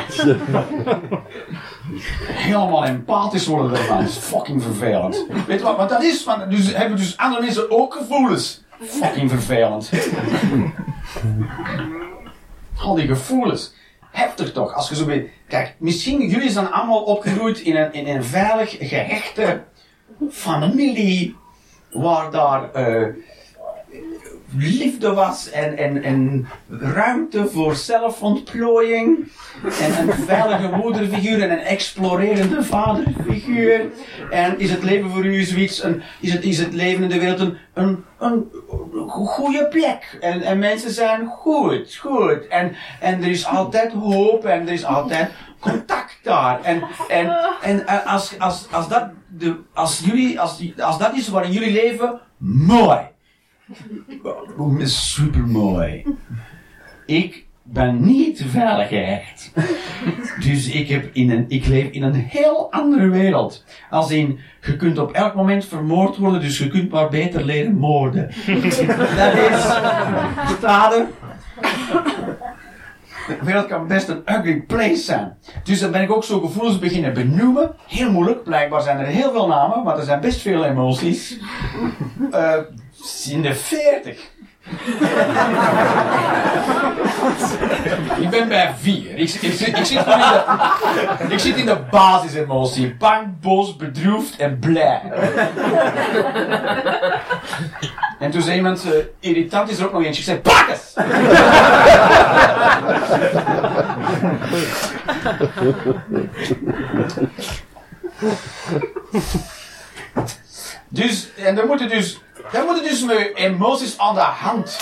Helemaal 2.24 2.86
empathisch 2.86 3.48
worden. 3.48 3.88
Dat 3.88 4.02
is 4.02 4.18
fucking 4.18 4.64
vervelend. 4.64 5.26
Weet 5.48 5.60
je 5.60 5.66
wat, 5.66 5.78
wat 5.78 5.90
dat 5.90 6.04
is? 6.04 6.24
Want 6.24 6.52
dus 6.52 6.76
hebben 6.76 6.98
dus 6.98 7.18
andere 7.18 7.42
mensen 7.42 7.72
ook 7.72 7.94
gevoelens. 7.94 8.64
Fucking 8.82 9.30
vervelend. 9.30 9.92
Al 12.84 12.96
die 12.96 13.08
gevoelens. 13.08 13.74
Heftig 14.12 14.52
toch, 14.52 14.74
als 14.74 14.90
je 14.90 14.96
zo 14.96 15.06
weet. 15.06 15.30
Kijk, 15.48 15.76
misschien 15.78 16.30
jullie 16.30 16.50
zijn 16.50 16.72
allemaal 16.72 17.04
opgegroeid 17.04 17.60
in 17.60 17.76
een, 17.76 17.94
in 17.94 18.08
een 18.08 18.24
veilig, 18.24 18.76
gehechte 18.80 19.64
familie. 20.32 21.36
Waar 21.92 22.32
daar 22.32 22.70
uh, 22.76 23.08
liefde 24.58 25.14
was 25.14 25.50
en, 25.50 25.78
en, 25.78 26.04
en 26.04 26.48
ruimte 26.70 27.48
voor 27.48 27.76
zelfontplooiing. 27.76 29.32
En 29.82 30.10
een 30.10 30.14
veilige 30.14 30.76
moederfiguur 30.76 31.42
en 31.42 31.52
een 31.52 31.66
explorerende 31.66 32.64
vaderfiguur. 32.64 33.86
En 34.30 34.60
is 34.60 34.72
het 34.72 34.84
leven 34.84 35.10
voor 35.10 35.26
u 35.26 35.44
zoiets, 35.44 35.84
een, 35.84 36.02
is, 36.20 36.34
het, 36.34 36.44
is 36.44 36.58
het 36.58 36.74
leven 36.74 37.04
in 37.04 37.10
de 37.10 37.20
wereld 37.20 37.40
een, 37.40 37.58
een, 37.74 38.06
een 38.20 38.52
goede 39.10 39.68
plek. 39.68 40.18
En, 40.22 40.42
en 40.42 40.60
mensen 40.60 40.92
zijn 40.92 41.28
goed, 41.28 41.96
goed. 41.96 42.48
En, 42.48 42.76
en 43.00 43.24
er 43.24 43.30
is 43.30 43.46
altijd 43.46 43.92
hoop 43.92 44.46
en 44.46 44.68
er 44.68 44.74
is 44.74 44.86
altijd 44.86 45.32
contact 45.60 46.18
daar. 46.24 46.62
En, 46.62 46.84
en, 47.08 47.34
en 47.62 48.06
als, 48.06 48.40
als, 48.40 48.68
als, 48.72 48.88
dat, 48.88 49.10
de, 49.28 49.56
als, 49.74 50.00
jullie, 50.06 50.40
als, 50.40 50.62
als 50.80 50.98
dat 50.98 51.14
is 51.14 51.28
waarin 51.28 51.52
jullie 51.52 51.72
leven, 51.72 52.20
mooi. 52.38 53.00
Super 54.84 55.48
mooi. 55.48 56.04
Ik 57.06 57.48
ben 57.64 58.06
niet 58.06 58.44
veilig 58.48 58.88
gehecht. 58.88 59.52
Dus 60.40 60.70
ik, 60.70 60.88
heb 60.88 61.10
in 61.14 61.32
een, 61.32 61.46
ik 61.48 61.66
leef 61.66 61.90
in 61.92 62.04
een 62.04 62.14
heel 62.14 62.72
andere 62.72 63.10
wereld. 63.10 63.66
Als 63.90 64.12
in, 64.12 64.40
je 64.62 64.76
kunt 64.78 64.98
op 64.98 65.12
elk 65.12 65.36
moment 65.36 65.66
vermoord 65.66 66.18
worden, 66.18 66.42
dus 66.42 66.58
je 66.58 66.68
kunt 66.68 66.92
maar 66.92 67.10
beter 67.10 67.44
leren 67.44 67.78
moorden. 67.78 68.32
Dat 68.46 68.64
is, 68.64 68.82
staden. 70.58 71.08
De 73.28 73.38
wereld 73.42 73.68
kan 73.68 73.88
best 73.88 74.08
een 74.08 74.22
ugly 74.26 74.62
place 74.62 74.96
zijn. 74.96 75.38
Dus 75.64 75.80
dan 75.80 75.92
ben 75.92 76.02
ik 76.02 76.12
ook 76.12 76.24
zo 76.24 76.40
gevoelens 76.40 76.80
beginnen 76.80 77.14
benoemen. 77.14 77.76
Heel 77.88 78.12
moeilijk. 78.12 78.44
Blijkbaar 78.44 78.82
zijn 78.82 78.98
er 78.98 79.06
heel 79.06 79.32
veel 79.32 79.48
namen, 79.48 79.84
maar 79.84 79.98
er 79.98 80.04
zijn 80.04 80.20
best 80.20 80.42
veel 80.42 80.66
emoties. 80.66 81.40
Uh, 82.32 82.54
in 83.30 83.42
de 83.42 83.56
40. 83.56 84.18
ik 88.20 88.30
ben 88.30 88.48
bij 88.48 88.74
vier. 88.80 89.18
Ik, 89.18 89.30
ik, 89.30 89.42
ik, 89.42 89.86
zit 89.86 89.88
in 89.88 90.06
de, 90.06 90.44
ik 91.30 91.40
zit 91.40 91.58
in 91.58 91.66
de 91.66 91.78
basisemotie. 91.92 92.96
Bang, 92.96 93.40
boos, 93.42 93.76
bedroefd 93.76 94.38
en 94.38 94.60
blij. 94.60 95.02
en 98.20 98.32
toen 98.32 98.42
zei 98.42 98.56
iemand, 98.56 98.86
uh, 98.86 98.92
irritant 99.20 99.70
is 99.70 99.80
er 99.80 99.86
ook 99.86 99.92
nog 99.94 100.04
eentje. 100.04 100.22
Ik 100.22 100.28
zei, 100.28 100.40
pak 100.40 100.68
eens! 100.70 100.94
dus, 110.90 111.30
en 111.36 111.56
dan 111.56 111.68
moeten 111.68 111.90
dus 111.90 112.20
dan 112.52 112.66
moeten 112.66 112.84
dus 112.84 113.04
met 113.04 113.36
emoties 113.36 113.98
aan 113.98 114.16
de 114.16 114.22
hand, 114.22 114.80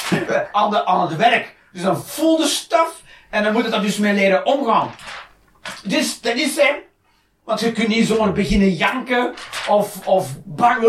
aan, 0.52 0.70
de, 0.70 0.86
aan 0.86 1.02
het 1.08 1.16
werk. 1.16 1.56
Dus 1.72 1.82
dan 1.82 2.04
voel 2.04 2.38
de 2.38 2.48
staf 2.48 3.02
en 3.30 3.44
dan 3.44 3.54
moet 3.54 3.64
het 3.64 3.72
dan 3.72 3.82
dus 3.82 3.98
mee 3.98 4.14
leren 4.14 4.46
omgaan. 4.46 4.92
Dus 5.84 6.22
dat 6.22 6.36
is 6.36 6.56
hem. 6.56 6.76
Want 7.44 7.60
je 7.60 7.72
kunt 7.72 7.88
niet 7.88 8.08
zomaar 8.08 8.32
beginnen 8.32 8.74
janken 8.74 9.34
of, 9.68 10.08
of 10.08 10.30
bang 10.46 10.86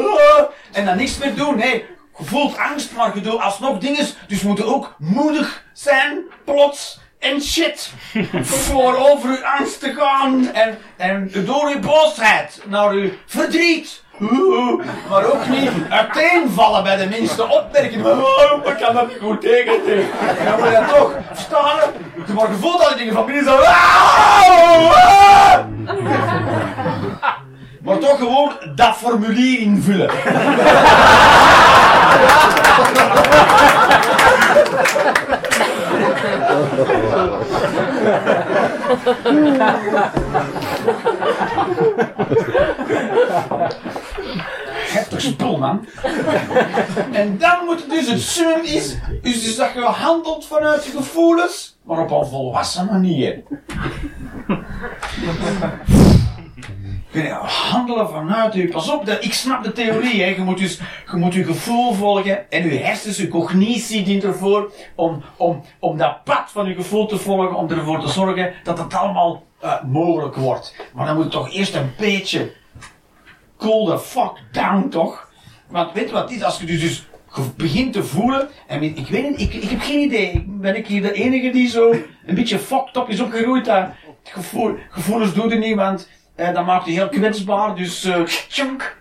en 0.72 0.85
dan 0.85 0.97
niks 0.97 1.18
meer 1.18 1.35
doen. 1.35 1.57
Nee, 1.57 1.85
je 2.18 2.24
voelt 2.24 2.59
angst, 2.59 2.93
maar 2.93 3.14
je 3.14 3.20
doet 3.20 3.41
alsnog 3.41 3.79
dingen. 3.79 4.07
Dus 4.26 4.41
je 4.41 4.47
moet 4.47 4.62
ook 4.62 4.95
moedig 4.99 5.64
zijn, 5.72 6.22
plots 6.45 7.01
en 7.18 7.43
shit. 7.43 7.93
Voor 8.43 8.97
over 8.97 9.29
uw 9.29 9.45
angst 9.45 9.81
te 9.81 9.95
gaan 9.95 10.53
en, 10.53 10.79
en 10.97 11.31
door 11.45 11.68
uw 11.68 11.81
boosheid 11.81 12.62
naar 12.66 12.91
uw 12.91 13.11
verdriet 13.26 14.03
maar 15.11 15.25
ook 15.25 15.49
niet 15.49 15.71
uiteenvallen 15.89 16.83
bij 16.83 16.97
de 16.97 17.07
minste 17.07 17.49
opmerking. 17.49 18.07
Oh, 18.07 18.66
ik 18.66 18.77
kan 18.77 18.95
dat 18.95 19.09
niet 19.09 19.19
goed 19.23 19.41
tegen. 19.41 19.73
En 19.73 20.45
dan 20.45 20.59
moet 20.59 20.69
je 20.69 20.85
toch 20.89 21.12
staan. 21.37 21.79
Je 22.27 22.57
voelt 22.61 22.83
al 22.83 22.89
die 22.89 22.97
dingen 22.97 23.14
van 23.14 23.27
binnen 23.27 23.45
zo. 23.45 23.59
Maar 27.83 27.99
toch 27.99 28.19
gewoon 28.19 28.53
dat 28.75 28.97
formulier 28.97 29.59
invullen. 29.59 30.11
Heftig 44.99 45.20
spul, 45.20 45.59
man. 45.59 45.86
En 47.12 47.38
dan 47.38 47.64
moet 47.64 47.90
dus 47.90 48.09
het 48.11 48.20
sum 48.20 48.62
is, 48.62 48.96
dus 49.22 49.57
dat 49.57 49.72
je 49.74 49.80
handelt 49.80 50.46
vanuit 50.46 50.84
je 50.84 50.90
gevoelens, 50.90 51.78
maar 51.82 51.99
op 51.99 52.11
een 52.11 52.26
volwassen 52.26 52.86
manier. 52.86 53.42
handelen 57.70 58.09
vanuit 58.09 58.55
u. 58.55 58.68
Pas 58.68 58.90
op, 58.90 59.09
ik 59.09 59.34
snap 59.34 59.64
de 59.64 59.72
theorie. 59.72 60.22
Hè. 60.22 60.28
Je, 60.28 60.40
moet 60.40 60.59
dus, 60.59 60.80
je 61.11 61.16
moet 61.16 61.34
je 61.34 61.44
gevoel 61.44 61.92
volgen 61.92 62.51
en 62.51 62.70
je 62.70 62.78
hersens, 62.78 63.16
je 63.16 63.28
cognitie 63.28 64.03
dient 64.03 64.24
ervoor 64.24 64.72
om, 64.94 65.22
om, 65.36 65.62
om 65.78 65.96
dat 65.96 66.24
pad 66.24 66.51
van 66.53 66.68
je 66.68 66.74
gevoel 66.74 67.07
te 67.07 67.18
volgen, 67.18 67.57
om 67.57 67.70
ervoor 67.70 68.01
te 68.01 68.09
zorgen 68.09 68.53
dat 68.62 68.78
het 68.78 68.94
allemaal 68.94 69.42
uh, 69.64 69.82
mogelijk 69.82 70.36
wordt. 70.36 70.74
Maar 70.94 71.07
dan 71.07 71.14
moet 71.14 71.24
je 71.24 71.30
toch 71.30 71.53
eerst 71.53 71.74
een 71.74 71.92
beetje 71.99 72.53
cool 73.59 73.87
the 73.87 73.99
fuck 73.99 74.33
down, 74.53 74.89
toch? 74.89 75.29
Want 75.69 75.93
weet 75.93 76.09
je 76.09 76.13
wat 76.13 76.23
het 76.23 76.31
is? 76.31 76.43
Als 76.43 76.61
je 76.61 76.67
dus, 76.67 76.81
dus 76.81 77.07
begint 77.57 77.93
te 77.93 78.05
voelen, 78.05 78.49
en 78.67 78.83
ik 78.83 79.09
weet 79.09 79.29
niet, 79.29 79.41
ik, 79.41 79.55
ik 79.55 79.71
heb 79.71 79.81
geen 79.81 80.01
idee, 80.01 80.45
ben 80.47 80.77
ik 80.77 80.87
hier 80.87 81.03
de 81.03 81.13
enige 81.13 81.51
die 81.51 81.69
zo 81.69 81.91
een 82.27 82.35
beetje 82.35 82.59
fucked 82.59 82.97
up 82.97 83.09
is 83.09 83.21
opgegroeid 83.21 83.65
daar? 83.65 83.97
Gevoel, 84.23 84.79
gevoelens 84.91 85.35
doet 85.35 85.53
er 85.53 85.59
niet, 85.59 85.77
want 85.77 86.09
dat 86.37 86.67
maakt 86.67 86.85
je 86.85 86.93
heel 86.93 87.09
kwetsbaar, 87.09 87.75
dus 87.75 88.05
uh, 88.05 88.25
tjunk. 88.25 88.97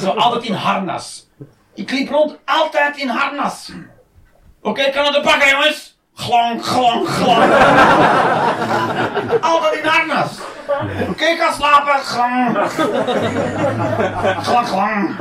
Zo 0.00 0.10
altijd 0.10 0.44
in 0.44 0.54
harnas. 0.54 1.28
Ik 1.74 1.90
liep 1.90 2.08
rond 2.08 2.38
altijd 2.44 2.96
in 2.96 3.08
harnas. 3.08 3.72
Oké, 4.62 4.68
okay, 4.68 4.90
kan 4.90 5.14
het 5.14 5.24
de 5.24 5.48
jongens? 5.50 5.89
Glang, 6.14 6.64
glang, 6.64 7.08
glang. 7.08 7.52
altijd 9.50 9.74
in 9.74 9.84
harnas. 9.88 10.38
Oké, 11.08 11.36
ga 11.36 11.52
slapen. 11.52 12.00
Glang. 12.00 12.58
Glang, 14.42 14.68
glang. 14.68 15.20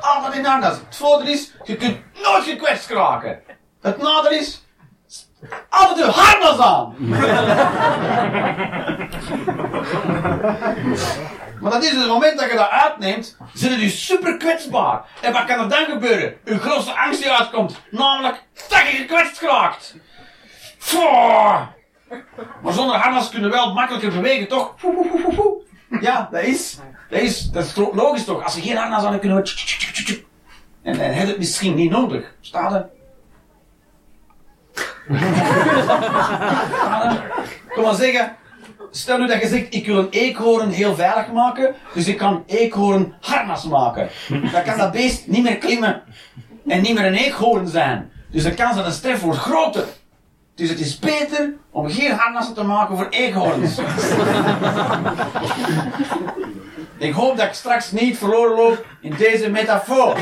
Altijd 0.00 0.34
in 0.34 0.44
harnas. 0.44 0.74
Het 0.74 0.96
voordeel 0.96 1.32
is, 1.32 1.52
je 1.64 1.76
kunt 1.76 1.96
nooit 2.22 2.44
gekwetst 2.44 2.90
raken. 2.90 3.40
Het 3.82 4.02
nadeel 4.02 4.30
is, 4.30 4.67
altijd 5.68 5.96
de 5.96 6.12
harnas 6.12 6.58
aan. 6.58 6.94
maar 11.60 11.70
dat 11.70 11.82
is 11.82 11.90
het 11.90 12.06
moment 12.06 12.38
dat 12.38 12.50
je 12.50 12.56
dat 12.56 12.70
uitneemt, 12.70 13.36
zit 13.54 13.80
je 13.80 13.88
super 13.88 14.36
kwetsbaar. 14.36 15.04
En 15.20 15.32
wat 15.32 15.44
kan 15.44 15.60
er 15.60 15.68
dan 15.68 15.84
gebeuren? 15.84 16.36
Uw 16.44 16.58
grootste 16.58 16.92
angst 16.92 17.22
die 17.22 17.32
uitkomt, 17.32 17.80
namelijk 17.90 18.42
dat 18.68 18.78
je 18.90 18.96
gekwetst 18.96 19.38
geraakt. 19.38 19.96
Maar 22.62 22.72
zonder 22.72 22.96
harnas 22.96 23.30
kunnen 23.30 23.50
we 23.50 23.56
wel 23.56 23.72
makkelijker 23.72 24.12
bewegen, 24.12 24.48
toch? 24.48 24.74
Ja, 26.00 26.28
dat 26.30 26.42
is, 26.42 26.78
dat 27.10 27.20
is, 27.20 27.50
dat 27.50 27.64
is 27.64 27.76
logisch 27.76 28.24
toch? 28.24 28.44
Als 28.44 28.54
je 28.54 28.60
geen 28.60 28.76
harnas 28.76 29.04
aan 29.04 29.20
kunnen 29.20 29.42
we... 29.42 30.26
En, 30.82 31.00
en 31.00 31.14
heb 31.14 31.26
het 31.26 31.38
misschien 31.38 31.74
niet 31.74 31.90
nodig. 31.90 32.34
Staat 32.40 32.72
er? 32.72 32.88
Kom 37.74 37.84
maar 37.84 37.94
zeggen, 37.94 38.36
stel 38.90 39.18
nu 39.18 39.26
dat 39.26 39.40
je 39.40 39.48
zegt, 39.48 39.74
ik 39.74 39.86
wil 39.86 39.98
een 39.98 40.10
eekhoorn 40.10 40.70
heel 40.70 40.94
veilig 40.94 41.32
maken, 41.32 41.74
dus 41.94 42.06
ik 42.06 42.18
kan 42.18 42.42
eekhoorn 42.46 43.14
harnas 43.20 43.64
maken. 43.64 44.08
Dan 44.52 44.62
kan 44.62 44.78
dat 44.78 44.92
beest 44.92 45.26
niet 45.26 45.42
meer 45.42 45.56
klimmen 45.56 46.02
en 46.66 46.82
niet 46.82 46.94
meer 46.94 47.06
een 47.06 47.14
eekhoorn 47.14 47.68
zijn. 47.68 48.10
Dus 48.30 48.42
de 48.42 48.54
kans 48.54 48.76
dat 48.76 48.86
een 48.86 48.92
stref 48.92 49.20
wordt 49.20 49.38
groter. 49.38 49.84
Dus 50.54 50.68
het 50.68 50.80
is 50.80 50.98
beter 50.98 51.54
om 51.70 51.88
geen 51.90 52.12
harnassen 52.12 52.54
te 52.54 52.62
maken 52.62 52.96
voor 52.96 53.06
eekhoorns. 53.10 53.78
Ik 56.98 57.12
hoop 57.12 57.36
dat 57.36 57.46
ik 57.46 57.52
straks 57.52 57.90
niet 57.92 58.18
verloren 58.18 58.56
loop 58.56 58.84
in 59.00 59.14
deze 59.18 59.50
metafoor. 59.50 60.16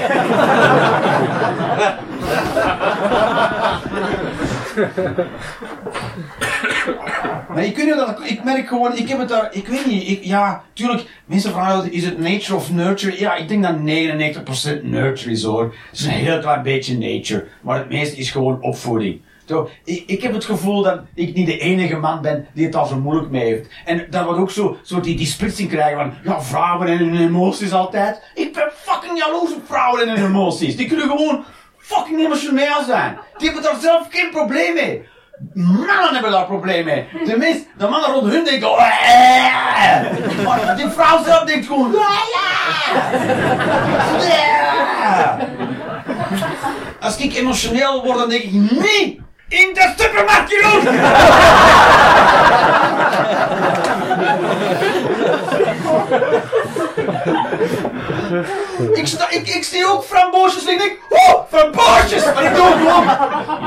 Maar 7.49 7.65
ik, 7.65 7.77
weet 7.77 7.97
dat, 7.97 8.21
ik 8.25 8.45
merk 8.45 8.69
gewoon, 8.69 8.97
ik 8.97 9.09
heb 9.09 9.19
het 9.19 9.29
daar, 9.29 9.49
ik 9.53 9.67
weet 9.67 9.87
niet, 9.87 10.09
ik, 10.09 10.25
ja, 10.25 10.63
tuurlijk, 10.73 11.07
mensen 11.25 11.53
vragen, 11.53 11.93
is 11.93 12.05
het 12.05 12.19
nature 12.19 12.55
of 12.55 12.73
nurture? 12.73 13.19
Ja, 13.19 13.35
ik 13.35 13.49
denk 13.49 13.63
dat 13.63 13.77
99% 13.77 14.83
nurture 14.83 15.31
is 15.31 15.43
hoor. 15.43 15.75
Het 15.91 15.99
is 15.99 16.05
een 16.05 16.11
heel 16.11 16.41
klein 16.41 16.63
beetje 16.63 16.99
nature, 16.99 17.47
maar 17.61 17.79
het 17.79 17.89
meeste 17.89 18.17
is 18.17 18.31
gewoon 18.31 18.63
opvoeding. 18.63 19.21
Zo, 19.47 19.69
ik, 19.85 20.03
ik 20.07 20.23
heb 20.23 20.33
het 20.33 20.45
gevoel 20.45 20.83
dat 20.83 21.01
ik 21.15 21.35
niet 21.35 21.47
de 21.47 21.59
enige 21.59 21.97
man 21.97 22.23
ben 22.23 22.47
die 22.53 22.67
het 22.67 22.75
al 22.75 22.87
zo 22.87 23.01
moeilijk 23.01 23.31
mee 23.31 23.45
heeft. 23.45 23.69
En 23.85 24.07
dat 24.11 24.25
we 24.25 24.35
ook 24.35 24.51
zo, 24.51 24.77
zo 24.83 25.01
die, 25.01 25.17
die 25.17 25.27
splitsing 25.27 25.69
krijgen 25.69 25.99
van, 25.99 26.33
ja, 26.33 26.43
vrouwen 26.43 26.89
en 26.89 26.99
hun 26.99 27.17
emoties 27.17 27.73
altijd. 27.73 28.31
Ik 28.35 28.53
ben 28.53 28.71
fucking 28.75 29.19
jaloers 29.19 29.55
op 29.55 29.67
vrouwen 29.67 30.09
en 30.09 30.17
hun 30.17 30.31
emoties. 30.31 30.77
Die 30.77 30.87
kunnen 30.87 31.09
gewoon 31.09 31.45
fucking 31.77 32.19
emotioneel 32.19 32.83
zijn. 32.87 33.19
Die 33.39 33.47
hebben 33.47 33.63
daar 33.63 33.81
zelf 33.81 34.07
geen 34.11 34.31
probleem 34.31 34.75
mee. 34.75 35.09
Mannen 35.55 36.13
hebben 36.13 36.31
daar 36.31 36.45
probleem 36.45 36.85
mee. 36.85 37.09
Tenminste, 37.25 37.67
de 37.79 37.89
mannen 37.89 38.11
rond 38.11 38.33
hun 38.33 38.45
denken, 38.45 38.71
oh, 38.71 38.79
maar 40.45 40.77
die 40.77 40.89
vrouw 40.89 41.25
zelf 41.25 41.45
denkt 41.45 41.67
gewoon, 41.67 41.95
Als 47.01 47.17
ik 47.17 47.35
emotioneel 47.35 48.05
word, 48.05 48.19
dan 48.19 48.29
denk 48.29 48.43
ik, 48.43 48.53
nee, 48.53 49.21
in 49.49 49.71
de 49.75 49.93
supermarkt, 49.97 50.51
Jeroen! 50.51 50.85
ik, 59.01 59.07
sta, 59.07 59.31
ik, 59.31 59.49
ik 59.49 59.65
zie 59.65 59.87
ook 59.87 60.05
framboosjes 60.05 60.67
en 60.67 60.73
ik 60.73 60.79
denk, 60.79 60.99
oh, 61.09 61.41
framboosjes! 61.51 62.25
Maar 62.35 62.45
ik 62.45 62.55
doe 62.55 62.67
gewoon. 62.67 63.05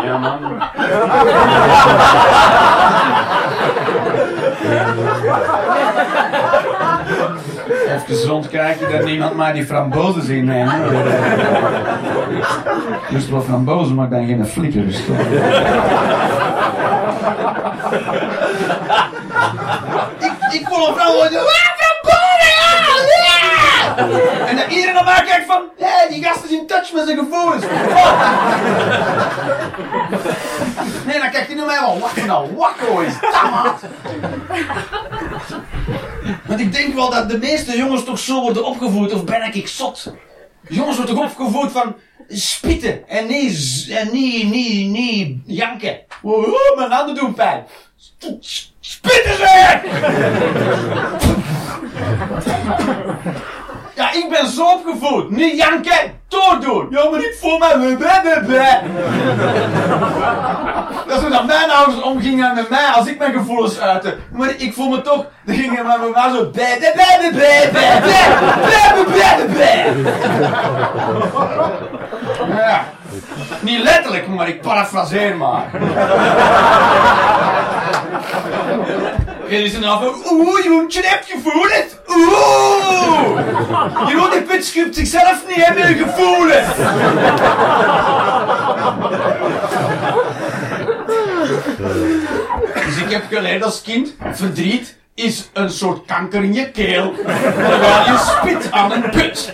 Ja, 0.05 0.18
man. 0.18 0.62
Even 8.10 8.28
rondkijken 8.28 8.91
dat 8.91 9.03
niemand 9.05 9.36
maar 9.36 9.53
die 9.53 9.66
frambozen 9.66 10.22
zien 10.22 10.45
neemt. 10.45 10.72
Dus 13.10 13.30
wel 13.30 13.41
frambozen, 13.41 13.95
maar 13.95 14.03
ik 14.03 14.10
ben 14.10 14.26
geen 14.26 14.45
flipper. 14.45 14.86
Dus 14.86 14.99
ik, 20.20 20.32
ik 20.51 20.68
voel 20.68 20.88
een 20.88 20.95
vrouw 20.95 21.14
worden. 21.14 21.41
En 24.47 24.56
dat 24.56 24.68
iedereen 24.70 24.93
naar 24.93 25.04
mij 25.04 25.24
kijkt 25.26 25.45
van, 25.45 25.64
hé, 25.78 26.10
die 26.10 26.24
gast 26.24 26.43
is 26.43 26.52
in 26.52 26.68
touch 26.68 26.93
met 26.93 27.06
zijn 27.06 27.18
gevoelens. 27.18 27.64
Nee, 31.06 31.20
dan 31.20 31.30
kijkt 31.32 31.47
hij 31.47 31.56
naar 31.56 31.66
mij 31.66 31.78
van, 31.78 32.00
wat 32.00 32.26
nou 32.26 32.56
wakko 32.56 33.00
is 33.00 33.14
dat, 33.22 33.32
maat? 33.52 33.82
Want 36.45 36.60
ik 36.60 36.74
denk 36.74 36.93
wel 36.93 37.10
dat 37.10 37.30
de 37.30 37.38
meeste 37.38 37.78
jongens 37.78 38.04
toch 38.04 38.20
zo 38.20 38.41
worden 38.41 38.66
opgevoed, 38.66 39.14
of 39.14 39.24
ben 39.24 39.54
ik 39.54 39.68
zot? 39.68 40.14
Jongens 40.70 40.97
worden 40.97 41.16
toch 41.16 41.24
opgevoed 41.24 41.72
van 41.72 41.95
spitten 42.28 43.08
en 43.08 43.28
niet, 43.28 43.88
en 43.89 44.12
niet, 44.12 44.50
niet, 44.50 44.89
niet 44.89 45.38
janken. 45.45 46.00
Oh, 46.22 46.76
mijn 46.76 46.91
handen 46.91 47.16
doen 47.16 47.34
pijn. 47.34 47.66
Spitten 48.80 49.36
ze! 49.36 49.80
Ja, 54.00 54.12
ik 54.14 54.30
ben 54.30 54.47
zo 54.47 54.72
opgevoed. 54.72 55.30
Niet 55.30 55.58
janken, 55.58 56.22
doordoen. 56.28 56.88
Ja, 56.89 57.10
maar 57.10 57.20
ik 57.20 57.36
voel 57.39 57.58
me. 57.58 57.97
Dat 61.08 61.18
is 61.18 61.22
hoe 61.22 61.30
dat 61.30 61.45
mijn 61.45 61.70
ouders 61.72 62.02
omgingen 62.02 62.56
met 62.56 62.70
mij 62.70 62.86
als 62.86 63.08
ik 63.08 63.18
mijn 63.18 63.34
gevoelens 63.34 63.80
uitte. 63.80 64.18
Maar 64.32 64.50
ik 64.58 64.74
voel 64.74 64.89
me 64.89 65.02
toch, 65.02 65.26
dan 65.45 65.56
gingen 65.56 65.86
mijn 65.86 66.00
mama 66.00 66.34
zo 66.36 66.45
bleh, 66.45 66.78
bleh, 66.78 66.91
bleh, 66.93 67.32
bleh, 67.32 67.72
bleh. 69.54 69.86
Ja. 72.58 72.86
Niet 73.60 73.82
letterlijk, 73.82 74.28
maar 74.28 74.47
ik 74.47 74.62
parafraseer 74.62 75.38
maar. 75.38 75.70
Jullie 79.50 79.70
zijn 79.70 79.82
dan 79.82 80.00
van, 80.00 80.14
oeh, 80.32 80.64
Joentje 80.64 81.02
hebt 81.04 81.26
gevoelens. 81.26 81.95
Oeh! 82.08 84.08
Jeroen 84.08 84.30
die 84.32 84.41
put 84.41 84.66
schuipt 84.66 84.95
zichzelf 84.95 85.43
niet 85.47 85.66
hebben 85.66 85.86
gevoelens. 85.86 86.68
Dus 92.86 92.97
ik 92.97 93.12
heb 93.12 93.24
geleerd 93.30 93.64
als 93.64 93.82
kind, 93.82 94.16
verdriet 94.32 94.97
is 95.16 95.50
een 95.54 95.70
soort 95.70 96.06
kanker 96.06 96.43
in 96.43 96.54
je 96.54 96.72
keel. 96.72 97.14
Terwijl 97.16 98.06
je 98.06 98.18
spit 98.18 98.72
aan 98.72 98.91
een 98.91 99.10
put. 99.10 99.54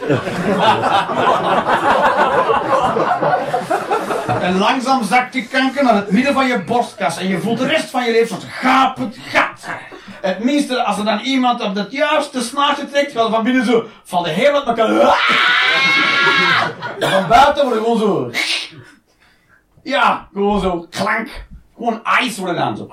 En 4.27 4.57
langzaam 4.57 5.03
zakt 5.03 5.33
die 5.33 5.47
kanker 5.47 5.83
naar 5.83 5.95
het 5.95 6.11
midden 6.11 6.33
van 6.33 6.47
je 6.47 6.63
borstkas 6.63 7.17
en 7.17 7.27
je 7.27 7.39
voelt 7.39 7.57
de 7.57 7.67
rest 7.67 7.89
van 7.89 8.05
je 8.05 8.11
leven 8.11 8.41
zo'n 8.41 8.49
gapend 8.49 9.17
gat. 9.27 9.67
Het 10.21 10.43
minste, 10.43 10.83
als 10.83 10.97
er 10.97 11.05
dan 11.05 11.19
iemand 11.19 11.61
op 11.61 11.75
het 11.75 11.91
juiste 11.91 12.41
snaartje 12.41 12.89
trekt, 12.89 13.11
gaat 13.11 13.29
van 13.29 13.43
binnen 13.43 13.65
zo, 13.65 13.85
van 14.03 14.23
de 14.23 14.29
heel 14.29 14.51
wat 14.51 14.67
elkaar. 14.67 14.89
En 16.99 17.11
van 17.11 17.27
buiten 17.27 17.63
wordt 17.63 17.79
het 17.79 17.87
gewoon 17.87 17.97
zo. 17.97 18.31
Ja, 19.83 20.27
gewoon 20.33 20.59
zo 20.61 20.87
klank. 20.89 21.45
Gewoon 21.75 22.03
ijs 22.03 22.37
worden 22.37 22.61
aan. 22.61 22.77
Zo. 22.77 22.89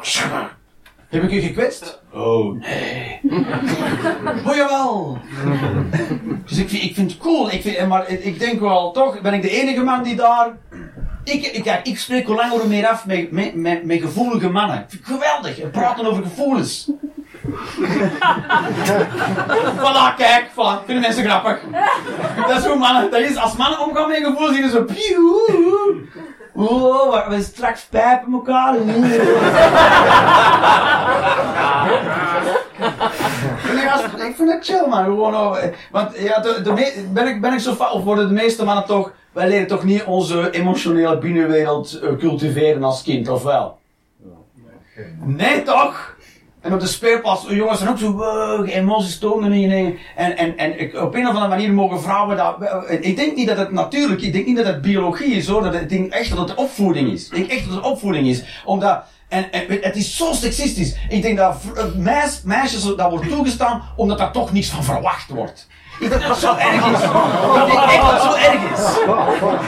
Heb 1.08 1.22
ik 1.22 1.30
u 1.30 1.40
gekwetst? 1.40 2.02
Oh 2.12 2.60
nee. 2.60 3.20
Oh 4.46 4.54
jawel. 4.56 5.18
Dus 6.46 6.58
ik 6.58 6.68
vind, 6.68 6.82
ik 6.82 6.94
vind 6.94 7.10
het 7.10 7.20
cool. 7.20 7.52
Ik 7.52 7.62
vind, 7.62 7.86
maar 7.88 8.08
ik 8.08 8.38
denk 8.38 8.60
wel, 8.60 8.92
toch 8.92 9.20
ben 9.20 9.34
ik 9.34 9.42
de 9.42 9.50
enige 9.50 9.82
man 9.82 10.02
die 10.02 10.14
daar. 10.14 10.58
Ik, 11.24 11.46
ik, 11.46 11.62
kijk, 11.62 11.86
ik 11.86 11.98
spreek 11.98 12.26
hoe 12.26 12.34
langer 12.34 12.66
meer 12.66 12.88
af 12.88 13.06
met, 13.06 13.30
met, 13.30 13.54
met, 13.54 13.84
met 13.84 14.00
gevoelige 14.00 14.48
mannen. 14.48 14.76
Het 14.76 14.98
geweldig. 15.02 15.56
We 15.56 15.66
praten 15.66 16.06
over 16.06 16.22
gevoelens. 16.22 16.90
voilà, 19.82 20.14
kijk, 20.16 20.44
voilà. 20.50 20.84
Vinden 20.84 21.00
mensen 21.00 21.24
grappig. 21.24 21.60
Dat 22.46 22.58
is 22.58 22.64
hoe 22.64 22.76
mannen, 22.76 23.10
dat 23.10 23.20
is, 23.20 23.36
als 23.36 23.56
mannen 23.56 23.80
omgaan 23.80 24.08
met 24.08 24.24
gevoelens, 24.24 24.56
zien 24.56 24.64
ze 24.64 24.70
zo. 24.70 24.84
pieuw. 24.84 25.40
Oh, 26.54 27.10
waar 27.10 27.30
we 27.30 27.42
straks 27.42 27.82
pijpen 27.90 28.32
elkaar. 28.32 28.74
Ik 34.26 34.34
vind 34.36 34.52
het 34.52 34.64
chill 34.64 34.88
man, 34.88 35.04
gewoon 35.04 35.34
over. 35.34 35.74
Want 35.90 36.18
ja, 36.18 36.40
de, 36.40 36.60
de 36.62 36.72
ben, 37.12 37.28
ik, 37.28 37.40
ben 37.40 37.52
ik 37.52 37.60
zo 37.60 37.74
fout, 37.74 37.92
of 37.92 38.02
worden 38.02 38.28
de 38.28 38.34
meeste 38.34 38.64
mannen 38.64 38.84
toch, 38.84 39.12
wij 39.32 39.48
leren 39.48 39.66
toch 39.66 39.84
niet 39.84 40.04
onze 40.04 40.50
emotionele 40.50 41.18
binnenwereld 41.18 41.92
eh, 41.92 42.16
cultiveren 42.18 42.82
als 42.82 43.02
kind, 43.02 43.28
of 43.28 43.42
wel? 43.42 43.78
Nee 45.24 45.62
toch? 45.62 46.16
En 46.62 46.72
op 46.72 46.80
de 46.80 46.86
speelplaats, 46.86 47.46
eh, 47.46 47.56
jongens 47.56 47.78
zijn 47.78 47.90
ook 47.90 47.98
zo, 47.98 48.12
wow, 48.12 48.68
emoties 48.68 49.18
tonen 49.18 49.52
in 49.52 49.98
En, 50.16 50.36
en, 50.36 50.56
en 50.56 51.00
op 51.02 51.14
een 51.14 51.22
of 51.22 51.28
andere 51.28 51.48
manier 51.48 51.72
mogen 51.72 52.00
vrouwen 52.00 52.36
dat, 52.36 52.62
eh, 52.62 52.98
ik 53.00 53.16
denk 53.16 53.36
niet 53.36 53.48
dat 53.48 53.56
het 53.56 53.70
natuurlijk, 53.70 54.20
ik 54.20 54.32
denk 54.32 54.46
niet 54.46 54.56
dat 54.56 54.66
het 54.66 54.82
biologie 54.82 55.34
is 55.34 55.46
hoor, 55.46 55.62
dat 55.62 55.72
het, 55.72 55.82
ik 55.82 55.88
denk 55.88 56.12
echt 56.12 56.36
dat 56.36 56.48
het 56.48 56.58
opvoeding 56.58 57.12
is. 57.12 57.28
Ik 57.28 57.34
denk 57.34 57.50
echt 57.50 57.66
dat 57.66 57.74
het 57.74 57.84
opvoeding 57.84 58.26
is. 58.26 58.62
Omdat, 58.64 59.02
en, 59.32 59.52
en 59.52 59.78
het 59.80 59.96
is 59.96 60.16
zo 60.16 60.32
seksistisch. 60.32 60.94
Ik 61.08 61.22
denk 61.22 61.36
dat 61.36 61.56
eh, 61.76 61.84
meis, 61.96 62.40
meisjes 62.44 62.82
dat 62.82 63.10
wordt 63.10 63.28
toegestaan 63.28 63.82
omdat 63.96 64.18
daar 64.18 64.32
toch 64.32 64.52
niets 64.52 64.68
van 64.68 64.84
verwacht 64.84 65.28
wordt. 65.28 65.66
Ik 66.00 66.08
denk 66.08 66.20
dat 66.20 66.30
dat 66.30 66.38
zo 66.38 66.56
erg 66.56 66.86
is. 66.86 67.02
Ik 67.72 67.88
denk 67.88 68.00
dat 68.00 68.12
het 68.12 68.22
zo 68.22 68.34
erg 68.34 68.72
is. 68.72 68.86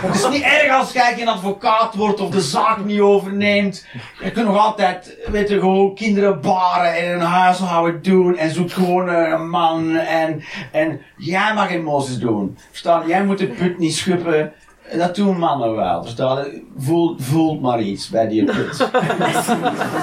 Het 0.07 0.15
is 0.15 0.29
niet 0.29 0.43
erg 0.43 0.73
als 0.73 0.93
jij 0.93 1.15
geen 1.15 1.29
advocaat 1.29 1.95
wordt 1.95 2.21
of 2.21 2.31
de 2.31 2.41
zaak 2.41 2.85
niet 2.85 3.01
overneemt. 3.01 3.87
Je 4.23 4.31
kunt 4.31 4.47
nog 4.47 4.59
altijd, 4.59 5.17
weet 5.27 5.49
je, 5.49 5.59
gewoon 5.59 5.95
kinderen 5.95 6.41
baren 6.41 6.97
en 6.97 7.13
een 7.13 7.21
huishouden 7.21 8.03
doen 8.03 8.37
en 8.37 8.51
zoekt 8.51 8.73
gewoon 8.73 9.09
een 9.09 9.49
man 9.49 9.97
en, 9.97 10.45
en 10.73 11.01
jij 11.17 11.55
mag 11.55 11.71
emoties 11.71 12.19
doen. 12.19 12.59
Verstaan? 12.69 13.09
Jij 13.09 13.25
moet 13.25 13.39
de 13.39 13.47
put 13.47 13.79
niet 13.79 13.95
schuppen. 13.95 14.53
Dat 14.99 15.15
doen 15.15 15.39
mannen 15.39 15.75
wel. 15.77 16.03
Verstaan? 16.03 16.45
Voelt, 16.77 17.23
voelt 17.25 17.61
maar 17.61 17.81
iets 17.81 18.09
bij 18.09 18.29
die 18.29 18.45
put. 18.53 18.77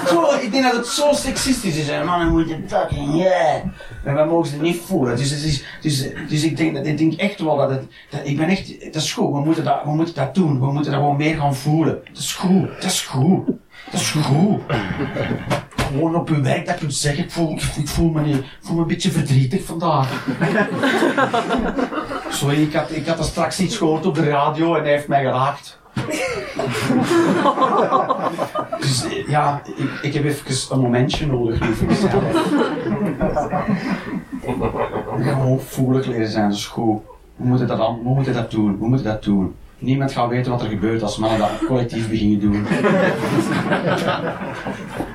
zo, 0.08 0.24
ik 0.40 0.48
denk 0.52 0.62
dat 0.64 0.76
het 0.76 0.86
zo 0.86 1.12
seksistisch 1.12 1.76
is. 1.76 1.88
En 1.88 2.06
mannen 2.06 2.28
moeten 2.28 2.64
fucking 2.66 3.14
yeah. 3.22 3.54
En 4.04 4.14
wij 4.14 4.26
mogen 4.26 4.48
ze 4.50 4.56
niet 4.56 4.80
voelen. 4.86 5.16
Dus, 5.16 5.30
het 5.30 5.42
is, 5.44 5.64
dus, 5.80 6.08
dus 6.28 6.42
ik, 6.44 6.56
denk, 6.56 6.74
dat- 6.74 6.86
ik 6.86 6.98
denk 6.98 7.12
echt 7.12 7.40
wel 7.40 7.56
dat 7.56 7.70
het. 7.70 7.86
Dat, 8.10 8.20
ik 8.24 8.36
ben 8.36 8.48
echt. 8.48 8.92
Dat 8.92 9.02
is 9.02 9.12
goed. 9.12 9.32
We 9.32 9.40
moeten 9.40 9.64
dat, 9.64 9.80
we 9.84 9.90
moeten 9.90 10.14
dat 10.14 10.34
doen. 10.34 10.60
We 10.60 10.72
moeten 10.72 10.92
dat 10.92 11.00
gewoon 11.00 11.16
meer 11.16 11.36
gaan 11.36 11.54
voelen. 11.54 11.98
Dat 12.12 12.18
is 12.22 12.32
goed. 12.34 12.68
Dat 12.74 12.84
is 12.90 13.00
goed. 13.00 13.46
Dat 13.90 14.00
is 14.00 14.10
goed. 14.10 14.60
Gewoon 15.76 16.14
op 16.16 16.28
uw 16.28 16.42
werk 16.42 16.66
dat 16.66 16.74
je 16.74 16.80
kunt 16.80 16.94
zeggen. 16.94 17.24
Ik 17.24 17.30
voel, 17.30 17.52
ik, 17.52 17.88
voel, 17.88 18.10
me, 18.10 18.28
ik 18.30 18.44
voel 18.60 18.74
me 18.76 18.82
een 18.82 18.86
beetje 18.88 19.10
verdrietig 19.10 19.64
vandaag. 19.64 20.08
Sorry, 22.32 22.62
ik 22.62 22.72
had, 22.72 22.90
ik 22.90 23.06
had 23.06 23.18
er 23.18 23.24
straks 23.24 23.60
iets 23.60 23.76
gehoord 23.76 24.06
op 24.06 24.14
de 24.14 24.28
radio 24.28 24.74
en 24.74 24.82
hij 24.82 24.92
heeft 24.92 25.08
mij 25.08 25.22
geraakt. 25.22 25.80
Dus 28.80 29.04
eh, 29.04 29.28
ja, 29.28 29.62
ik, 29.76 29.90
ik 30.02 30.14
heb 30.14 30.24
even 30.24 30.54
een 30.70 30.80
momentje 30.80 31.26
nodig 31.26 31.60
nu 31.60 31.74
voor 31.74 31.86
mezelf. 31.86 32.12
Gewoon 35.20 35.60
voelig 35.60 36.06
leren 36.06 36.28
zijn, 36.28 36.48
dat 36.48 36.58
is 36.58 36.66
goed. 36.66 37.00
We 37.36 37.44
moeten 37.44 37.66
dat, 37.66 37.78
we 37.78 38.08
moeten 38.14 38.32
dat 38.32 38.50
doen, 38.50 38.78
we 38.78 38.88
moeten 38.88 39.06
dat 39.06 39.22
doen. 39.22 39.54
Niemand 39.78 40.12
gaat 40.12 40.28
weten 40.28 40.50
wat 40.50 40.62
er 40.62 40.68
gebeurt 40.68 41.02
als 41.02 41.16
mannen 41.16 41.38
dat 41.38 41.50
collectief 41.66 42.08
beginnen 42.08 42.40
doen. 42.40 42.66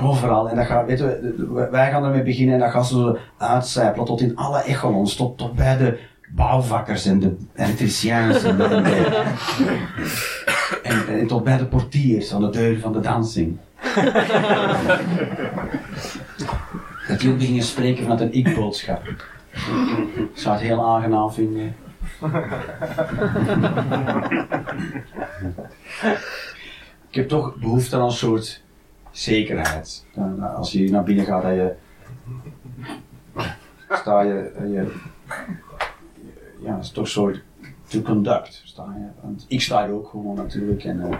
Overal. 0.00 0.48
En 0.48 0.56
dat 0.56 0.66
gaat, 0.66 0.86
weet 0.86 0.98
je, 0.98 1.68
wij 1.70 1.90
gaan 1.90 2.04
ermee 2.04 2.22
beginnen 2.22 2.54
en 2.54 2.60
dat 2.60 2.70
gaat 2.70 2.86
zo 2.86 3.16
uitcijpelen 3.38 4.06
tot 4.06 4.20
in 4.20 4.36
alle 4.36 4.58
echelons, 4.62 5.16
tot, 5.16 5.38
tot 5.38 5.54
bij 5.54 5.76
de 5.76 5.98
bouwvakkers 6.34 7.06
en 7.06 7.18
de 7.20 7.36
elektriciëns 7.54 8.42
en, 8.42 8.60
en, 8.70 8.82
de- 8.82 9.24
en, 10.82 11.08
en 11.20 11.26
tot 11.26 11.44
bij 11.44 11.56
de 11.58 11.66
portiers 11.66 12.34
aan 12.34 12.40
de 12.40 12.50
deur 12.50 12.78
van 12.80 12.92
de 12.92 13.00
dansing. 13.00 13.56
Dat 17.08 17.20
die 17.20 17.30
ook 17.30 17.38
beginnen 17.38 17.62
spreken 17.64 18.02
vanuit 18.02 18.20
een 18.20 18.32
ik-boodschap. 18.32 19.06
Ik 19.06 20.30
zou 20.34 20.54
het 20.54 20.64
heel 20.64 20.86
aangenaam 20.86 21.32
vinden. 21.32 21.74
Ik 27.08 27.14
heb 27.14 27.28
toch 27.28 27.54
behoefte 27.56 27.96
aan 27.96 28.02
een 28.02 28.10
soort 28.10 28.62
zekerheid. 29.16 30.04
Dan, 30.14 30.54
Als 30.54 30.72
je 30.72 30.90
naar 30.90 31.02
binnen 31.02 31.24
gaat, 31.24 31.42
dat 31.42 31.52
je. 31.52 31.74
sta 33.90 34.20
je. 34.20 34.52
je 34.58 34.94
ja, 36.62 36.74
het 36.74 36.84
is 36.84 36.90
toch 36.90 37.04
een 37.04 37.10
soort. 37.10 37.42
to 37.88 38.00
conduct. 38.00 38.62
Sta 38.64 38.94
je. 38.98 39.06
Want 39.22 39.44
ik 39.48 39.60
sta 39.60 39.84
er 39.84 39.92
ook 39.92 40.08
gewoon 40.08 40.36
natuurlijk. 40.36 40.84
En, 40.84 41.10
eh, 41.10 41.18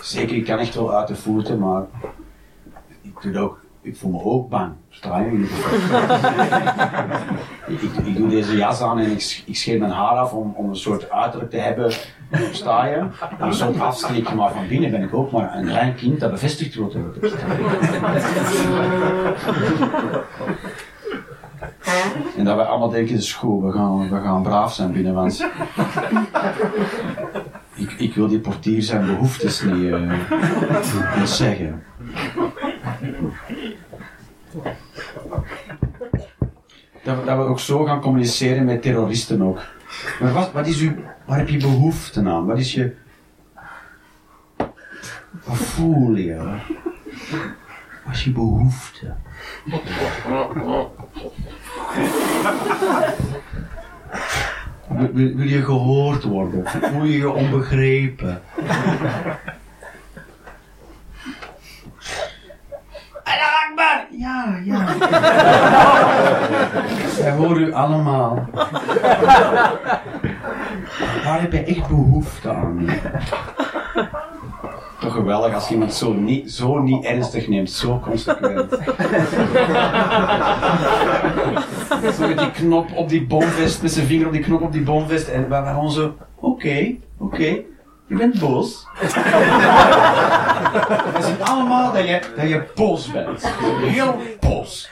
zeker, 0.00 0.36
ik 0.36 0.44
kan 0.44 0.58
echt 0.58 0.74
wel 0.74 0.94
uit 0.94 1.08
de 1.08 1.16
voeten, 1.16 1.58
maar. 1.58 1.86
Ik, 3.02 3.22
doe 3.22 3.38
ook, 3.38 3.60
ik 3.80 3.96
voel 3.96 4.10
me 4.10 4.22
ook 4.22 4.48
bang. 4.48 4.72
Sta 4.88 5.18
je? 5.18 5.30
ik, 7.74 7.80
ik, 8.06 8.16
doe 8.16 8.28
deze 8.28 8.56
jas 8.56 8.80
aan 8.80 8.98
en 8.98 9.10
ik, 9.10 9.42
ik 9.46 9.56
scheer 9.56 9.78
mijn 9.78 9.90
haar 9.90 10.18
af 10.18 10.32
om, 10.32 10.52
om 10.56 10.68
een 10.68 10.76
soort 10.76 11.10
uiterlijk 11.10 11.50
te 11.50 11.58
hebben 11.58 11.92
sta 12.52 12.86
je, 12.86 13.06
een 13.38 13.54
soort 13.54 13.80
afsteekje, 13.80 14.34
maar 14.34 14.52
van 14.52 14.68
binnen 14.68 14.90
ben 14.90 15.02
ik 15.02 15.14
ook 15.14 15.30
maar 15.30 15.56
een 15.56 15.66
klein 15.66 15.94
kind 15.94 16.20
dat 16.20 16.30
bevestigd 16.30 16.74
wordt. 16.74 16.94
En 22.36 22.44
dat 22.44 22.56
we 22.56 22.64
allemaal 22.64 22.90
denken, 22.90 23.14
is 23.14 23.32
goed, 23.32 23.62
we 23.62 23.72
gaan, 23.72 24.10
we 24.10 24.20
gaan 24.20 24.42
braaf 24.42 24.74
zijn 24.74 24.92
binnen, 24.92 25.14
want 25.14 25.46
ik, 27.74 27.92
ik 27.92 28.14
wil 28.14 28.28
die 28.28 28.38
portier 28.38 28.82
zijn 28.82 29.06
behoeftes 29.06 29.62
niet, 29.62 29.94
niet 31.18 31.28
zeggen. 31.28 31.82
Dat 37.02 37.18
we, 37.18 37.24
dat 37.24 37.36
we 37.36 37.42
ook 37.42 37.60
zo 37.60 37.84
gaan 37.84 38.00
communiceren 38.00 38.64
met 38.64 38.82
terroristen 38.82 39.42
ook. 39.42 39.60
Maar 40.20 40.32
wat, 40.32 40.52
wat 40.52 40.66
is 40.66 40.80
uw, 40.80 40.92
waar 41.26 41.38
heb 41.38 41.48
je 41.48 41.56
behoefte 41.58 42.20
aan? 42.28 42.46
Wat 42.46 42.58
is 42.58 42.74
je... 42.74 42.94
Wat 45.44 45.56
voel 45.56 46.14
je? 46.14 46.36
Wat 48.04 48.14
is 48.14 48.24
je 48.24 48.30
behoefte? 48.32 49.14
Wil, 54.88 55.12
wil- 55.12 55.34
wil 55.36 55.46
je 55.46 55.62
gehoord 55.62 56.22
worden? 56.22 56.66
Voel 56.66 57.04
je 57.04 57.16
je 57.16 57.30
onbegrepen? 57.30 58.40
Allah 63.32 63.54
Akbar! 63.68 64.06
Ja, 64.10 64.60
ja. 64.64 64.84
Wij 67.22 67.30
horen 67.30 67.62
u 67.62 67.72
allemaal. 67.72 68.46
Waar 71.24 71.40
heb 71.40 71.52
je 71.52 71.64
echt 71.64 71.88
behoefte 71.88 72.50
aan? 72.50 72.88
Toch 75.00 75.12
geweldig 75.12 75.54
als 75.54 75.70
iemand 75.70 75.94
zo 75.94 76.12
niet, 76.12 76.52
zo 76.52 76.78
niet 76.78 77.04
ernstig 77.04 77.48
neemt, 77.48 77.70
zo 77.70 77.98
consequent. 77.98 78.70
zo 82.16 82.28
met 82.28 82.38
die 82.38 82.50
knop 82.50 82.92
op 82.94 83.08
die 83.08 83.26
boomvest, 83.26 83.82
met 83.82 83.92
zijn 83.92 84.06
vinger 84.06 84.26
op 84.26 84.32
die 84.32 84.42
knop 84.42 84.60
op 84.60 84.72
die 84.72 84.82
boomvest. 84.82 85.28
En 85.28 85.40
wij 85.40 85.48
waren 85.48 85.74
gewoon 85.74 85.90
zo, 85.90 86.14
oké, 86.34 86.94
oké, 87.18 87.58
je 88.12 88.18
bent 88.18 88.38
boos. 88.38 88.86
We 91.14 91.20
zien 91.22 91.42
allemaal 91.42 91.92
dat 91.92 92.08
je, 92.08 92.20
dat 92.36 92.48
je 92.48 92.62
boos 92.74 93.10
bent. 93.10 93.48
Heel 93.80 94.16
boos. 94.40 94.90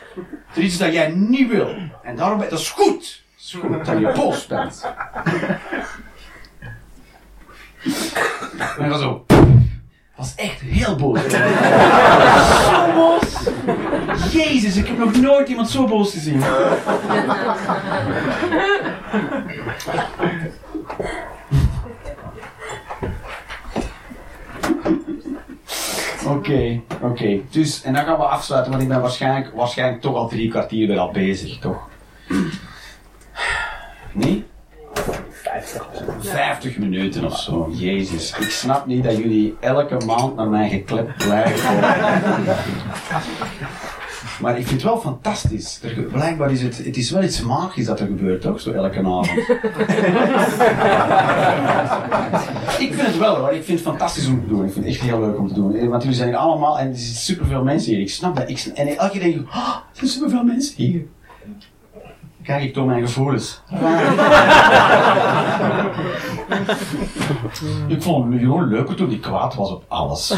Er 0.55 0.59
is 0.59 0.65
iets 0.65 0.79
dat 0.79 0.93
jij 0.93 1.09
niet 1.09 1.49
wil. 1.49 1.75
En 2.03 2.17
daarom 2.17 2.39
ben 2.39 2.49
dat 2.49 2.59
is 2.59 2.71
goed. 2.71 3.23
Het 3.35 3.45
is 3.45 3.57
goed 3.61 3.85
dat 3.85 3.99
je 3.99 4.13
boos 4.15 4.47
bent. 4.47 4.87
En 8.79 8.89
dan 8.89 8.99
zo. 8.99 9.27
Was 10.17 10.35
echt 10.35 10.61
heel 10.61 10.97
boos. 10.97 11.21
zo 12.71 12.93
boos. 12.95 13.49
Jezus, 14.33 14.77
ik 14.77 14.87
heb 14.87 14.99
nog 14.99 15.21
nooit 15.21 15.49
iemand 15.49 15.71
zo 15.71 15.87
boos 15.87 16.13
gezien. 16.13 16.43
Oké, 26.31 26.81
oké. 27.01 27.41
Dus, 27.51 27.83
en 27.83 27.93
dan 27.95 28.05
gaan 28.05 28.19
we 28.19 28.25
afsluiten, 28.25 28.71
want 28.71 28.83
ik 28.83 28.89
ben 28.89 29.01
waarschijnlijk, 29.01 29.55
waarschijnlijk 29.55 30.01
toch 30.01 30.15
al 30.15 30.29
drie 30.29 30.49
kwartier 30.49 30.91
er 30.91 30.99
al 30.99 31.11
bezig, 31.11 31.59
toch? 31.59 31.89
Nee? 34.13 34.47
50 36.21 36.79
minuten 36.79 37.25
of 37.25 37.39
zo, 37.39 37.71
jezus. 37.73 38.39
Ik 38.39 38.51
snap 38.51 38.87
niet 38.87 39.05
dat 39.05 39.17
jullie 39.17 39.57
elke 39.61 40.07
maand 40.07 40.37
naar 40.37 40.49
mij 40.49 40.69
geklept 40.69 41.17
blijven. 41.17 41.79
Maar 44.41 44.59
ik 44.59 44.67
vind 44.67 44.83
het 44.83 44.91
wel 44.91 45.01
fantastisch. 45.01 45.81
Er, 45.83 46.03
blijkbaar 46.03 46.53
is 46.53 46.63
het, 46.63 46.85
het 46.85 46.97
is 46.97 47.11
wel 47.11 47.23
iets 47.23 47.43
magisch 47.43 47.87
dat 47.87 48.01
er 48.01 48.07
gebeurt, 48.07 48.41
toch? 48.41 48.61
Zo 48.61 48.73
elke 48.73 48.99
avond. 48.99 49.29
ik 52.87 52.95
vind 52.95 53.07
het 53.07 53.19
wel 53.19 53.37
hoor. 53.37 53.53
Ik 53.53 53.65
vind 53.65 53.79
het 53.79 53.89
fantastisch 53.89 54.27
om 54.27 54.41
te 54.41 54.47
doen. 54.49 54.65
Ik 54.65 54.73
vind 54.73 54.85
het 54.85 54.95
echt 54.95 55.05
heel 55.05 55.21
leuk 55.21 55.39
om 55.39 55.49
te 55.49 55.55
doen. 55.55 55.75
Eh, 55.75 55.89
Want 55.89 56.03
jullie 56.03 56.17
zijn 56.17 56.29
hier 56.29 56.39
allemaal 56.39 56.79
en 56.79 56.89
er 56.89 56.97
zitten 56.97 57.23
superveel 57.23 57.63
mensen 57.63 57.93
hier. 57.93 58.01
Ik 58.01 58.11
snap 58.11 58.37
dat. 58.37 58.49
Ik, 58.49 58.59
en 58.75 58.87
elke 58.87 59.11
keer 59.11 59.21
denk 59.21 59.35
ik, 59.35 59.49
oh, 59.49 59.77
er 59.77 59.83
zijn 59.93 60.11
superveel 60.11 60.45
mensen 60.45 60.75
hier. 60.77 61.07
Kijk, 62.43 62.63
ik 62.63 62.73
toon 62.73 62.87
mijn 62.87 63.07
gevoelens. 63.07 63.61
ik 67.89 68.03
vond 68.03 68.33
het 68.33 68.41
gewoon 68.43 68.69
leuker 68.69 68.95
toen 68.95 69.11
ik 69.11 69.21
kwaad 69.21 69.55
was 69.55 69.71
op 69.71 69.85
alles. 69.89 70.35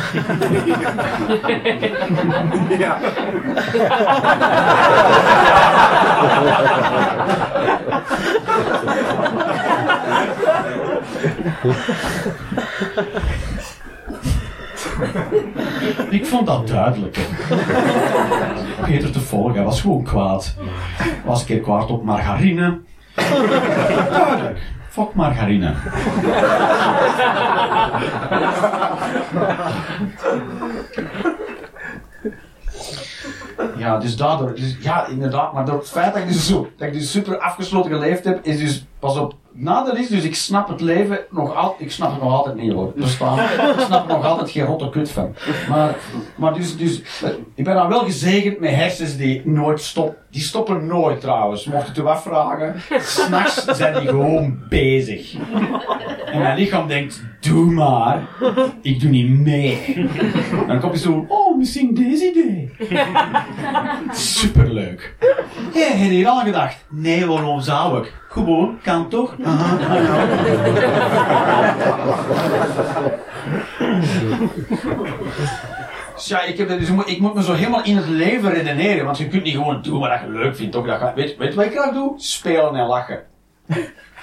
Ik 16.10 16.26
vond 16.26 16.46
dat 16.46 16.68
duidelijk. 16.68 17.18
Peter 18.84 19.12
te 19.12 19.20
volgen, 19.20 19.54
hij 19.54 19.64
was 19.64 19.80
gewoon 19.80 20.02
kwaad. 20.02 20.56
Was 21.24 21.40
een 21.40 21.46
keer 21.46 21.60
kwaad 21.60 21.90
op 21.90 22.04
margarine. 22.04 22.80
Duidelijk. 24.10 24.58
Fok 24.88 25.14
margarine. 25.14 25.74
Ja, 33.76 33.98
dus 33.98 34.16
daardoor, 34.16 34.54
dus, 34.54 34.76
ja 34.80 35.06
inderdaad, 35.06 35.52
maar 35.52 35.64
door 35.64 35.78
het 35.78 35.88
feit 35.88 36.12
dat 36.12 36.22
ik 36.22 36.28
dus 36.28 36.46
zo, 36.46 36.68
dat 36.76 36.88
ik 36.88 36.92
dus 36.92 37.10
super 37.10 37.38
afgesloten 37.38 37.90
geleefd 37.90 38.24
heb, 38.24 38.44
is 38.44 38.58
dus, 38.58 38.86
pas 38.98 39.16
op, 39.16 39.34
nadeel 39.52 39.96
is 39.96 40.08
dus, 40.08 40.24
ik 40.24 40.34
snap 40.34 40.68
het 40.68 40.80
leven 40.80 41.20
nog 41.30 41.54
altijd, 41.54 41.80
ik 41.80 41.90
snap 41.90 42.10
het 42.10 42.22
nog 42.22 42.32
altijd 42.32 42.56
niet 42.56 42.72
hoor, 42.72 42.92
verstaan. 42.96 43.38
Ik 43.38 43.80
snap 43.86 44.08
er 44.08 44.14
nog 44.14 44.24
altijd 44.24 44.50
geen 44.50 44.64
rotte 44.64 44.90
kut 44.90 45.10
van. 45.10 45.34
Maar, 45.68 45.96
maar 46.36 46.54
dus, 46.54 46.76
dus, 46.76 47.02
eh, 47.22 47.30
ik 47.54 47.64
ben 47.64 47.74
dan 47.74 47.88
wel 47.88 48.04
gezegend 48.04 48.60
met 48.60 48.74
hersens 48.74 49.16
die 49.16 49.42
nooit 49.44 49.80
stoppen. 49.80 50.21
Die 50.32 50.42
stoppen 50.42 50.86
nooit 50.86 51.20
trouwens, 51.20 51.64
mocht 51.64 51.82
je 51.82 51.88
het 51.88 51.98
u 51.98 52.06
afvragen. 52.06 52.74
S'nachts 53.00 53.64
zijn 53.64 54.00
die 54.00 54.08
gewoon 54.08 54.58
bezig. 54.68 55.34
En 56.26 56.38
mijn 56.38 56.58
lichaam 56.58 56.88
denkt, 56.88 57.22
doe 57.40 57.70
maar, 57.70 58.22
ik 58.82 59.00
doe 59.00 59.10
niet 59.10 59.28
mee. 59.28 59.94
En 60.50 60.66
dan 60.66 60.80
komt 60.80 60.92
hij 60.92 61.02
zo, 61.02 61.24
oh, 61.28 61.58
misschien 61.58 61.94
deze 61.94 62.30
idee. 62.30 62.72
Superleuk. 64.12 65.14
Hé, 65.72 65.80
heb 65.80 66.10
je 66.10 66.16
hier 66.16 66.28
al 66.28 66.38
aan 66.38 66.46
gedacht? 66.46 66.84
Nee, 66.88 67.26
waarom 67.26 67.60
zou 67.60 67.98
ik? 68.02 68.14
Gewoon, 68.28 68.78
kan 68.82 69.08
toch? 69.08 69.34
Aha, 69.44 69.78
aha. 69.78 70.26
Dus 76.22 76.30
ja, 76.30 76.42
ik, 76.42 76.58
heb, 76.58 76.68
dus, 76.68 76.88
ik 76.88 76.94
moet- 76.94 77.08
ik 77.08 77.20
moet 77.20 77.34
me 77.34 77.42
zo 77.42 77.52
helemaal 77.52 77.84
in 77.84 77.96
het 77.96 78.08
leven 78.08 78.50
redeneren, 78.52 79.04
want 79.04 79.18
je 79.18 79.28
kunt 79.28 79.42
niet 79.42 79.54
gewoon 79.54 79.82
doen 79.82 80.00
wat 80.00 80.20
je 80.24 80.30
leuk 80.30 80.56
vindt. 80.56 80.72
Toch? 80.72 80.86
Dat 80.86 81.14
weet, 81.14 81.36
weet 81.36 81.48
je 81.50 81.54
wat 81.56 81.64
ik 81.64 81.72
graag 81.72 81.92
doe? 81.92 82.12
Spelen 82.16 82.74
en 82.74 82.86
lachen. 82.86 83.20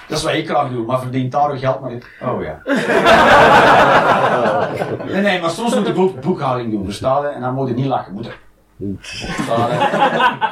Dat 0.08 0.18
is 0.18 0.24
wat 0.24 0.34
ik 0.34 0.48
graag 0.48 0.70
doe, 0.70 0.86
maar 0.86 1.00
verdient 1.00 1.32
daar 1.32 1.50
ook 1.50 1.58
geld 1.58 1.80
maar 1.80 1.90
niet. 1.92 2.06
Oh 2.22 2.42
ja. 2.42 2.58
Nee, 5.12 5.22
nee, 5.22 5.40
maar 5.40 5.50
soms 5.50 5.74
moet 5.74 5.86
je 5.86 5.92
boek, 5.92 6.20
boekhouding 6.20 6.70
doen, 6.70 6.84
verstaan? 6.84 7.26
En 7.26 7.40
dan 7.40 7.54
moet 7.54 7.68
je 7.68 7.74
niet 7.74 7.86
lachen, 7.86 8.12
moet 8.12 8.24
je. 8.24 8.32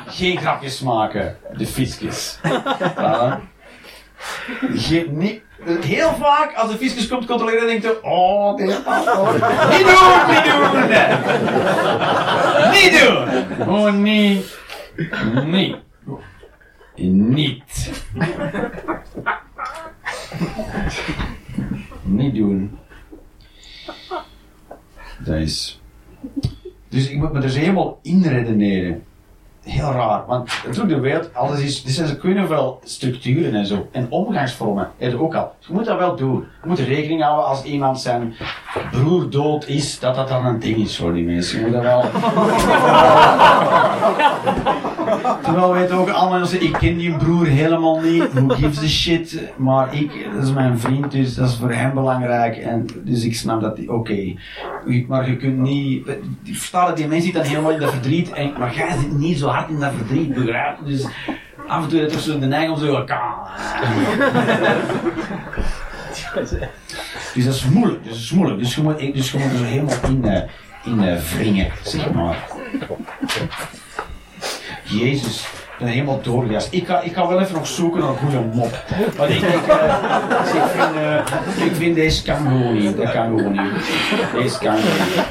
Geen 0.06 0.38
grapjes 0.38 0.80
maken, 0.80 1.36
de 1.56 1.66
fiscus. 1.66 2.38
Geen, 4.74 5.18
niet, 5.18 5.40
heel 5.80 6.14
vaak 6.14 6.54
als 6.54 6.70
de 6.70 6.76
fiscus 6.76 7.08
komt 7.08 7.26
controleren, 7.26 7.66
denkt 7.66 7.82
je, 7.82 8.02
oh, 8.02 8.56
dit 8.56 8.82
oh. 8.86 9.32
Niet 9.70 9.86
doen, 9.86 10.34
niet 10.34 10.44
doen! 10.44 10.88
Niet 12.70 12.92
doen! 13.00 13.66
Gewoon 13.66 14.02
niet. 14.02 14.58
Niet. 15.44 15.76
Niet. 22.02 22.34
Doen. 22.34 22.78
Dat 25.24 25.36
is. 25.36 25.80
Dus 26.88 27.10
ik 27.10 27.16
moet 27.16 27.32
me 27.32 27.50
zo 27.50 27.58
helemaal 27.58 27.98
inredeneren. 28.02 29.04
Heel 29.68 29.92
raar, 29.92 30.26
want 30.26 30.62
het 30.62 30.74
doet 30.74 30.88
de 30.88 31.00
wereld, 31.00 31.34
alles 31.34 31.60
is, 31.60 31.84
er 31.84 31.90
zijn 31.90 32.18
kunnen 32.18 32.48
wel 32.48 32.80
structuren 32.84 33.54
en 33.54 33.66
zo, 33.66 33.88
en 33.92 34.06
omgangsvormen, 34.10 34.90
heb 34.96 35.10
je 35.10 35.20
ook 35.20 35.34
al. 35.34 35.52
Dus 35.58 35.66
je 35.66 35.72
moet 35.72 35.84
dat 35.84 35.98
wel 35.98 36.16
doen. 36.16 36.44
Je 36.62 36.68
moet 36.68 36.78
rekening 36.78 37.22
houden 37.22 37.46
als 37.46 37.62
iemand 37.62 38.00
zijn 38.00 38.34
broer 38.90 39.30
dood 39.30 39.66
is, 39.66 39.98
dat 39.98 40.14
dat 40.14 40.28
dan 40.28 40.46
een 40.46 40.58
ding 40.58 40.76
is 40.76 40.96
voor 40.96 41.12
die 41.12 41.24
mensen. 41.24 41.58
Je 41.58 41.64
moet 41.64 41.74
dat 41.74 41.82
wel... 41.82 42.04
Terwijl 45.42 45.72
wij 45.72 45.80
het 45.80 45.90
ook 45.90 46.08
allemaal 46.08 46.46
zeggen, 46.46 46.68
ik 46.68 46.74
ken 46.74 46.96
die 46.96 47.16
broer 47.16 47.46
helemaal 47.46 48.00
niet, 48.00 48.32
who 48.32 48.48
gives 48.48 48.82
a 48.82 48.86
shit, 48.86 49.42
maar 49.56 49.94
ik, 49.94 50.28
dat 50.34 50.42
is 50.42 50.52
mijn 50.52 50.78
vriend, 50.78 51.10
dus 51.10 51.34
dat 51.34 51.48
is 51.48 51.56
voor 51.56 51.72
hem 51.72 51.94
belangrijk. 51.94 52.56
En, 52.56 52.86
dus 53.04 53.24
ik 53.24 53.36
snap 53.36 53.60
dat, 53.60 53.78
oké. 53.86 54.34
Maar 55.08 55.30
je 55.30 55.36
kunt 55.36 55.58
niet, 55.58 56.06
die 56.42 56.58
dat 56.70 56.96
die 56.96 57.06
mensen 57.06 57.22
zitten 57.22 57.42
dan 57.42 57.50
helemaal 57.50 57.72
in 57.72 57.80
dat 57.80 57.90
verdriet, 57.90 58.32
en, 58.32 58.52
maar 58.58 58.74
jij 58.74 58.96
zit 58.98 59.18
niet 59.18 59.38
zo 59.38 59.48
hard 59.48 59.57
in 59.68 59.80
dat 59.80 59.92
verdriet, 59.96 60.34
begrijp 60.34 60.78
je? 60.78 60.90
Dus 60.90 61.06
af 61.66 61.82
en 61.82 61.88
toe 61.88 62.06
toch 62.06 62.20
zo 62.20 62.38
de 62.38 62.46
neiging 62.46 62.74
om 62.74 62.80
zo, 62.80 62.96
dus 67.34 67.44
dat 67.44 67.54
is 67.54 67.64
moeilijk, 67.64 68.02
dus 68.02 68.12
dat 68.12 68.20
is 68.20 68.30
moeilijk. 68.30 68.58
Dus 68.60 68.74
je 68.74 68.82
moet, 68.82 68.98
dus 68.98 69.32
er 69.32 69.64
helemaal 69.64 69.94
in, 70.04 70.26
uh, 70.26 70.42
in 70.84 71.02
uh, 71.02 71.22
wringen, 71.22 71.70
zeg 71.82 72.12
maar. 72.12 72.46
Jezus, 74.84 75.46
ben 75.78 75.88
helemaal 75.88 76.20
doorgejast. 76.22 76.72
Ik 76.72 76.88
ik 77.02 77.12
ga 77.12 77.28
wel 77.28 77.40
even 77.40 77.54
nog 77.54 77.66
zoeken 77.66 78.00
naar 78.00 78.08
een 78.08 78.16
goede 78.16 78.40
mop. 78.40 78.84
Want 79.16 79.30
ik, 79.30 79.40
ik, 79.40 79.66
uh, 79.66 80.54
ik, 80.54 80.62
vind, 80.74 80.94
uh, 80.94 81.66
ik 81.66 81.74
vind 81.74 81.94
deze 81.94 82.22
kan 82.22 82.36
gewoon 82.36 82.78
niet. 82.78 82.96
Dat 82.96 83.10
kan 83.10 83.38
gewoon 83.38 83.52
niet. 83.52 83.72
Deze 84.32 84.58
kan 84.58 84.74
niet. 84.74 85.24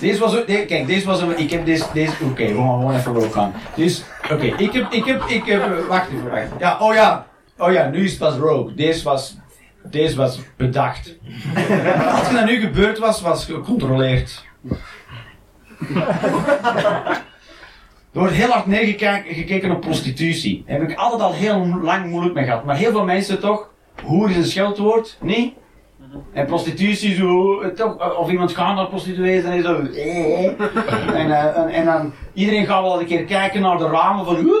Deze 0.00 0.20
was, 0.20 0.44
kijk, 0.44 0.86
deze 0.86 1.06
was 1.06 1.20
een, 1.20 1.38
ik 1.38 1.50
heb 1.50 1.64
deze, 1.64 1.84
deze, 1.92 2.12
oké, 2.22 2.46
we 2.46 2.54
gaan 2.54 2.78
gewoon 2.78 2.94
even 2.94 3.12
lopen 3.12 3.52
Dus, 3.74 4.04
oké, 4.30 4.44
ik 4.44 4.72
heb, 4.72 4.92
ik 4.92 5.04
heb, 5.04 5.22
ik 5.22 5.44
heb, 5.44 5.86
wacht 5.88 6.08
even, 6.10 6.30
wacht. 6.30 6.46
Ja, 6.58 6.78
oh 6.80 6.94
ja, 6.94 7.26
oh 7.58 7.72
ja, 7.72 7.88
nu 7.88 8.04
is 8.04 8.10
het 8.10 8.18
pas 8.18 8.34
rogue. 8.34 8.74
Deze 8.74 9.04
was, 9.04 9.36
deze 9.82 10.16
was 10.16 10.38
bedacht. 10.56 11.14
Als 12.10 12.32
er 12.32 12.44
nu 12.44 12.60
gebeurd 12.60 12.98
was, 12.98 13.20
was 13.20 13.44
gecontroleerd. 13.44 14.46
Er 18.18 18.24
wordt 18.24 18.38
heel 18.38 18.50
hard 18.50 18.66
neergekeken 18.66 19.70
op 19.70 19.80
prostitutie. 19.80 20.64
Daar 20.66 20.80
heb 20.80 20.90
ik 20.90 20.96
altijd 20.96 21.20
al 21.20 21.32
heel 21.32 21.66
lang 21.82 22.10
moeilijk 22.10 22.34
mee 22.34 22.44
gehad. 22.44 22.64
Maar 22.64 22.76
heel 22.76 22.90
veel 22.90 23.04
mensen 23.04 23.40
toch, 23.40 23.70
hoer 24.02 24.30
is 24.30 24.36
een 24.36 24.44
scheldwoord, 24.44 25.18
niet? 25.20 25.54
En 26.32 26.46
prostitutie 26.46 27.14
zo, 27.14 27.60
toch, 27.72 28.18
of 28.18 28.30
iemand 28.30 28.54
gaat 28.54 28.74
naar 28.74 28.86
prostituees 28.86 29.44
en 29.44 29.62
zo. 29.62 29.80
Eh, 29.80 30.44
en, 30.44 31.28
uh, 31.28 31.56
en, 31.56 31.68
en, 31.68 31.84
dan, 31.84 32.12
iedereen 32.32 32.66
gaat 32.66 32.82
wel 32.82 33.00
een 33.00 33.06
keer 33.06 33.24
kijken 33.24 33.60
naar 33.60 33.78
de 33.78 33.88
ramen 33.88 34.24
van. 34.24 34.52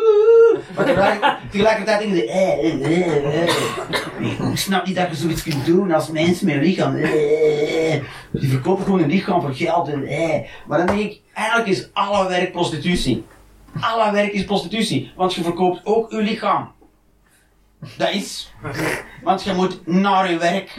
Maar 0.76 1.40
tegelijkertijd 1.50 1.98
denken 1.98 2.16
ze. 2.16 2.26
Eh, 2.26 2.64
ik 4.50 4.58
snap 4.58 4.86
niet 4.86 4.96
dat 4.96 5.08
je 5.10 5.16
zoiets 5.16 5.42
kunt 5.42 5.66
doen 5.66 5.92
als 5.92 6.10
mensen 6.10 6.46
met 6.46 6.54
een 6.54 6.62
lichaam. 6.62 6.96
Die 8.30 8.50
verkopen 8.50 8.84
gewoon 8.84 9.02
een 9.02 9.10
lichaam 9.10 9.40
voor 9.40 9.54
geld. 9.54 9.90
Maar 10.66 10.78
dan 10.78 10.86
denk 10.86 11.00
ik, 11.00 11.20
eigenlijk 11.34 11.68
is 11.68 11.90
alle 11.92 12.28
werk 12.28 12.52
prostitutie. 12.52 13.24
Alle 13.80 14.12
werk 14.12 14.32
is 14.32 14.44
prostitutie, 14.44 15.12
want 15.16 15.34
je 15.34 15.42
verkoopt 15.42 15.80
ook 15.84 16.10
je 16.10 16.16
lichaam. 16.16 16.72
Dat 17.96 18.10
is. 18.10 18.52
Want 19.22 19.42
je 19.42 19.52
moet 19.52 19.86
naar 19.86 20.30
je 20.30 20.38
werk. 20.38 20.76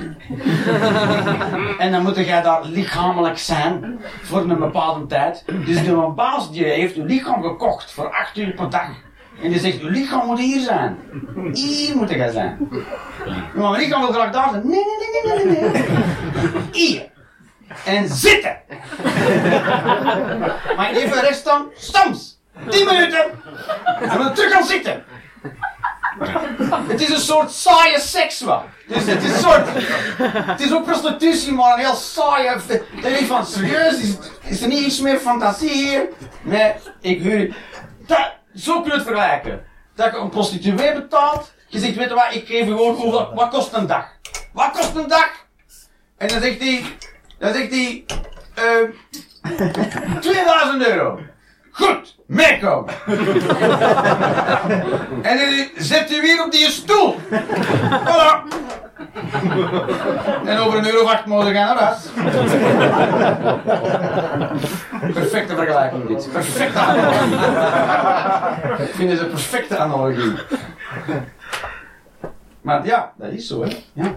en 1.84 1.92
dan 1.92 2.04
moet 2.04 2.16
jij 2.16 2.42
daar 2.42 2.66
lichamelijk 2.66 3.38
zijn 3.38 4.00
voor 4.22 4.40
een 4.40 4.60
bepaalde 4.60 5.06
tijd. 5.06 5.44
Dus 5.66 5.84
de 5.84 6.12
baas 6.16 6.52
die 6.52 6.64
heeft 6.64 6.96
je 6.96 7.04
lichaam 7.04 7.42
gekocht 7.42 7.92
voor 7.92 8.10
8 8.12 8.38
uur 8.38 8.54
per 8.54 8.70
dag. 8.70 8.90
En 9.42 9.50
die 9.50 9.60
zegt, 9.60 9.80
je 9.80 9.90
lichaam 9.90 10.26
moet 10.26 10.40
hier 10.40 10.60
zijn. 10.60 10.98
Hier 11.52 11.96
moet 11.96 12.10
jij 12.10 12.32
zijn. 12.32 12.70
Maar 13.56 13.70
mijn 13.70 13.82
lichaam 13.82 14.02
wil 14.02 14.12
graag 14.12 14.32
daar 14.32 14.50
zijn. 14.50 14.68
Nee, 14.68 14.84
nee, 14.86 15.36
nee, 15.36 15.46
nee, 15.46 15.62
nee. 15.62 15.72
nee. 15.72 15.84
Hier. 16.72 17.10
En 17.86 18.08
zitten. 18.08 18.58
maar 20.78 20.92
even 20.92 21.22
rest 21.22 21.46
dan, 21.46 21.68
soms. 21.76 22.39
10 22.70 22.86
minuten. 22.86 23.26
En 24.00 24.18
dan 24.18 24.34
terug 24.34 24.52
gaan 24.52 24.66
zitten. 24.66 25.04
Het 26.88 27.02
is 27.02 27.10
een 27.10 27.20
soort 27.20 27.52
saaie 27.52 28.00
seks, 28.00 28.40
man. 28.40 28.64
Dus 28.88 29.06
het 29.06 29.24
is 29.24 29.32
een 29.32 29.40
soort. 29.40 29.68
Het 30.46 30.60
is 30.60 30.74
ook 30.74 30.86
prostitutie, 30.86 31.52
maar 31.52 31.74
een 31.74 31.80
heel 31.80 31.96
saaie. 31.96 32.56
Denk 33.02 33.18
van 33.18 33.46
serieus, 33.46 34.18
is, 34.44 34.62
er 34.62 34.68
niet 34.68 34.86
iets 34.86 35.00
meer 35.00 35.18
fantasie 35.18 35.70
hier? 35.70 36.08
Nee, 36.42 36.74
ik 37.02 37.22
huur. 37.22 37.56
Dat, 38.06 38.32
zo 38.56 38.82
kun 38.82 38.92
je 38.92 38.98
het 38.98 39.06
vergelijken. 39.06 39.66
Dat 39.96 40.12
je 40.12 40.18
een 40.18 40.30
prostituee 40.30 40.94
betaalt. 40.94 41.54
Je 41.68 41.80
zegt, 41.80 41.96
weet 41.96 42.10
je 42.10 42.16
wat, 42.16 42.34
ik 42.34 42.48
geef 42.48 42.66
gewoon 42.66 42.96
hoeveel. 42.96 43.32
Wat 43.34 43.50
kost 43.50 43.74
een 43.74 43.88
dag? 43.88 44.06
Wat 44.54 44.72
kost 44.72 44.96
een 44.96 45.08
dag? 45.08 45.30
En 46.18 46.28
dan 46.28 46.42
zegt 46.42 46.60
hij. 46.60 46.86
Dan 47.40 47.54
zegt 47.54 47.70
hij. 47.70 48.06
Uh, 48.60 48.90
2000 50.20 50.88
euro. 50.88 51.20
Goed, 51.80 52.16
meekomen. 52.26 52.94
en 55.22 55.38
dan 55.38 55.68
zet 55.78 56.12
u 56.12 56.22
weer 56.22 56.44
op 56.46 56.52
die 56.52 56.70
stoel. 56.70 57.16
Voilà. 58.06 58.44
En 60.46 60.58
over 60.58 60.78
een 60.78 60.86
euro 60.86 61.06
gaan 61.06 61.54
naar 61.54 61.78
huis. 61.78 61.98
Perfecte 65.14 65.56
vergelijking 65.56 66.08
dit. 66.08 66.30
Perfecte 66.32 66.80
analogie. 66.80 67.36
Ik 68.86 68.96
vind 68.96 69.10
deze 69.10 69.24
een 69.24 69.30
perfecte 69.30 69.78
analogie. 69.78 70.34
Maar 72.62 72.86
ja, 72.86 73.12
dat 73.18 73.32
is 73.32 73.48
zo 73.48 73.64
hè. 73.64 73.70
Ja. 73.94 74.16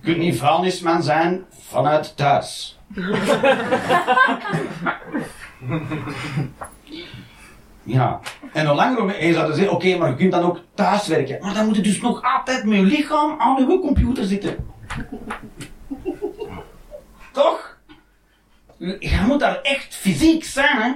Je 0.00 0.02
kunt 0.02 0.18
niet 0.18 0.38
vuilnisman 0.38 1.02
zijn 1.02 1.44
vanuit 1.68 2.16
thuis. 2.16 2.78
Ja. 7.82 8.20
En 8.52 8.66
hoe 8.66 8.74
langer 8.74 9.14
eens 9.14 9.34
zouden 9.34 9.56
zeggen, 9.56 9.74
oké, 9.74 9.96
maar 9.96 10.08
je 10.08 10.16
kunt 10.16 10.32
dan 10.32 10.42
ook 10.42 10.60
thuis 10.74 11.06
werken. 11.06 11.38
Maar 11.40 11.54
dan 11.54 11.66
moet 11.66 11.76
je 11.76 11.82
dus 11.82 12.00
nog 12.00 12.22
altijd 12.22 12.64
met 12.64 12.78
je 12.78 12.84
lichaam 12.84 13.40
aan 13.40 13.56
de 13.56 13.78
computer 13.80 14.24
zitten. 14.24 14.56
Toch? 17.32 17.78
Je 18.78 19.22
moet 19.26 19.40
daar 19.40 19.60
echt 19.62 19.94
fysiek 19.94 20.44
zijn, 20.44 20.76
hè? 20.76 20.92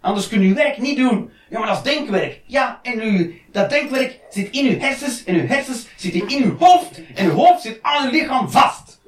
Anders 0.00 0.28
kun 0.28 0.40
je 0.40 0.54
werk 0.54 0.78
niet 0.78 0.96
doen. 0.96 1.30
Ja, 1.50 1.58
maar 1.58 1.68
dat 1.68 1.76
is 1.76 1.92
denkwerk. 1.92 2.40
Ja, 2.46 2.78
en 2.82 3.00
u, 3.00 3.40
dat 3.52 3.70
denkwerk 3.70 4.20
zit 4.30 4.50
in 4.50 4.66
uw 4.66 4.78
hersens, 4.78 5.24
en 5.24 5.34
uw 5.34 5.46
hersens 5.46 5.86
zitten 5.96 6.28
in 6.28 6.44
uw 6.44 6.56
hoofd, 6.58 7.00
en 7.14 7.26
uw 7.26 7.32
hoofd 7.32 7.62
zit 7.62 7.78
aan 7.82 8.04
uw 8.04 8.10
lichaam 8.10 8.50
vast. 8.50 9.00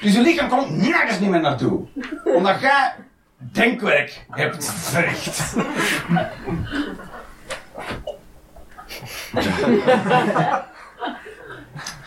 Dus 0.00 0.16
uw 0.16 0.22
lichaam 0.22 0.48
komt 0.48 0.76
nergens 0.76 1.20
niet 1.20 1.30
meer 1.30 1.40
naartoe. 1.40 1.86
Omdat 2.24 2.60
jij 2.60 2.94
denkwerk 3.38 4.24
hebt 4.30 4.72
verricht. 4.72 5.54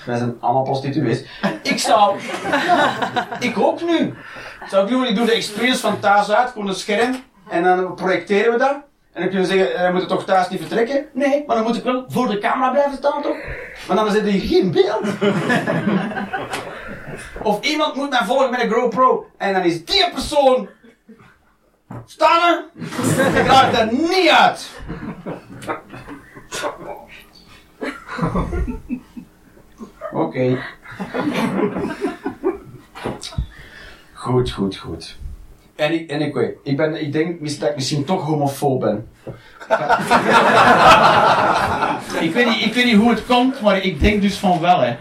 Wij 0.06 0.18
zijn 0.18 0.38
allemaal 0.40 0.64
prostituees. 0.64 1.24
Ik 1.62 1.80
zou. 1.80 2.20
Ik 3.40 3.58
ook 3.60 3.82
nu. 3.82 4.14
Zou 4.70 4.84
ik 4.84 5.16
doen, 5.16 5.26
de 5.26 5.32
experience 5.32 5.82
van 5.82 6.00
thuis 6.00 6.32
uit, 6.32 6.50
gewoon 6.50 6.68
een 6.68 6.76
scherm. 6.76 7.24
En 7.50 7.64
dan 7.64 7.96
projecteren 7.96 8.52
we 8.52 8.58
dat. 8.58 8.76
En 9.14 9.22
dan 9.22 9.30
kunnen 9.30 9.48
we 9.50 9.58
zeggen, 9.58 9.86
we 9.86 9.92
moeten 9.92 10.10
toch 10.10 10.26
thuis 10.26 10.50
niet 10.50 10.60
vertrekken? 10.60 11.06
Nee, 11.14 11.44
maar 11.48 11.56
dan 11.56 11.66
moet 11.66 11.76
ik 11.78 11.84
wel 11.84 12.06
voor 12.08 12.28
de 12.28 12.38
camera 12.38 12.70
blijven 12.70 12.98
staan, 12.98 13.22
toch? 13.22 13.38
Maar 13.88 13.96
dan 13.96 14.12
zit 14.12 14.22
er 14.22 14.32
hier 14.32 14.58
geen 14.58 14.72
beeld. 14.72 15.08
of 17.44 17.62
iemand 17.62 17.96
moet 17.96 18.10
mij 18.10 18.26
volgen 18.26 18.52
met 18.52 18.62
een 18.62 18.72
GoPro. 18.72 19.26
En 19.38 19.54
dan 19.54 19.64
is 19.64 19.86
die 19.86 20.10
persoon 20.14 20.70
Staan 22.06 22.64
Ik 23.36 23.48
raak 23.48 23.74
er 23.74 23.94
niet 23.94 24.30
uit! 24.30 24.70
Oké. 30.12 30.26
Okay. 30.26 30.60
Goed, 34.14 34.52
goed, 34.52 34.78
goed. 34.78 35.18
En 35.76 35.94
ik, 35.94 36.10
en 36.10 36.22
ik 36.22 36.34
weet, 36.34 36.56
ik, 36.64 36.78
ben, 36.78 37.02
ik 37.02 37.12
denk 37.12 37.60
dat 37.60 37.70
ik 37.70 37.76
misschien 37.76 38.04
toch 38.04 38.26
homofoob 38.26 38.80
ben. 38.80 39.10
ik, 42.28 42.34
weet 42.34 42.46
niet, 42.46 42.66
ik 42.66 42.74
weet 42.74 42.86
niet 42.86 42.96
hoe 42.96 43.10
het 43.10 43.26
komt, 43.26 43.62
maar 43.62 43.84
ik 43.84 44.00
denk 44.00 44.22
dus 44.22 44.38
van 44.38 44.60
wel, 44.60 44.80
hè. 44.80 44.92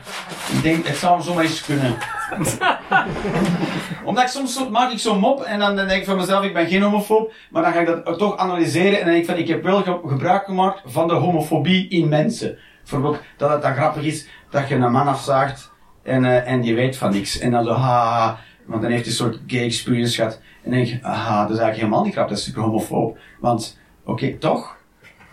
Ik 0.52 0.62
denk, 0.62 0.86
het 0.86 0.96
zou 0.96 1.22
zomaar 1.22 1.44
eens 1.44 1.64
kunnen. 1.64 1.96
Omdat 4.04 4.24
ik 4.24 4.30
soms 4.30 4.68
maak 4.68 4.90
ik 4.90 4.98
zo'n 4.98 5.18
mop 5.18 5.42
en 5.42 5.58
dan 5.58 5.76
denk 5.76 5.90
ik 5.90 6.04
van 6.04 6.16
mezelf, 6.16 6.44
ik 6.44 6.54
ben 6.54 6.66
geen 6.66 6.82
homofoob. 6.82 7.32
Maar 7.50 7.62
dan 7.62 7.72
ga 7.72 7.80
ik 7.80 7.86
dat 7.86 8.18
toch 8.18 8.36
analyseren 8.36 8.98
en 8.98 9.04
dan 9.04 9.14
denk 9.14 9.18
ik 9.18 9.30
van, 9.30 9.36
ik 9.36 9.48
heb 9.48 9.62
wel 9.62 10.00
gebruik 10.06 10.44
gemaakt 10.44 10.80
van 10.84 11.08
de 11.08 11.14
homofobie 11.14 11.88
in 11.88 12.08
mensen. 12.08 12.58
Bijvoorbeeld 12.80 13.18
dat 13.36 13.50
het 13.50 13.62
dan 13.62 13.74
grappig 13.74 14.02
is 14.02 14.28
dat 14.50 14.68
je 14.68 14.74
een 14.74 14.92
man 14.92 15.08
afzaagt 15.08 15.72
en, 16.02 16.24
uh, 16.24 16.48
en 16.48 16.60
die 16.60 16.74
weet 16.74 16.96
van 16.96 17.12
niks. 17.12 17.38
En 17.38 17.50
dan 17.50 17.64
zo, 17.64 17.72
ha, 17.72 18.38
want 18.66 18.82
dan 18.82 18.90
heeft 18.90 19.02
hij 19.02 19.12
een 19.12 19.18
soort 19.18 19.40
gay 19.46 19.64
experience 19.64 20.14
gehad. 20.14 20.34
En 20.34 20.70
dan 20.70 20.72
denk 20.72 20.86
je, 20.86 20.98
aha, 21.02 21.40
dat 21.42 21.50
is 21.50 21.58
eigenlijk 21.58 21.76
helemaal 21.76 22.04
niet 22.04 22.12
grappig, 22.12 22.34
dat 22.34 22.44
is 22.44 22.50
super 22.50 22.62
homofoob. 22.62 23.18
Want, 23.40 23.78
oké, 24.04 24.36
toch? 24.38 24.78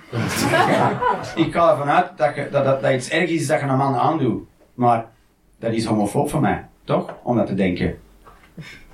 ik 1.36 1.54
ga 1.54 1.72
ervan 1.72 1.90
uit 1.90 2.18
dat, 2.18 2.36
je, 2.36 2.48
dat, 2.52 2.66
dat, 2.66 2.82
dat 2.82 2.94
iets 2.94 3.10
erg 3.10 3.30
is 3.30 3.48
dat 3.48 3.60
je 3.60 3.66
een 3.66 3.78
man 3.78 3.96
aandoet. 3.96 4.44
Maar 4.74 5.06
dat 5.60 5.74
is 5.74 5.86
homofoob 5.86 6.30
voor 6.30 6.42
mij, 6.42 6.68
toch? 6.88 7.16
Om 7.24 7.36
dat 7.36 7.48
te 7.48 7.54
denken. 7.54 7.98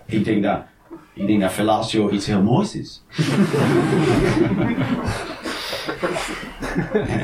Ik 0.06 0.26
denk 0.26 0.44
dat 0.44 0.62
Ik 1.14 1.28
denk 1.28 1.42
dat 1.42 1.52
fellatio 1.52 2.10
iets 2.10 2.26
heel 2.26 2.42
moois 2.42 2.76
is. 2.76 3.04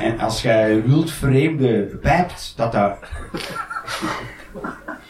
en, 0.01 0.19
als 0.19 0.41
jij 0.41 0.83
wildvreemde 0.83 1.83
pijpt, 2.01 2.53
dat 2.55 2.71
dat... 2.71 2.97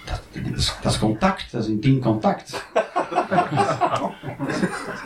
Dat, 0.05 0.21
is, 0.55 0.75
dat 0.81 0.99
contact, 0.99 1.51
dat 1.51 1.63
is 1.63 1.69
intiem 1.69 1.99
contact. 1.99 2.67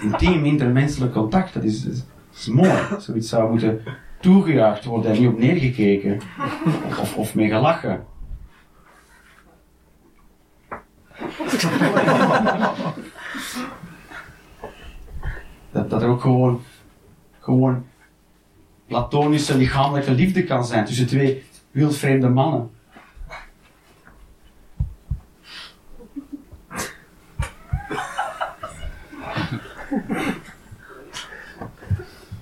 intiem 0.02 0.46
intermenselijk 0.46 1.14
contact, 1.14 1.54
dat 1.54 1.64
is, 1.64 1.84
dat 1.84 2.04
is 2.36 2.48
mooi. 2.48 2.72
Zoiets 2.98 3.30
zou 3.30 3.50
moeten 3.50 3.82
toegejuicht 4.20 4.86
worden 4.86 5.12
en 5.12 5.20
niet 5.20 5.30
op 5.30 5.38
neergekeken. 5.38 6.20
Of, 7.00 7.16
of 7.16 7.36
mee 7.36 7.50
gelachen. 7.50 8.04
Dat, 15.72 15.90
dat 15.90 16.02
er 16.02 16.08
ook 16.08 16.22
gewoon, 16.22 16.64
gewoon 17.40 17.86
platonische 18.88 19.58
lichamelijke 19.58 20.12
liefde 20.12 20.44
kan 20.44 20.66
zijn 20.66 20.86
tussen 20.86 21.08
twee 21.08 21.44
wildvreemde 21.72 22.30
mannen. 22.30 22.72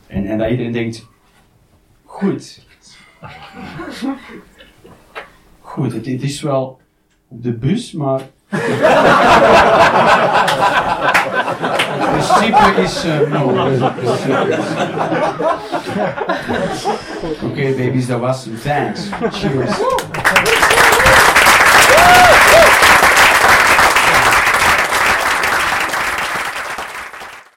En, 0.07 0.25
en 0.25 0.37
dat 0.37 0.49
iedereen 0.49 0.71
denkt, 0.71 1.07
goed. 2.03 2.65
Goed, 5.59 5.93
het, 5.93 6.05
het 6.05 6.21
is 6.21 6.41
wel 6.41 6.81
op 7.27 7.43
de 7.43 7.53
bus, 7.53 7.91
maar 7.91 8.29
het 11.99 12.09
principe 12.11 12.81
is 12.81 13.05
uh, 13.05 13.19
no. 13.29 13.53
Oké, 17.43 17.73
baby's, 17.77 18.07
dat 18.07 18.19
was 18.19 18.45
hem. 18.45 18.59
Thanks. 18.59 19.09
Cheers. 19.31 19.77